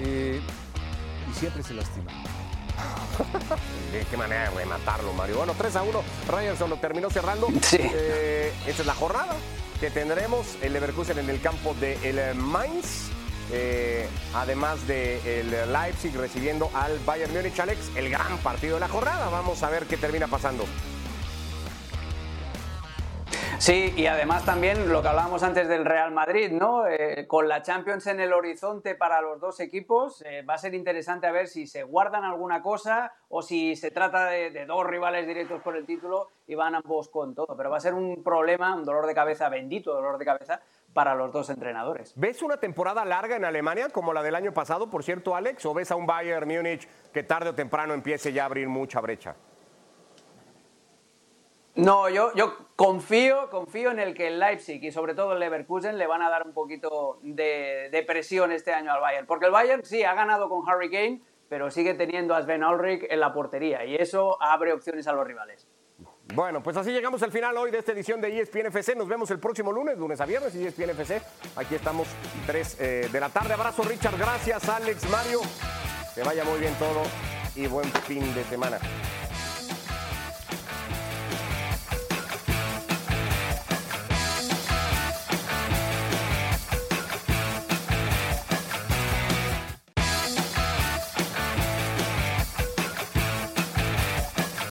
eh, 0.00 0.40
y 1.30 1.34
siempre 1.38 1.62
se 1.62 1.74
lastima. 1.74 2.10
De 3.92 4.04
qué 4.04 4.16
manera 4.16 4.50
de 4.50 4.56
rematarlo, 4.56 5.12
Mario. 5.12 5.36
Bueno, 5.36 5.54
3 5.56 5.76
a 5.76 5.82
1. 5.82 6.02
Ryerson 6.28 6.70
lo 6.70 6.76
terminó 6.76 7.10
cerrando. 7.10 7.48
Eh, 7.72 8.52
esta 8.66 8.82
es 8.82 8.86
la 8.86 8.94
jornada 8.94 9.34
que 9.80 9.90
tendremos 9.90 10.56
el 10.62 10.72
Leverkusen 10.72 11.18
en 11.18 11.28
el 11.28 11.40
campo 11.40 11.74
del 11.74 12.18
el 12.18 12.34
Mainz. 12.36 13.10
Eh, 13.50 14.08
además 14.34 14.86
del 14.86 15.52
el 15.52 15.72
Leipzig 15.72 16.16
recibiendo 16.16 16.70
al 16.72 16.98
Bayern 17.00 17.34
Múnich, 17.34 17.58
Alex, 17.60 17.90
el 17.96 18.08
gran 18.08 18.38
partido 18.38 18.74
de 18.74 18.80
la 18.80 18.88
jornada. 18.88 19.28
Vamos 19.28 19.62
a 19.62 19.68
ver 19.68 19.84
qué 19.86 19.96
termina 19.96 20.26
pasando. 20.26 20.64
Sí, 23.62 23.94
y 23.96 24.06
además 24.08 24.44
también 24.44 24.92
lo 24.92 25.02
que 25.02 25.06
hablábamos 25.06 25.44
antes 25.44 25.68
del 25.68 25.84
Real 25.84 26.10
Madrid, 26.10 26.50
¿no? 26.50 26.88
Eh, 26.88 27.28
con 27.28 27.46
la 27.46 27.62
Champions 27.62 28.08
en 28.08 28.18
el 28.18 28.32
horizonte 28.32 28.96
para 28.96 29.20
los 29.20 29.38
dos 29.38 29.60
equipos, 29.60 30.20
eh, 30.26 30.42
va 30.42 30.54
a 30.54 30.58
ser 30.58 30.74
interesante 30.74 31.28
a 31.28 31.30
ver 31.30 31.46
si 31.46 31.68
se 31.68 31.84
guardan 31.84 32.24
alguna 32.24 32.60
cosa 32.60 33.12
o 33.28 33.40
si 33.40 33.76
se 33.76 33.92
trata 33.92 34.26
de, 34.26 34.50
de, 34.50 34.66
dos 34.66 34.84
rivales 34.84 35.28
directos 35.28 35.62
por 35.62 35.76
el 35.76 35.86
título 35.86 36.30
y 36.48 36.56
van 36.56 36.74
ambos 36.74 37.08
con 37.08 37.36
todo. 37.36 37.56
Pero 37.56 37.70
va 37.70 37.76
a 37.76 37.80
ser 37.80 37.94
un 37.94 38.24
problema, 38.24 38.74
un 38.74 38.84
dolor 38.84 39.06
de 39.06 39.14
cabeza, 39.14 39.48
bendito 39.48 39.94
dolor 39.94 40.18
de 40.18 40.24
cabeza, 40.24 40.60
para 40.92 41.14
los 41.14 41.32
dos 41.32 41.48
entrenadores. 41.48 42.14
¿Ves 42.16 42.42
una 42.42 42.56
temporada 42.56 43.04
larga 43.04 43.36
en 43.36 43.44
Alemania 43.44 43.90
como 43.90 44.12
la 44.12 44.24
del 44.24 44.34
año 44.34 44.52
pasado, 44.52 44.90
por 44.90 45.04
cierto, 45.04 45.36
Alex? 45.36 45.64
¿O 45.66 45.72
ves 45.72 45.92
a 45.92 45.94
un 45.94 46.04
Bayern 46.04 46.48
Múnich 46.48 46.88
que 47.12 47.22
tarde 47.22 47.50
o 47.50 47.54
temprano 47.54 47.94
empiece 47.94 48.32
ya 48.32 48.42
a 48.42 48.46
abrir 48.46 48.66
mucha 48.66 49.00
brecha? 49.00 49.36
No, 51.74 52.10
yo, 52.10 52.34
yo 52.34 52.54
confío, 52.76 53.48
confío 53.48 53.90
en 53.90 53.98
el 53.98 54.14
que 54.14 54.28
el 54.28 54.38
Leipzig 54.38 54.82
y 54.84 54.92
sobre 54.92 55.14
todo 55.14 55.32
el 55.32 55.40
Leverkusen 55.40 55.96
le 55.96 56.06
van 56.06 56.20
a 56.20 56.28
dar 56.28 56.46
un 56.46 56.52
poquito 56.52 57.18
de, 57.22 57.88
de, 57.90 58.02
presión 58.02 58.52
este 58.52 58.74
año 58.74 58.92
al 58.92 59.00
Bayern. 59.00 59.26
Porque 59.26 59.46
el 59.46 59.52
Bayern 59.52 59.82
sí 59.82 60.04
ha 60.04 60.14
ganado 60.14 60.50
con 60.50 60.68
Harry 60.68 60.90
Kane, 60.90 61.22
pero 61.48 61.70
sigue 61.70 61.94
teniendo 61.94 62.34
a 62.34 62.42
Sven 62.42 62.62
Ulrich 62.62 63.06
en 63.08 63.20
la 63.20 63.32
portería 63.32 63.84
y 63.86 63.94
eso 63.94 64.40
abre 64.42 64.72
opciones 64.72 65.06
a 65.06 65.12
los 65.12 65.26
rivales. 65.26 65.66
Bueno, 66.34 66.62
pues 66.62 66.76
así 66.76 66.92
llegamos 66.92 67.22
al 67.22 67.30
final 67.30 67.56
hoy 67.56 67.70
de 67.70 67.78
esta 67.78 67.92
edición 67.92 68.20
de 68.20 68.40
ESPN 68.40 68.66
FC. 68.66 68.94
Nos 68.94 69.08
vemos 69.08 69.30
el 69.30 69.38
próximo 69.38 69.72
lunes, 69.72 69.98
lunes 69.98 70.20
a 70.20 70.26
viernes, 70.26 70.54
ESPN 70.54 70.90
FC. 70.90 71.20
Aquí 71.56 71.74
estamos, 71.74 72.08
3 72.46 72.76
eh, 72.80 73.08
de 73.12 73.20
la 73.20 73.28
tarde. 73.28 73.54
Abrazo, 73.54 73.82
Richard. 73.82 74.16
Gracias, 74.18 74.68
Alex, 74.68 75.08
Mario. 75.10 75.40
Que 76.14 76.22
vaya 76.22 76.44
muy 76.44 76.58
bien 76.60 76.74
todo 76.78 77.02
y 77.54 77.66
buen 77.66 77.86
fin 78.06 78.34
de 78.34 78.44
semana. 78.44 78.78